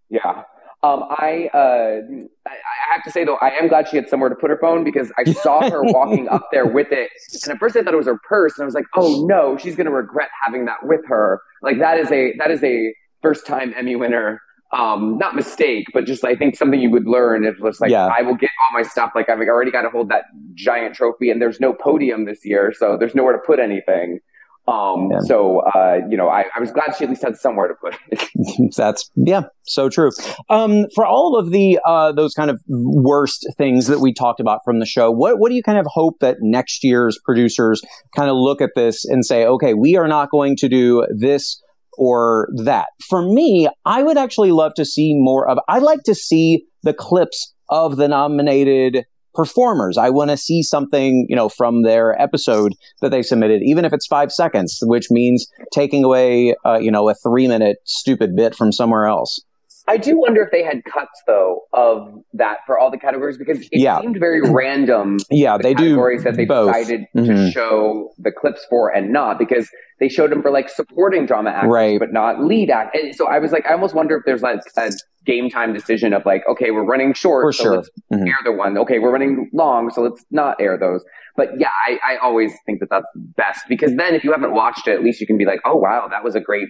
Yeah. 0.09 0.43
Um, 0.83 1.05
I, 1.11 1.51
uh, 1.53 2.01
I 2.49 2.51
I 2.51 2.95
have 2.95 3.03
to 3.05 3.11
say 3.11 3.25
though, 3.27 3.37
I 3.43 3.51
am 3.51 3.69
glad 3.69 3.89
she 3.89 3.97
had 3.97 4.09
somewhere 4.09 4.31
to 4.31 4.35
put 4.35 4.49
her 4.49 4.59
phone 4.59 4.83
because 4.83 5.13
I 5.19 5.31
saw 5.31 5.69
her 5.69 5.83
walking 5.83 6.27
up 6.29 6.49
there 6.53 6.67
with 6.67 6.89
it, 6.91 7.11
and 7.45 7.53
at 7.53 7.59
first 7.59 7.77
I 7.77 7.83
thought 7.83 7.93
it 7.93 7.99
was 7.99 8.07
her 8.07 8.19
purse, 8.27 8.55
and 8.57 8.63
I 8.63 8.65
was 8.65 8.75
like, 8.75 8.87
oh 8.97 9.27
no, 9.29 9.59
she's 9.59 9.77
gonna 9.77 9.91
regret 9.91 10.31
having 10.43 10.65
that 10.65 10.79
with 10.85 11.03
her. 11.07 11.43
Like 11.63 11.79
that 11.81 11.99
is 11.99 12.11
a 12.11 12.33
that 12.39 12.51
is 12.51 12.65
a 12.65 12.95
first 13.23 13.47
time 13.47 13.75
Emmy 13.77 13.97
winner. 13.97 14.41
Um, 14.73 15.19
not 15.19 15.35
mistake, 15.35 15.87
but 15.93 16.05
just 16.07 16.25
I 16.25 16.37
think 16.37 16.55
something 16.57 16.81
you 16.81 16.91
would 16.93 17.05
learn 17.09 17.45
is 17.45 17.59
was 17.59 17.81
like 17.81 17.91
Yeah. 17.91 18.07
I 18.07 18.23
will 18.23 18.37
get 18.37 18.51
all 18.71 18.79
my 18.79 18.87
stuff. 18.87 19.11
Like 19.17 19.29
I've 19.29 19.41
already 19.41 19.73
got 19.73 19.83
to 19.83 19.91
hold 19.91 20.11
that 20.11 20.27
giant 20.55 20.95
trophy, 20.95 21.29
and 21.29 21.43
there's 21.43 21.59
no 21.59 21.73
podium 21.73 22.25
this 22.25 22.45
year, 22.45 22.73
so 22.79 22.97
there's 22.97 23.13
nowhere 23.17 23.33
to 23.33 23.41
put 23.45 23.59
anything. 23.59 24.21
Um, 24.69 25.09
Yeah. 25.11 25.19
so 25.23 25.63
uh, 25.75 26.03
you 26.09 26.17
know, 26.17 26.29
I, 26.29 26.45
I 26.55 26.61
was 26.61 26.71
glad 26.71 26.95
she 26.97 27.03
at 27.03 27.11
least 27.11 27.23
had 27.25 27.35
somewhere 27.37 27.67
to 27.67 27.75
put 27.75 27.97
it. 28.13 28.29
That's 28.77 29.11
yeah, 29.17 29.43
so 29.63 29.89
true. 29.89 30.13
Um, 30.49 30.87
for 30.95 31.05
all 31.05 31.37
of 31.37 31.51
the 31.51 31.81
uh, 31.85 32.13
those 32.13 32.33
kind 32.35 32.49
of 32.49 32.63
worst 32.69 33.45
things 33.59 33.89
that 33.89 33.99
we 33.99 34.15
talked 34.15 34.39
about 34.39 34.61
from 34.65 34.79
the 34.79 34.87
show, 34.87 35.11
what 35.11 35.41
what 35.41 35.49
do 35.49 35.57
you 35.57 35.65
kind 35.65 35.79
of 35.79 35.87
hope 35.89 36.21
that 36.21 36.37
next 36.43 36.85
year's 36.85 37.19
producers 37.25 37.83
kind 38.15 38.31
of 38.31 38.37
look 38.37 38.61
at 38.61 38.71
this 38.77 39.05
and 39.05 39.27
say, 39.27 39.45
okay, 39.47 39.75
we 39.75 39.97
are 39.97 40.07
not 40.07 40.31
going 40.31 40.55
to 40.59 40.69
do 40.69 41.05
this 41.13 41.61
or 42.01 42.49
that. 42.57 42.87
For 43.11 43.23
me, 43.23 43.69
I 43.85 44.03
would 44.03 44.17
actually 44.17 44.53
love 44.53 44.73
to 44.77 44.87
see 44.87 45.13
more 45.15 45.47
of. 45.47 45.59
I 45.69 45.81
like 45.81 46.03
to 46.05 46.15
see 46.15 46.65
the 46.83 46.95
clips 46.95 47.53
of 47.69 47.99
the 47.99 48.09
nominated 48.09 49.05
performers. 49.35 49.99
I 49.99 50.09
want 50.09 50.31
to 50.31 50.39
see 50.39 50.63
something, 50.63 51.27
you 51.29 51.37
know, 51.37 51.51
from 51.51 51.83
their 51.83 52.21
episode 52.21 52.73
that 53.03 53.11
they 53.11 53.21
submitted, 53.21 53.61
even 53.63 53.85
if 53.85 53.93
it's 53.93 54.07
five 54.07 54.33
seconds, 54.33 54.79
which 54.83 55.09
means 55.11 55.47
taking 55.75 56.03
away, 56.03 56.55
uh, 56.65 56.79
you 56.79 56.91
know, 56.91 57.07
a 57.11 57.15
three 57.15 57.47
minute 57.47 57.77
stupid 57.85 58.35
bit 58.35 58.55
from 58.55 58.73
somewhere 58.73 59.07
else. 59.07 59.39
I 59.89 59.97
do 59.97 60.19
wonder 60.19 60.43
if 60.43 60.51
they 60.51 60.63
had 60.63 60.85
cuts 60.85 61.23
though 61.27 61.63
of 61.73 62.13
that 62.35 62.59
for 62.67 62.79
all 62.79 62.91
the 62.91 62.99
categories 62.99 63.39
because 63.39 63.61
it 63.61 63.69
Yeah. 63.73 64.01
seemed 64.01 64.19
very 64.19 64.41
random. 64.43 65.17
Yeah, 65.31 65.57
the 65.57 65.63
they 65.63 65.75
do 65.75 65.85
categories 65.91 66.25
that 66.25 66.37
they 66.37 66.45
both. 66.45 66.73
decided 66.75 67.07
Mhm. 67.17 67.27
to 67.27 67.51
show 67.51 68.11
the 68.19 68.31
clips 68.33 68.65
for 68.69 68.91
and 68.95 69.13
not 69.13 69.39
because 69.39 69.69
they 69.99 70.09
showed 70.09 70.31
them 70.31 70.43
for 70.43 70.51
like 70.51 70.69
supporting 70.69 71.27
drama 71.27 71.51
actors 71.51 71.71
Right. 71.71 71.99
but 71.99 72.13
not 72.13 72.43
lead 72.43 72.71
act. 72.71 72.97
And 72.97 73.15
so 73.15 73.27
I 73.29 73.39
was 73.39 73.53
like, 73.53 73.67
I 73.67 73.73
almost 73.73 73.95
wonder 73.95 74.17
if 74.17 74.23
there's 74.25 74.43
like 74.43 74.61
a 74.77 74.91
game 75.27 75.51
time 75.51 75.73
decision 75.75 76.13
of 76.15 76.25
like, 76.25 76.43
okay, 76.49 76.71
we're 76.71 76.85
running 76.85 77.13
short, 77.13 77.43
For 77.45 77.53
so 77.53 77.63
sure. 77.65 77.77
let's 77.77 77.91
Mhm. 78.13 78.27
air 78.27 78.35
the 78.45 78.53
one. 78.53 78.79
Okay, 78.79 78.99
we're 78.99 79.11
running 79.13 79.51
long, 79.53 79.91
so 79.91 80.01
let's 80.03 80.25
not 80.31 80.61
air 80.61 80.79
those. 80.79 81.05
But 81.37 81.51
yeah, 81.59 81.69
I, 81.87 81.99
I 82.15 82.17
always 82.19 82.53
think 82.67 82.81
that 82.81 82.89
that's 82.91 83.07
best 83.15 83.63
because 83.69 83.95
then 83.97 84.15
if 84.15 84.25
you 84.25 84.33
haven't 84.33 84.53
watched 84.53 84.89
it, 84.89 84.93
at 84.93 85.03
least 85.03 85.21
you 85.21 85.27
can 85.27 85.37
be 85.37 85.45
like, 85.45 85.61
oh 85.65 85.77
wow, 85.77 86.09
that 86.11 86.25
was 86.25 86.35
a 86.35 86.41
great 86.41 86.69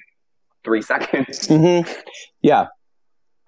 three 0.65 0.83
seconds. 0.83 1.47
hmm 1.49 1.81
Yeah. 2.43 2.67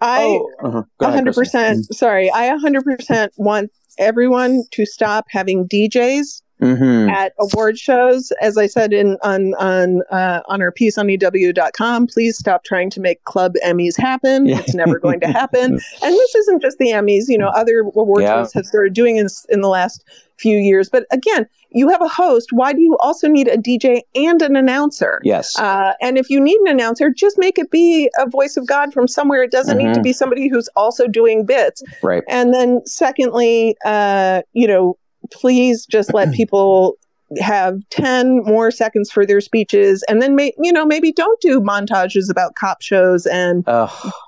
I 0.03 0.23
oh, 0.25 0.51
uh-huh. 0.65 0.83
Go 0.99 1.07
A 1.07 1.09
ahead, 1.09 1.15
hundred 1.15 1.35
Kristen. 1.35 1.61
percent. 1.77 1.95
Sorry, 1.95 2.31
I 2.31 2.57
hundred 2.59 2.85
percent 2.85 3.33
want 3.37 3.71
everyone 3.99 4.65
to 4.73 4.85
stop 4.85 5.27
having 5.31 5.69
DJs 5.69 6.43
Mhm. 6.63 7.11
at 7.11 7.33
award 7.39 7.79
shows. 7.79 8.33
As 8.41 8.57
I 8.57 8.67
said 8.67 8.93
in 8.93 9.17
on 9.23 9.55
on 9.55 10.03
uh, 10.11 10.41
on 10.47 10.63
our 10.63 10.71
piece 10.73 10.97
on 10.97 11.09
EW.com, 11.09 12.07
please 12.07 12.39
stop 12.39 12.65
trying 12.65 12.91
to 12.91 13.01
make 13.01 13.23
club 13.25 13.55
Emmys 13.65 13.99
happen. 13.99 14.47
Yeah. 14.47 14.61
It's 14.61 14.75
never 14.75 14.99
going 14.99 15.21
to 15.21 15.27
happen. 15.29 15.73
and 16.03 16.15
this 16.15 16.35
isn't 16.35 16.63
just 16.63 16.79
the 16.79 16.91
Emmys. 16.93 17.25
You 17.29 17.39
know, 17.39 17.49
other 17.49 17.81
award 17.81 18.23
Yeah. 18.23 18.43
shows 18.43 18.53
have 18.55 18.67
started 18.67 18.93
doing 18.95 19.17
this 19.17 19.45
in 19.49 19.61
the 19.61 19.69
last 19.69 20.05
few 20.39 20.57
years. 20.57 20.89
But 20.89 21.05
again, 21.13 21.47
you 21.71 21.89
have 21.89 22.03
a 22.03 22.09
host. 22.09 22.49
Why 22.53 22.73
do 22.73 22.81
you 22.81 22.97
also 22.99 23.29
need 23.29 23.49
a 23.49 23.57
DJ 23.57 24.03
and 24.15 24.43
an 24.43 24.57
announcer? 24.57 25.21
Yes. 25.23 25.57
Uh, 25.59 25.93
and 26.01 26.19
if 26.19 26.29
you 26.29 26.41
need 26.41 26.57
an 26.63 26.69
announcer, 26.69 27.11
just 27.11 27.39
make 27.39 27.59
it 27.59 27.71
be 27.71 28.11
a 28.19 28.29
voice 28.29 28.57
of 28.57 28.67
God 28.67 28.93
from 28.93 29.07
somewhere. 29.09 29.43
It 29.43 29.51
doesn't 29.53 29.79
need 29.79 29.95
to 29.95 30.01
Mhm. 30.01 30.05
be 30.05 30.13
somebody 30.13 30.49
who's 30.49 30.69
also 30.77 31.07
doing 31.07 31.45
bits. 31.47 31.83
right. 32.03 32.25
And 32.29 32.53
then, 32.53 32.83
secondly, 32.87 33.77
uh, 33.85 34.43
you 34.53 34.67
know, 34.67 34.97
please 35.31 35.87
just 35.87 36.13
let 36.13 36.33
people 36.35 36.97
have 37.41 37.79
10 37.91 38.43
more 38.45 38.71
seconds 38.71 39.11
for 39.11 39.25
their 39.25 39.41
speeches 39.41 40.05
and 40.09 40.21
then 40.21 40.37
may, 40.37 40.53
you 40.59 40.73
know 40.73 40.85
maybe 40.85 41.13
don't 41.13 41.41
do 41.41 41.61
montages 41.61 42.31
about 42.31 42.55
cop 42.57 42.83
shows 42.83 43.25
and 43.27 43.65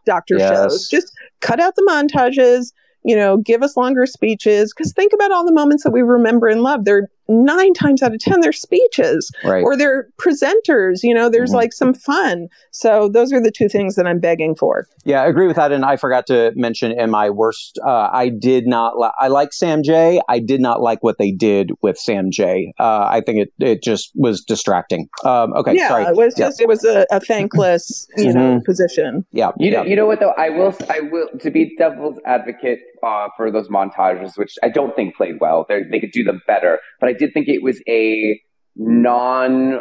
doctor 0.06 0.36
yes. 0.38 0.50
shows 0.50 0.88
just 0.88 1.12
cut 1.40 1.60
out 1.60 1.74
the 1.76 1.86
montages 1.86 2.72
you 3.04 3.14
know 3.14 3.36
give 3.36 3.62
us 3.62 3.76
longer 3.76 4.06
speeches 4.06 4.72
because 4.72 4.92
think 4.92 5.12
about 5.12 5.30
all 5.30 5.44
the 5.44 5.52
moments 5.52 5.84
that 5.84 5.90
we 5.90 6.00
remember 6.00 6.48
and 6.48 6.62
love 6.62 6.84
they're 6.84 7.10
nine 7.28 7.72
times 7.74 8.02
out 8.02 8.12
of 8.14 8.20
ten 8.20 8.40
they're 8.40 8.52
speeches 8.52 9.30
right. 9.44 9.62
or 9.62 9.76
they're 9.76 10.08
presenters 10.20 11.00
you 11.02 11.14
know 11.14 11.28
there's 11.28 11.50
Mhm. 11.50 11.54
like 11.54 11.72
some 11.72 11.94
fun 11.94 12.48
so 12.70 13.08
those 13.08 13.32
are 13.32 13.40
the 13.40 13.50
two 13.50 13.68
things 13.68 13.94
that 13.96 14.06
i'm 14.06 14.18
begging 14.20 14.54
for 14.54 14.86
Yeah, 15.06 15.22
I 15.22 15.26
agree 15.26 15.46
with 15.46 15.56
that. 15.56 15.70
And 15.70 15.84
I 15.84 15.96
forgot 15.96 16.26
to 16.28 16.50
mention 16.56 16.90
in 16.92 17.10
my 17.10 17.28
worst, 17.28 17.78
uh, 17.86 18.08
I 18.10 18.30
did 18.30 18.66
not. 18.66 18.98
Li- 18.98 19.12
I 19.20 19.28
like 19.28 19.52
Sam 19.52 19.82
J. 19.82 20.18
I 20.30 20.38
did 20.38 20.62
not 20.62 20.80
like 20.80 21.02
what 21.02 21.18
they 21.18 21.30
did 21.30 21.72
with 21.82 21.98
Sam 21.98 22.30
J. 22.30 22.72
Uh, 22.80 23.06
I 23.16 23.20
think 23.20 23.36
it 23.44 23.50
it 23.60 23.82
just 23.82 24.12
was 24.14 24.42
distracting. 24.42 25.08
Um, 25.22 25.52
okay, 25.52 25.74
yeah 25.76 25.88
sorry. 25.88 26.04
it 26.04 26.16
was 26.16 26.32
Yeah. 26.38 26.46
just 26.46 26.60
it 26.62 26.68
was 26.68 26.84
a, 26.84 27.04
a 27.10 27.20
thankless 27.20 28.06
you 28.16 28.32
know 28.32 28.60
position 28.64 29.26
Yeah, 29.32 29.50
You 29.58 29.70
know, 29.72 29.84
you 29.84 29.94
know 29.94 30.06
what 30.06 30.20
though? 30.20 30.34
I 30.38 30.48
will, 30.48 30.74
I 30.88 31.00
will, 31.00 31.28
to 31.38 31.50
be 31.50 31.74
devil's 31.76 32.18
advocate 32.24 32.78
uh, 33.02 33.28
for 33.36 33.50
those 33.50 33.68
montages, 33.68 34.38
which 34.38 34.54
I 34.62 34.70
don't 34.70 34.96
think 34.96 35.14
played 35.16 35.36
well. 35.38 35.66
They 35.68 35.82
they 35.90 36.00
could 36.00 36.12
do 36.12 36.24
them 36.24 36.40
better, 36.46 36.78
but 37.00 37.08
I 37.10 37.12
did 37.14 37.32
think 37.32 37.48
it 37.48 37.62
was 37.62 37.80
a 37.88 38.40
non 38.76 39.80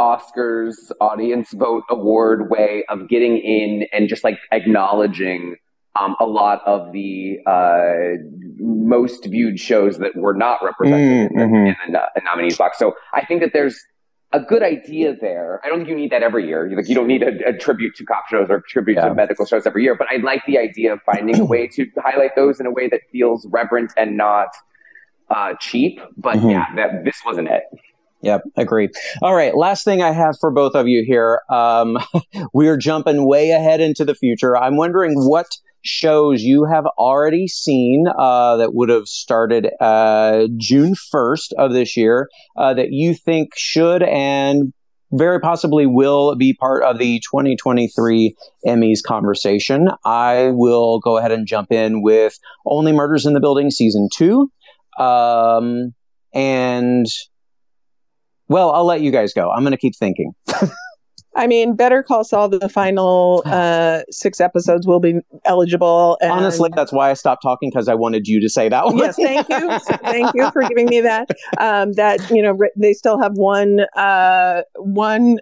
Oscars 0.00 0.74
audience 1.00 1.52
vote 1.52 1.84
award 1.90 2.50
way 2.50 2.84
of 2.88 3.08
getting 3.08 3.36
in 3.38 3.86
and 3.92 4.08
just 4.08 4.24
like 4.24 4.38
acknowledging 4.50 5.56
um, 6.00 6.16
a 6.18 6.24
lot 6.26 6.60
of 6.66 6.92
the 6.92 7.38
uh, 7.46 8.16
most 8.58 9.26
viewed 9.26 9.60
shows 9.60 9.98
that 9.98 10.16
were 10.16 10.34
not 10.34 10.58
represented 10.64 11.30
Mm, 11.30 11.30
in, 11.30 11.36
the, 11.36 11.56
in 11.58 11.76
the 11.86 11.92
no- 11.92 12.06
nominees 12.24 12.56
box. 12.56 12.78
So 12.78 12.94
I 13.12 13.24
think 13.24 13.42
that 13.42 13.52
there's 13.52 13.78
a 14.32 14.40
good 14.40 14.62
idea 14.62 15.14
there. 15.14 15.60
I 15.62 15.68
don't 15.68 15.78
think 15.80 15.90
you 15.90 15.94
need 15.96 16.10
that 16.10 16.22
every 16.22 16.46
year. 16.48 16.68
Like 16.74 16.88
you 16.88 16.94
don't 16.94 17.06
need 17.06 17.22
a, 17.22 17.48
a 17.50 17.52
tribute 17.58 17.94
to 17.96 18.04
cop 18.06 18.24
shows 18.30 18.46
or 18.48 18.56
a 18.56 18.62
tribute 18.62 18.94
Yeah. 18.96 19.08
to 19.08 19.14
medical 19.14 19.44
shows 19.44 19.66
every 19.66 19.82
year. 19.84 19.94
But 19.94 20.06
I 20.10 20.16
like 20.16 20.42
the 20.46 20.56
idea 20.58 20.94
of 20.94 21.00
finding 21.02 21.38
a 21.38 21.44
way 21.44 21.68
to 21.68 21.86
highlight 21.98 22.34
those 22.34 22.58
in 22.58 22.64
a 22.66 22.70
way 22.72 22.88
that 22.88 23.02
feels 23.12 23.46
reverent 23.50 23.92
and 23.98 24.16
not 24.16 24.48
uh, 25.34 25.54
cheap. 25.60 26.00
But 26.16 26.36
Mhm. 26.36 26.50
yeah, 26.50 26.66
that 26.76 27.04
this 27.04 27.16
wasn't 27.24 27.48
it. 27.48 27.62
Yep, 28.22 28.42
agree. 28.56 28.88
All 29.20 29.34
right, 29.34 29.56
last 29.56 29.84
thing 29.84 30.00
I 30.00 30.12
have 30.12 30.36
for 30.40 30.52
both 30.52 30.76
of 30.76 30.86
you 30.86 31.02
here. 31.04 31.40
Um, 31.50 31.98
we 32.54 32.68
are 32.68 32.76
jumping 32.76 33.26
way 33.26 33.50
ahead 33.50 33.80
into 33.80 34.04
the 34.04 34.14
future. 34.14 34.56
I'm 34.56 34.76
wondering 34.76 35.14
what 35.16 35.46
shows 35.84 36.42
you 36.42 36.64
have 36.64 36.86
already 36.96 37.48
seen 37.48 38.04
uh, 38.16 38.56
that 38.58 38.72
would 38.74 38.88
have 38.88 39.08
started 39.08 39.68
uh, 39.80 40.46
June 40.56 40.94
1st 41.12 41.52
of 41.58 41.72
this 41.72 41.96
year 41.96 42.28
uh, 42.56 42.72
that 42.74 42.90
you 42.92 43.14
think 43.14 43.48
should 43.56 44.04
and 44.04 44.72
very 45.10 45.40
possibly 45.40 45.84
will 45.84 46.36
be 46.36 46.54
part 46.54 46.84
of 46.84 46.98
the 46.98 47.20
2023 47.30 48.34
Emmys 48.66 49.02
conversation. 49.04 49.88
I 50.04 50.52
will 50.54 51.00
go 51.00 51.18
ahead 51.18 51.32
and 51.32 51.46
jump 51.46 51.72
in 51.72 52.00
with 52.00 52.38
Only 52.64 52.92
Murders 52.92 53.26
in 53.26 53.34
the 53.34 53.40
Building 53.40 53.70
season 53.70 54.08
two. 54.12 54.50
Um, 55.02 55.94
and 56.34 57.06
well, 58.48 58.70
I'll 58.70 58.84
let 58.84 59.00
you 59.00 59.10
guys 59.10 59.32
go. 59.32 59.50
I'm 59.50 59.62
going 59.62 59.72
to 59.72 59.76
keep 59.78 59.94
thinking. 59.96 60.32
I 61.34 61.46
mean, 61.46 61.74
Better 61.74 62.02
Call 62.02 62.24
Saul, 62.24 62.50
the 62.50 62.68
final 62.68 63.42
uh, 63.46 64.02
six 64.10 64.40
episodes 64.40 64.86
will 64.86 65.00
be 65.00 65.14
eligible. 65.44 66.18
And 66.20 66.30
Honestly, 66.30 66.70
that's 66.74 66.92
why 66.92 67.10
I 67.10 67.14
stopped 67.14 67.42
talking 67.42 67.70
because 67.70 67.88
I 67.88 67.94
wanted 67.94 68.26
you 68.26 68.40
to 68.40 68.48
say 68.48 68.68
that 68.68 68.84
one. 68.84 68.98
yes, 68.98 69.16
thank 69.16 69.48
you, 69.48 69.78
thank 70.02 70.30
you 70.34 70.50
for 70.52 70.62
giving 70.68 70.86
me 70.86 71.00
that. 71.00 71.28
Um, 71.58 71.92
that 71.94 72.28
you 72.30 72.42
know, 72.42 72.52
re- 72.52 72.72
they 72.76 72.92
still 72.92 73.18
have 73.20 73.32
one 73.34 73.80
uh, 73.96 74.62
one 74.76 75.38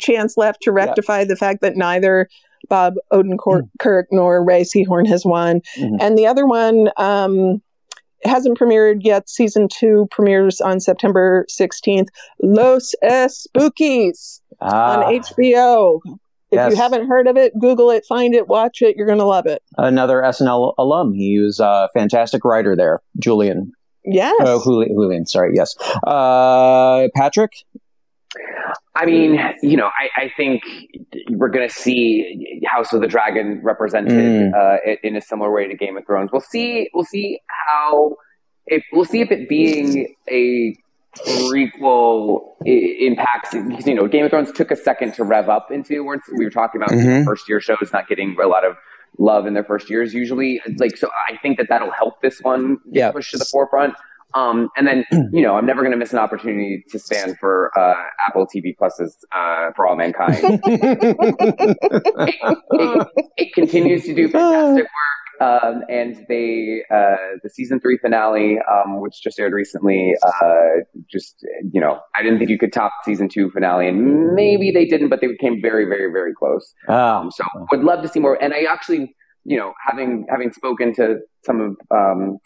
chance 0.00 0.36
left 0.36 0.62
to 0.62 0.72
rectify 0.72 1.24
the 1.24 1.36
fact 1.36 1.60
that 1.62 1.76
neither 1.76 2.28
Bob 2.68 2.94
Odenkirk 3.12 3.62
Kirk 3.78 4.08
nor 4.10 4.44
Rhea 4.44 4.64
Seehorn 4.64 5.06
has 5.06 5.24
won, 5.24 5.60
Mhm. 5.78 5.96
and 6.00 6.18
the 6.18 6.26
other 6.26 6.46
one. 6.46 6.90
Um, 6.96 7.62
hasn't 8.24 8.58
premiered 8.58 8.98
yet. 9.00 9.28
Season 9.28 9.68
two 9.72 10.06
premieres 10.10 10.60
on 10.60 10.80
September 10.80 11.46
16th. 11.50 12.08
Los 12.42 12.94
Espookys 13.02 14.40
Ah, 14.60 14.98
on 15.04 15.14
HBO. 15.14 16.00
If 16.52 16.56
Yes. 16.56 16.72
you 16.72 16.76
haven't 16.76 17.06
heard 17.06 17.28
of 17.28 17.36
it, 17.36 17.52
Google 17.60 17.90
it, 17.90 18.04
find 18.08 18.34
it, 18.34 18.48
watch 18.48 18.82
it. 18.82 18.96
You're 18.96 19.06
going 19.06 19.18
to 19.20 19.24
love 19.24 19.46
it. 19.46 19.62
another 19.78 20.20
SNL 20.22 20.74
alum. 20.78 21.12
He 21.14 21.38
was 21.38 21.60
a 21.60 21.88
fantastic 21.94 22.44
writer 22.44 22.74
there, 22.74 23.00
Julian. 23.20 23.72
Yes. 24.04 24.34
Oh, 24.40 24.60
Julian, 24.62 24.94
Julian. 24.94 25.26
Sorry. 25.26 25.52
Yes. 25.54 25.76
Uh, 26.06 27.06
Patrick. 27.14 27.52
I 28.94 29.06
mean, 29.06 29.40
you 29.62 29.76
know, 29.76 29.86
I, 29.88 30.22
I 30.24 30.32
think 30.36 30.62
we're 31.30 31.48
going 31.48 31.68
to 31.68 31.74
see 31.74 32.60
House 32.66 32.92
of 32.92 33.00
the 33.00 33.06
Dragon 33.08 33.60
represented 33.62 34.12
Mm. 34.12 34.54
uh, 34.54 34.96
in 35.02 35.16
a 35.16 35.20
similar 35.20 35.52
way 35.52 35.66
to 35.66 35.74
Game 35.74 35.96
of 35.96 36.06
Thrones. 36.06 36.30
We'll 36.32 36.40
see. 36.40 36.88
We'll 36.94 37.04
see 37.04 37.40
how. 37.48 38.16
If 38.66 38.84
we'll 38.92 39.04
see 39.04 39.20
if 39.20 39.30
it 39.32 39.48
being 39.48 40.14
a 40.30 40.74
prequel 41.26 42.40
impacts. 42.64 43.50
Because 43.52 43.86
you 43.86 43.94
know, 43.94 44.06
Game 44.06 44.24
of 44.24 44.30
Thrones 44.30 44.52
took 44.52 44.70
a 44.70 44.76
second 44.76 45.14
to 45.14 45.24
rev 45.24 45.48
up 45.48 45.70
into. 45.70 46.04
We 46.36 46.44
were 46.44 46.50
talking 46.50 46.80
about 46.80 46.94
Mhm. 46.94 47.24
first 47.24 47.48
year 47.48 47.60
shows 47.60 47.90
not 47.92 48.08
getting 48.08 48.36
a 48.40 48.46
lot 48.46 48.64
of 48.64 48.76
love 49.18 49.46
in 49.46 49.54
their 49.54 49.64
first 49.64 49.90
years 49.90 50.14
usually. 50.14 50.60
Like, 50.78 50.96
so 50.96 51.10
I 51.28 51.36
think 51.38 51.58
that 51.58 51.66
that'll 51.68 51.90
help 51.90 52.22
this 52.22 52.38
one 52.42 52.74
get 52.92 53.00
Yeah. 53.00 53.10
pushed 53.10 53.32
to 53.32 53.38
the 53.38 53.44
forefront. 53.50 53.94
Um, 54.34 54.68
and 54.76 54.86
then, 54.86 55.04
you 55.32 55.42
know, 55.42 55.56
I'm 55.56 55.66
never 55.66 55.80
going 55.80 55.92
to 55.92 55.98
miss 55.98 56.12
an 56.12 56.18
opportunity 56.18 56.84
to 56.90 56.98
stand 56.98 57.38
for 57.38 57.70
uh, 57.78 57.94
Apple 58.26 58.46
TV 58.46 58.76
Plus's 58.76 59.16
uh, 59.34 59.70
For 59.76 59.86
All 59.86 59.96
Mankind. 59.96 60.38
it, 60.42 60.60
it 63.36 63.54
continues 63.54 64.04
to 64.04 64.14
do 64.14 64.28
fantastic 64.28 64.84
work. 64.84 64.90
Um, 65.40 65.82
and 65.88 66.26
they, 66.28 66.82
uh, 66.90 67.16
the 67.42 67.48
season 67.48 67.80
three 67.80 67.96
finale, 67.96 68.58
um, 68.70 69.00
which 69.00 69.22
just 69.22 69.40
aired 69.40 69.54
recently, 69.54 70.12
uh, 70.22 70.82
just, 71.10 71.36
you 71.72 71.80
know, 71.80 71.98
I 72.14 72.22
didn't 72.22 72.38
think 72.38 72.50
you 72.50 72.58
could 72.58 72.74
top 72.74 72.92
season 73.06 73.30
two 73.30 73.50
finale. 73.50 73.88
And 73.88 74.34
maybe 74.34 74.70
they 74.70 74.84
didn't, 74.84 75.08
but 75.08 75.22
they 75.22 75.28
came 75.40 75.62
very, 75.62 75.86
very, 75.86 76.12
very 76.12 76.34
close. 76.34 76.74
Um, 76.88 77.30
so 77.30 77.42
would 77.70 77.80
love 77.80 78.02
to 78.02 78.08
see 78.08 78.20
more. 78.20 78.34
And 78.42 78.52
I 78.52 78.64
actually, 78.70 79.16
you 79.44 79.56
know, 79.56 79.72
having 79.86 80.26
having 80.28 80.52
spoken 80.52 80.92
to 80.96 81.20
some 81.46 81.60
of 81.62 81.76
um, 81.90 82.36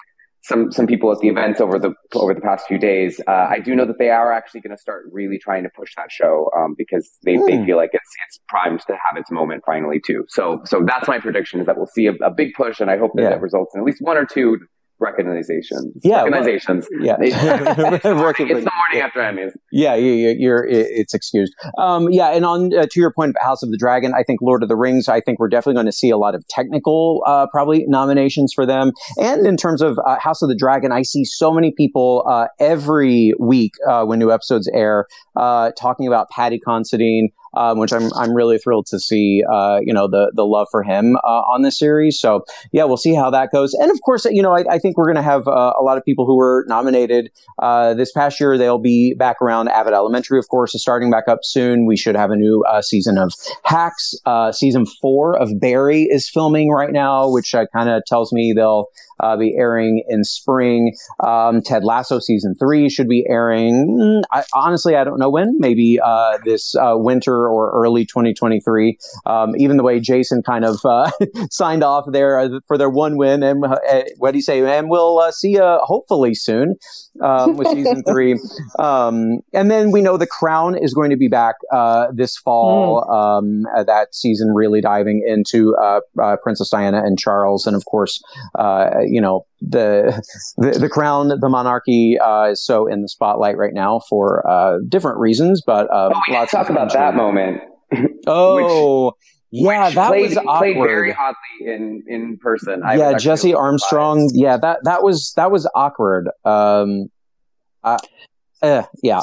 some 0.44 0.70
some 0.70 0.86
people 0.86 1.10
at 1.10 1.18
the 1.20 1.28
events 1.28 1.58
over 1.60 1.78
the 1.78 1.92
over 2.14 2.34
the 2.34 2.40
past 2.40 2.66
few 2.66 2.78
days, 2.78 3.18
uh, 3.26 3.46
I 3.50 3.58
do 3.60 3.74
know 3.74 3.86
that 3.86 3.98
they 3.98 4.10
are 4.10 4.30
actually 4.30 4.60
going 4.60 4.76
to 4.76 4.80
start 4.80 5.06
really 5.10 5.38
trying 5.38 5.62
to 5.62 5.70
push 5.74 5.92
that 5.96 6.12
show 6.12 6.50
um, 6.56 6.74
because 6.76 7.10
they, 7.24 7.36
Hmm. 7.36 7.46
they 7.46 7.64
feel 7.64 7.78
like 7.78 7.90
it's 7.94 8.10
it's 8.28 8.40
primed 8.48 8.80
to 8.80 8.92
have 8.92 9.16
its 9.16 9.30
moment 9.30 9.62
finally 9.64 10.00
too. 10.06 10.24
So 10.28 10.60
so 10.66 10.84
that's 10.86 11.08
my 11.08 11.18
prediction 11.18 11.60
is 11.60 11.66
that 11.66 11.76
we'll 11.78 11.86
see 11.98 12.06
a, 12.06 12.12
a 12.22 12.30
big 12.30 12.52
push, 12.54 12.78
and 12.80 12.90
I 12.90 12.98
hope 12.98 13.12
that 13.14 13.22
Yeah. 13.22 13.30
that 13.30 13.40
results 13.40 13.74
in 13.74 13.80
at 13.80 13.84
least 13.86 13.98
one 14.02 14.18
or 14.18 14.26
two 14.26 14.58
recognizations. 15.00 16.00
Yeah, 16.02 16.22
well- 16.24 16.32
recognizations. 16.32 16.86
yeah. 17.00 17.16
It's, 17.20 17.34
morning, 18.04 18.48
it's 18.48 18.64
the 18.64 18.70
morning 18.72 19.02
after 19.02 19.20
Emmys. 19.20 19.52
Yeah, 19.72 19.94
you, 19.94 20.12
you- 20.12 20.36
you're, 20.38 20.64
it's 20.66 21.14
excused. 21.14 21.52
Um, 21.78 22.08
yeah, 22.10 22.28
and 22.34 22.44
on 22.44 22.76
uh, 22.76 22.86
to 22.90 23.00
your 23.00 23.12
point 23.12 23.30
about 23.30 23.42
House 23.44 23.62
of 23.62 23.70
the 23.70 23.76
Dragon, 23.78 24.12
I 24.16 24.22
think 24.22 24.40
Lord 24.42 24.62
of 24.62 24.68
the 24.68 24.76
Rings. 24.76 25.08
I 25.08 25.20
think 25.20 25.38
we're 25.38 25.48
definitely 25.48 25.74
going 25.74 25.86
to 25.86 25.92
see 25.92 26.10
a 26.10 26.16
lot 26.16 26.34
of 26.34 26.46
technical, 26.48 27.22
uh, 27.26 27.46
probably 27.50 27.84
nominations 27.86 28.52
for 28.54 28.66
them. 28.66 28.92
And 29.20 29.46
in 29.46 29.56
terms 29.56 29.82
of 29.82 29.98
uh, 30.06 30.18
House 30.20 30.42
of 30.42 30.48
the 30.48 30.56
Dragon, 30.56 30.92
I 30.92 31.02
see 31.02 31.24
so 31.24 31.52
many 31.52 31.72
people 31.76 32.24
uh, 32.28 32.46
every 32.60 33.32
week 33.38 33.72
uh, 33.88 34.04
when 34.04 34.18
new 34.18 34.30
episodes 34.32 34.68
air 34.72 35.06
uh, 35.36 35.70
talking 35.78 36.06
about 36.06 36.28
Paddy 36.30 36.58
Considine. 36.58 37.30
Um, 37.56 37.78
which 37.78 37.92
I'm 37.92 38.12
I'm 38.14 38.34
really 38.34 38.58
thrilled 38.58 38.86
to 38.86 38.98
see. 38.98 39.42
Uh, 39.50 39.78
you 39.82 39.92
know 39.92 40.08
the 40.08 40.32
the 40.34 40.44
love 40.44 40.68
for 40.70 40.82
him 40.82 41.16
uh, 41.24 41.42
on 41.52 41.62
this 41.62 41.78
series. 41.78 42.18
So 42.18 42.44
yeah, 42.72 42.84
we'll 42.84 42.96
see 42.96 43.14
how 43.14 43.30
that 43.30 43.50
goes. 43.52 43.74
And 43.74 43.90
of 43.90 44.00
course, 44.02 44.24
you 44.26 44.42
know 44.42 44.52
I, 44.52 44.64
I 44.70 44.78
think 44.78 44.96
we're 44.96 45.06
going 45.06 45.16
to 45.16 45.22
have 45.22 45.46
uh, 45.46 45.72
a 45.78 45.82
lot 45.82 45.98
of 45.98 46.04
people 46.04 46.26
who 46.26 46.36
were 46.36 46.64
nominated 46.68 47.30
uh, 47.60 47.94
this 47.94 48.12
past 48.12 48.40
year. 48.40 48.58
They'll 48.58 48.78
be 48.78 49.14
back 49.14 49.40
around. 49.40 49.68
Abbott 49.68 49.94
Elementary, 49.94 50.38
of 50.38 50.48
course, 50.48 50.74
is 50.74 50.82
starting 50.82 51.10
back 51.10 51.28
up 51.28 51.40
soon. 51.42 51.86
We 51.86 51.96
should 51.96 52.16
have 52.16 52.30
a 52.30 52.36
new 52.36 52.64
season 52.80 53.18
of 53.18 53.32
Hacks. 53.64 54.14
Season 54.52 54.86
four 55.00 55.36
of 55.36 55.60
Barry 55.60 56.02
is 56.02 56.28
filming 56.28 56.70
right 56.70 56.92
now, 56.92 57.30
which 57.30 57.54
kind 57.72 57.88
of 57.88 58.04
tells 58.06 58.32
me 58.32 58.52
they'll 58.54 58.86
uh, 59.20 59.36
be 59.36 59.54
airing 59.56 60.04
in 60.08 60.24
spring. 60.24 60.94
Um, 61.24 61.62
Ted 61.62 61.84
Lasso 61.84 62.18
season 62.18 62.54
three 62.54 62.88
should 62.88 63.08
be 63.08 63.24
airing. 63.28 63.98
mm, 63.98 64.22
I, 64.30 64.44
honestly, 64.54 64.96
I 64.96 65.04
don't 65.04 65.18
know 65.18 65.30
when. 65.30 65.54
Maybe 65.58 65.98
uh, 66.02 66.38
this 66.44 66.74
uh, 66.76 66.94
winter 66.96 67.48
or 67.48 67.70
early 67.72 68.04
2023. 68.04 68.98
Um, 69.26 69.54
even 69.56 69.76
the 69.76 69.82
way 69.82 70.00
Jason 70.00 70.42
kind 70.42 70.64
of 70.64 70.78
uh, 70.84 71.10
signed 71.50 71.84
off 71.84 72.04
there 72.10 72.38
uh, 72.38 72.60
for 72.66 72.78
their 72.78 72.90
one 72.90 73.16
win, 73.16 73.42
and 73.42 73.64
uh, 73.64 73.78
what 74.18 74.32
do 74.32 74.38
you 74.38 74.42
say? 74.42 74.60
And 74.64 74.90
we'll 74.90 75.18
uh, 75.18 75.30
see 75.30 75.52
you 75.52 75.78
hopefully 75.82 76.34
soon 76.34 76.76
um, 77.20 77.56
with 77.56 77.68
season 77.68 78.02
three. 78.08 78.38
Um, 78.78 79.40
and 79.52 79.70
then 79.70 79.90
we 79.90 80.00
know 80.00 80.16
The 80.16 80.26
Crown 80.26 80.76
is 80.76 80.94
going 80.94 81.10
to 81.10 81.16
be 81.16 81.28
back 81.28 81.56
uh, 81.72 82.06
this 82.12 82.36
fall. 82.36 83.10
Um, 83.10 83.64
uh, 83.76 83.84
that 83.84 84.14
season 84.14 84.52
really 84.52 84.80
diving 84.80 85.24
into 85.26 85.74
uh, 85.76 86.00
uh, 86.20 86.36
Princess 86.42 86.70
Diana 86.70 87.02
and 87.04 87.18
Charles, 87.18 87.66
and 87.66 87.76
of 87.76 87.84
course, 87.84 88.22
uh, 88.58 88.90
you 89.08 89.20
know, 89.20 89.46
the, 89.60 90.22
the, 90.56 90.78
the 90.78 90.88
crown, 90.88 91.28
the 91.28 91.48
monarchy 91.48 92.18
uh, 92.18 92.50
is 92.50 92.64
so 92.64 92.86
in 92.86 93.02
the 93.02 93.08
spotlight 93.08 93.56
right 93.56 93.74
now 93.74 94.00
for 94.08 94.48
uh, 94.48 94.78
different 94.88 95.18
reasons. 95.18 95.62
But 95.66 95.90
uh, 95.90 96.10
oh, 96.14 96.20
we 96.28 96.46
talk 96.46 96.70
about 96.70 96.92
that 96.92 97.14
moment. 97.14 97.60
oh. 98.26 99.06
Which, 99.06 99.14
yeah, 99.56 99.88
that 99.90 100.08
played, 100.08 100.30
was 100.30 100.36
awkward. 100.38 100.58
Played 100.58 100.74
very 100.74 101.12
hotly 101.12 101.36
in 101.60 102.02
in 102.08 102.36
person. 102.38 102.82
I 102.82 102.96
yeah, 102.96 103.16
Jesse 103.16 103.54
Armstrong. 103.54 104.28
Yeah, 104.34 104.56
that 104.56 104.80
that 104.82 105.04
was 105.04 105.32
that 105.36 105.52
was 105.52 105.70
awkward. 105.76 106.28
Um, 106.44 107.06
uh, 107.84 107.98
uh, 108.60 108.82
yeah. 109.00 109.20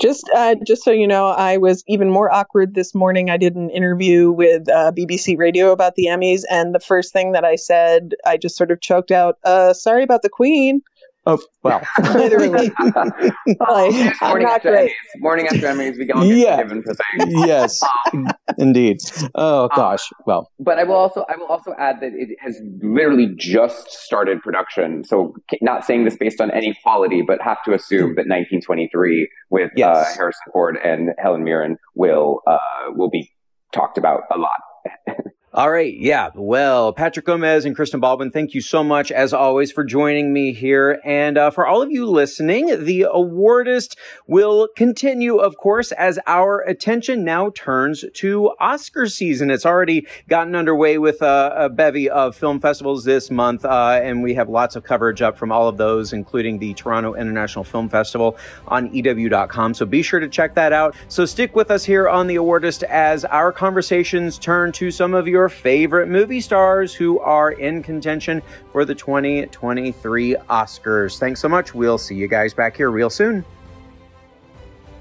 Just 0.00 0.30
uh, 0.34 0.54
just 0.64 0.84
so 0.84 0.92
you 0.92 1.08
know, 1.08 1.28
I 1.28 1.56
was 1.56 1.82
even 1.88 2.08
more 2.08 2.30
awkward 2.32 2.74
this 2.74 2.94
morning. 2.94 3.30
I 3.30 3.36
did 3.36 3.56
an 3.56 3.68
interview 3.70 4.30
with 4.30 4.68
uh, 4.68 4.92
BBC 4.92 5.36
Radio 5.36 5.72
about 5.72 5.96
the 5.96 6.06
Emmys, 6.06 6.42
and 6.48 6.72
the 6.72 6.78
first 6.80 7.12
thing 7.12 7.32
that 7.32 7.44
I 7.44 7.56
said, 7.56 8.14
I 8.24 8.36
just 8.36 8.56
sort 8.56 8.70
of 8.70 8.80
choked 8.80 9.10
out, 9.10 9.38
uh, 9.42 9.72
"Sorry 9.72 10.04
about 10.04 10.22
the 10.22 10.28
Queen." 10.28 10.82
Oh 11.28 11.38
well, 11.62 11.82
literally. 12.14 12.48
like, 12.48 12.72
morning 14.22 14.48
after 14.48 14.70
great. 14.70 14.90
Emmys. 14.90 15.20
Morning 15.20 15.46
after 15.46 15.66
Emmys, 15.66 15.98
we 15.98 16.06
go 16.06 16.22
yeah. 16.22 16.56
given 16.56 16.82
for 16.82 16.94
things. 16.94 17.46
Yes, 17.46 17.78
indeed. 18.58 18.96
Oh 19.34 19.64
um, 19.64 19.70
gosh. 19.76 20.08
Well, 20.24 20.50
but 20.58 20.78
I 20.78 20.84
will 20.84 20.94
also 20.94 21.26
I 21.28 21.36
will 21.36 21.48
also 21.48 21.74
add 21.78 21.96
that 22.00 22.12
it 22.14 22.30
has 22.40 22.58
literally 22.80 23.28
just 23.36 23.90
started 23.90 24.40
production. 24.40 25.04
So 25.04 25.34
not 25.60 25.84
saying 25.84 26.06
this 26.06 26.16
based 26.16 26.40
on 26.40 26.50
any 26.50 26.74
quality, 26.82 27.20
but 27.20 27.42
have 27.42 27.62
to 27.66 27.74
assume 27.74 28.14
that 28.14 28.26
1923 28.26 29.28
with 29.50 29.68
uh, 29.68 29.74
yes. 29.76 29.96
uh, 29.98 30.14
Harrison 30.16 30.40
Ford 30.50 30.78
and 30.82 31.10
Helen 31.18 31.44
Mirren 31.44 31.76
will 31.94 32.40
uh, 32.46 32.58
will 32.94 33.10
be 33.10 33.30
talked 33.74 33.98
about 33.98 34.22
a 34.32 34.38
lot. 34.38 35.18
All 35.58 35.72
right. 35.72 35.92
Yeah. 35.92 36.30
Well, 36.36 36.92
Patrick 36.92 37.26
Gomez 37.26 37.64
and 37.64 37.74
Kristen 37.74 37.98
Baldwin, 37.98 38.30
thank 38.30 38.54
you 38.54 38.60
so 38.60 38.84
much, 38.84 39.10
as 39.10 39.32
always, 39.32 39.72
for 39.72 39.82
joining 39.82 40.32
me 40.32 40.52
here. 40.52 41.00
And 41.04 41.36
uh, 41.36 41.50
for 41.50 41.66
all 41.66 41.82
of 41.82 41.90
you 41.90 42.06
listening, 42.06 42.84
the 42.84 43.06
awardist 43.12 43.96
will 44.28 44.68
continue, 44.76 45.38
of 45.38 45.56
course, 45.56 45.90
as 45.90 46.20
our 46.28 46.60
attention 46.60 47.24
now 47.24 47.50
turns 47.56 48.04
to 48.14 48.52
Oscar 48.60 49.08
season. 49.08 49.50
It's 49.50 49.66
already 49.66 50.06
gotten 50.28 50.54
underway 50.54 50.96
with 50.98 51.22
uh, 51.22 51.52
a 51.56 51.68
bevy 51.68 52.08
of 52.08 52.36
film 52.36 52.60
festivals 52.60 53.02
this 53.02 53.28
month, 53.28 53.64
uh, 53.64 53.98
and 54.00 54.22
we 54.22 54.34
have 54.34 54.48
lots 54.48 54.76
of 54.76 54.84
coverage 54.84 55.22
up 55.22 55.36
from 55.36 55.50
all 55.50 55.66
of 55.66 55.76
those, 55.76 56.12
including 56.12 56.60
the 56.60 56.72
Toronto 56.74 57.14
International 57.14 57.64
Film 57.64 57.88
Festival 57.88 58.38
on 58.68 58.94
EW.com. 58.94 59.74
So 59.74 59.84
be 59.86 60.02
sure 60.02 60.20
to 60.20 60.28
check 60.28 60.54
that 60.54 60.72
out. 60.72 60.94
So 61.08 61.26
stick 61.26 61.56
with 61.56 61.72
us 61.72 61.84
here 61.84 62.08
on 62.08 62.28
the 62.28 62.36
awardist 62.36 62.84
as 62.84 63.24
our 63.24 63.50
conversations 63.50 64.38
turn 64.38 64.70
to 64.70 64.92
some 64.92 65.14
of 65.14 65.26
your 65.26 65.47
favorite 65.48 66.08
movie 66.08 66.40
stars 66.40 66.94
who 66.94 67.18
are 67.20 67.52
in 67.52 67.82
contention 67.82 68.42
for 68.72 68.84
the 68.84 68.94
2023 68.94 70.36
Oscars. 70.50 71.18
Thanks 71.18 71.40
so 71.40 71.48
much. 71.48 71.74
We'll 71.74 71.98
see 71.98 72.14
you 72.14 72.28
guys 72.28 72.54
back 72.54 72.76
here 72.76 72.90
real 72.90 73.10
soon. 73.10 73.44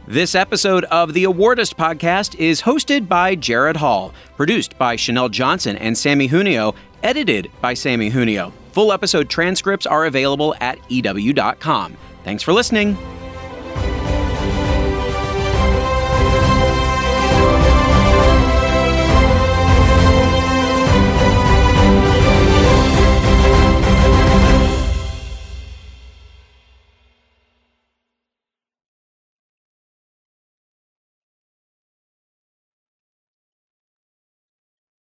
This 0.07 0.35
episode 0.35 0.85
of 0.85 1.13
the 1.13 1.25
Awardist 1.25 1.75
podcast 1.75 2.39
is 2.39 2.61
hosted 2.61 3.09
by 3.09 3.35
Gerrad 3.35 3.75
Hall, 3.75 4.13
produced 4.37 4.77
by 4.77 4.95
Chanel 4.95 5.27
Johnson 5.27 5.75
and 5.75 5.97
Sammy 5.97 6.27
Junio, 6.29 6.75
edited 7.03 7.51
by 7.59 7.73
Sammy 7.73 8.09
Junio. 8.09 8.53
Full 8.71 8.93
episode 8.93 9.29
transcripts 9.29 9.85
are 9.85 10.05
available 10.05 10.55
at 10.61 10.79
EW.com. 10.89 11.97
Thanks 12.23 12.41
for 12.41 12.53
listening. 12.53 12.97